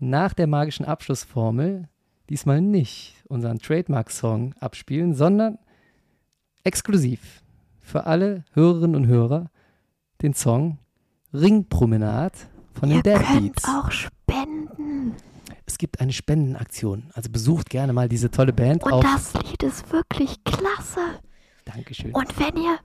nach 0.00 0.34
der 0.34 0.46
magischen 0.46 0.84
Abschlussformel 0.84 1.88
diesmal 2.28 2.60
nicht 2.60 3.16
unseren 3.28 3.58
Trademark-Song 3.58 4.54
abspielen, 4.60 5.14
sondern 5.14 5.58
exklusiv 6.64 7.42
für 7.80 8.06
alle 8.06 8.44
Hörerinnen 8.52 8.96
und 8.96 9.06
Hörer 9.06 9.50
den 10.22 10.34
Song 10.34 10.78
Ringpromenade 11.32 12.36
von 12.74 12.88
den 12.88 12.98
Ihr 12.98 13.02
Dead 13.02 13.16
könnt 13.16 13.54
Beats. 13.54 13.64
auch 13.64 13.90
spenden. 13.90 15.14
Es 15.66 15.78
gibt 15.78 16.00
eine 16.00 16.12
Spendenaktion, 16.12 17.10
also 17.14 17.30
besucht 17.30 17.70
gerne 17.70 17.92
mal 17.92 18.08
diese 18.08 18.30
tolle 18.30 18.52
Band 18.52 18.82
Und 18.82 19.04
das 19.04 19.34
Lied 19.34 19.62
ist 19.62 19.92
wirklich 19.92 20.42
klasse. 20.44 21.00
Dankeschön. 21.64 22.12
Und 22.12 22.38
wenn 22.38 22.56
ihr 22.56 22.78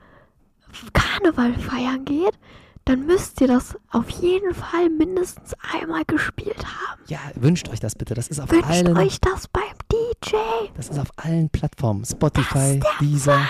Karneval 0.93 1.53
feiern 1.53 2.05
geht, 2.05 2.37
dann 2.85 3.05
müsst 3.07 3.41
ihr 3.41 3.47
das 3.47 3.75
auf 3.91 4.09
jeden 4.11 4.53
Fall 4.53 4.89
mindestens 4.89 5.55
einmal 5.73 6.05
gespielt 6.05 6.63
haben. 6.63 7.01
Ja, 7.07 7.19
wünscht 7.33 7.67
euch 7.69 7.79
das 7.79 7.95
bitte. 7.95 8.13
Das 8.13 8.27
ist 8.27 8.39
auf 8.39 8.51
Wünscht 8.51 8.69
allen, 8.69 8.95
euch 8.95 9.19
das 9.19 9.47
beim 9.47 9.63
DJ. 9.91 10.35
das 10.75 10.89
ist 10.89 10.99
auf 10.99 11.09
allen 11.17 11.49
Plattformen. 11.49 12.05
Spotify, 12.05 12.79
Deezer, 13.01 13.49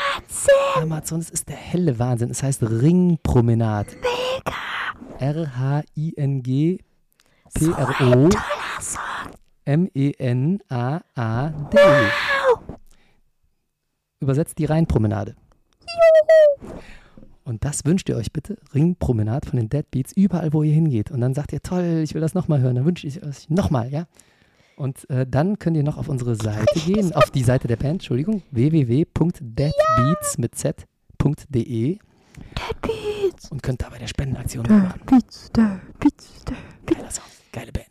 Amazon. 0.76 1.20
Es 1.20 1.30
ist 1.30 1.50
der 1.50 1.58
helle 1.58 2.00
Wahnsinn. 2.00 2.30
Es 2.32 2.44
heißt 2.44 2.64
Ringpromenade. 2.64 3.92
Mega. 3.98 4.56
R-H-I-N-G 5.20 6.80
So 7.58 7.72
P-R-O 7.74 8.04
ein 8.04 8.30
toller 8.30 8.82
Song. 8.82 9.02
M-E-N-A-A-D. 9.66 10.98
Übersetzt 14.22 14.58
die 14.58 14.66
Rheinpromenade. 14.66 15.36
Und 17.46 17.64
das 17.64 17.86
wünscht 17.86 18.10
ihr 18.10 18.18
euch 18.18 18.34
bitte, 18.34 18.58
Ringpromenade 18.74 19.48
von 19.48 19.58
den 19.58 19.70
Dead 19.70 19.90
Beats, 19.90 20.12
überall, 20.14 20.52
wo 20.52 20.64
ihr 20.64 20.74
hingeht. 20.74 21.12
Und 21.12 21.22
dann 21.22 21.36
sagt 21.36 21.54
ihr, 21.54 21.62
toll, 21.62 22.02
ich 22.04 22.16
will 22.16 22.22
das 22.22 22.34
nochmal 22.34 22.60
hören. 22.60 22.76
Dann 22.76 22.86
wünsche 22.86 23.06
ich 23.06 23.24
euch 23.24 23.50
nochmal, 23.50 23.92
ja? 23.92 24.08
Und 24.76 25.10
äh, 25.10 25.26
dann 25.30 25.60
könnt 25.60 25.78
ihr 25.78 25.84
noch 25.84 25.98
auf 25.98 26.10
unsere 26.10 26.36
Seite 26.36 26.80
gehen, 26.86 27.14
auf 27.14 27.30
die 27.30 27.44
Seite 27.44 27.68
der 27.68 27.78
Band, 27.78 27.94
Entschuldigung, 27.94 28.42
www.deadbeats 28.52 30.38
mit 30.38 30.56
z.de 30.56 30.80
Dead 31.62 32.00
Beats. 32.82 33.52
und 33.52 33.64
könnt 33.64 33.82
da 33.82 33.90
bei 33.90 34.00
der 34.00 34.08
Spendenaktion 34.08 34.64
mitmachen. 34.64 35.00
Dead 35.00 35.06
Beats. 35.06 35.52
Dead 35.54 35.80
Beats. 36.00 36.44
Dead 36.44 36.58
Beats. 36.86 36.98
Geiler 36.98 37.12
Song, 37.12 37.24
geile 37.54 37.72
Band. 37.72 37.88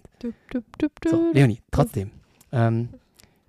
So. 1.06 1.30
Leonie, 1.32 1.60
trotzdem. 1.70 2.10
Ähm, 2.52 2.88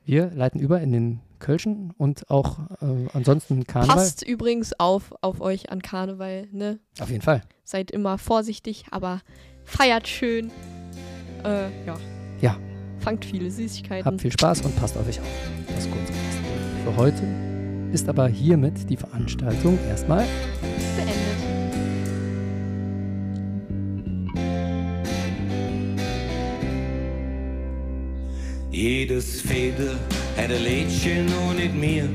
wir 0.05 0.29
leiten 0.31 0.59
über 0.59 0.79
in 0.81 0.91
den 0.91 1.19
Kölschen 1.39 1.93
und 1.97 2.29
auch 2.29 2.59
äh, 2.81 3.07
ansonsten 3.13 3.65
Karneval. 3.65 3.95
Passt 3.95 4.23
übrigens 4.23 4.73
auf, 4.79 5.13
auf 5.21 5.41
euch 5.41 5.71
an 5.71 5.81
Karneval, 5.81 6.47
ne? 6.51 6.79
Auf 6.99 7.09
jeden 7.09 7.21
Fall. 7.21 7.41
Seid 7.63 7.91
immer 7.91 8.17
vorsichtig, 8.17 8.85
aber 8.91 9.21
feiert 9.63 10.07
schön. 10.07 10.51
Äh, 11.43 11.69
ja. 11.85 11.95
Ja. 12.41 12.57
Fangt 12.99 13.25
viele 13.25 13.51
Süßigkeiten. 13.51 14.05
Habt 14.05 14.21
viel 14.21 14.31
Spaß 14.31 14.61
und 14.61 14.75
passt 14.75 14.97
auf 14.97 15.07
euch 15.07 15.19
auf. 15.19 15.27
Das 15.67 15.89
kurz. 15.89 16.09
Für 16.83 16.95
heute 16.97 17.23
ist 17.91 18.09
aber 18.09 18.27
hiermit 18.27 18.89
die 18.89 18.97
Veranstaltung 18.97 19.77
erstmal 19.87 20.25
beendet. 20.95 21.35
Jedes 28.71 29.41
Fädel 29.41 29.97
hätte 30.35 30.57
Lädchen 30.57 31.27
und 31.47 31.57
nicht 31.57 31.73
mir. 31.73 32.09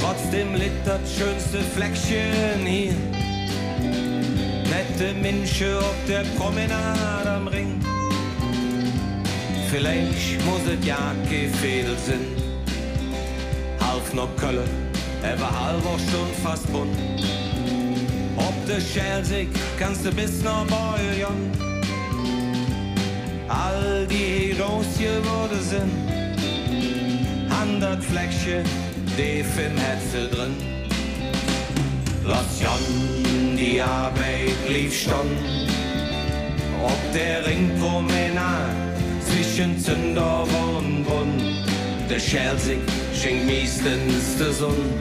Trotzdem 0.00 0.54
litt 0.54 0.72
das 0.84 1.00
schönste 1.16 1.58
Fleckchen 1.74 2.64
hier. 2.64 2.94
Nette 4.70 5.14
Menschen 5.14 5.76
auf 5.78 5.94
der 6.08 6.24
Promenade 6.36 7.30
am 7.30 7.48
Ring. 7.48 7.80
Vielleicht 9.70 10.44
muss 10.44 10.62
es 10.66 10.86
ja 10.86 11.14
kein 11.28 11.50
Fädel 11.54 11.96
sein. 12.06 12.26
Half 13.80 14.12
noch 14.14 14.34
Kölle, 14.36 14.64
er 15.22 15.40
war 15.40 15.66
halber 15.66 15.98
Stunde 15.98 16.34
fast 16.42 16.70
bunt. 16.72 16.96
Ob 18.36 18.54
der 18.66 18.80
Schelsig 18.80 19.48
kannst 19.78 20.04
du 20.04 20.12
bis 20.12 20.42
nach 20.42 20.64
Bouillon. 20.66 21.50
All 23.48 24.06
die 24.06 24.54
Heroes 24.54 24.86
hier 24.98 25.22
wurde 25.24 25.60
sind. 25.62 26.05
Hundert 27.76 28.02
Fleckchen, 28.02 28.64
die 29.18 29.40
im 29.40 29.76
Hetzel 29.76 30.30
drin. 30.30 30.56
Lass 32.24 32.58
Jon 32.58 33.54
die 33.54 33.82
Arbeit 33.82 34.56
lief 34.66 34.98
schon. 34.98 35.28
Ob 36.82 37.12
der 37.12 37.46
Ringpromenade 37.46 38.72
zwischen 39.20 39.78
Zündorf 39.78 40.48
und 40.74 41.04
Brunn. 41.04 41.64
Der 42.08 42.18
Schelsig 42.18 42.78
schenkt 43.14 43.44
meistens 43.44 44.38
der 44.38 44.52
Sonn. 44.52 44.94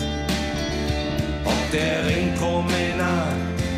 Ob 1.46 1.72
der 1.72 2.06
Ringpromenade 2.06 3.38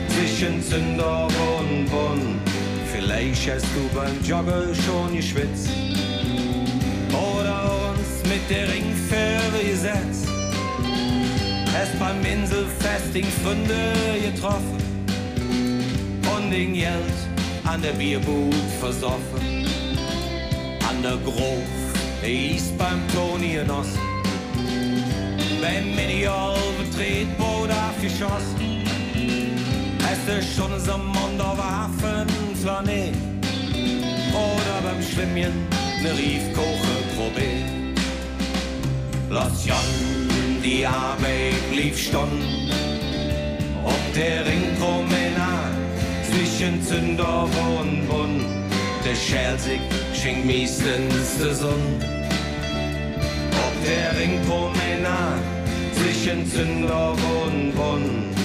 zwischen 0.09 0.59
Zündorf 0.63 1.35
und 1.59 1.85
Brunn. 1.85 2.41
Vielleicht 2.91 3.47
hast 3.47 3.67
du 3.75 3.95
beim 3.95 4.23
Joggen 4.23 4.73
schon 4.73 5.15
geschwitzt. 5.15 5.69
Der 8.49 8.65
Ringfähre 8.71 9.61
gesetzt. 9.69 10.25
Hast 11.73 11.99
beim 11.99 12.23
Inselfesting 12.25 13.25
Funde 13.43 13.93
getroffen. 14.23 14.77
Und 16.33 16.51
den 16.51 16.73
Geld 16.73 17.17
an 17.65 17.81
der 17.81 17.91
Bierbuch 17.91 18.53
versoffen. 18.79 19.67
An 20.89 21.03
der 21.03 21.17
Grof, 21.25 21.77
ist 22.23 22.77
beim 22.77 23.01
Toni 23.13 23.53
genossen. 23.53 23.99
Beim 25.61 25.93
Medial 25.93 26.55
Betretboot 26.77 27.69
abgeschossen. 27.69 28.83
Hast 30.03 30.25
du 30.25 30.41
schon 30.41 30.79
so 30.79 30.97
Mund 30.97 31.41
auf 31.41 31.57
Hafenplanet? 31.57 33.13
Oder 34.31 34.81
beim 34.83 35.01
Schwimmen 35.03 35.67
ne 36.01 36.11
Riefkoche 36.17 36.95
probiert? 37.17 37.86
Lass 39.29 39.65
Jon 39.65 39.75
die 40.63 40.85
Arbeit 40.85 41.53
lief 41.71 41.97
stunden. 41.97 42.71
Ob 43.83 44.13
der 44.13 44.45
Ringpromenade 44.45 45.75
zwischen 46.29 46.81
Zündorf 46.81 47.49
und 47.79 48.07
Brunn. 48.07 48.45
Der 49.05 49.15
Schelsig 49.15 49.79
schenkt 50.13 50.45
meistens 50.45 51.37
der 51.41 51.55
Sonn. 51.55 52.01
Ob 53.51 53.85
der 53.85 54.17
Ringpromenade 54.19 55.41
zwischen 55.93 56.45
Zündorf 56.49 57.19
und 57.45 57.73
Brunn. 57.75 58.36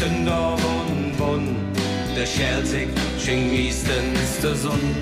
Zündorf 0.00 0.64
und 0.64 1.14
Bunn. 1.18 1.56
Der 2.16 2.24
Schelsig 2.24 2.88
schenkt 3.22 3.52
meistens 3.52 4.40
der 4.42 4.54
Sonn. 4.54 4.96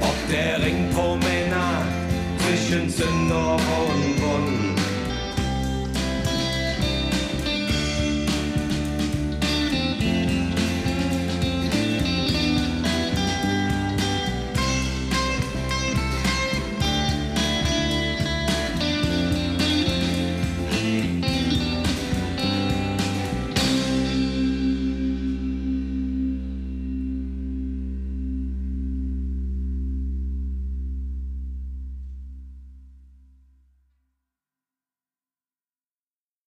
Ob 0.00 0.16
der 0.30 0.58
Ringpromenade 0.64 1.86
zwischen 2.38 2.88
Zündorf 2.88 3.62
und 3.90 4.16
Bunn. 4.16 4.61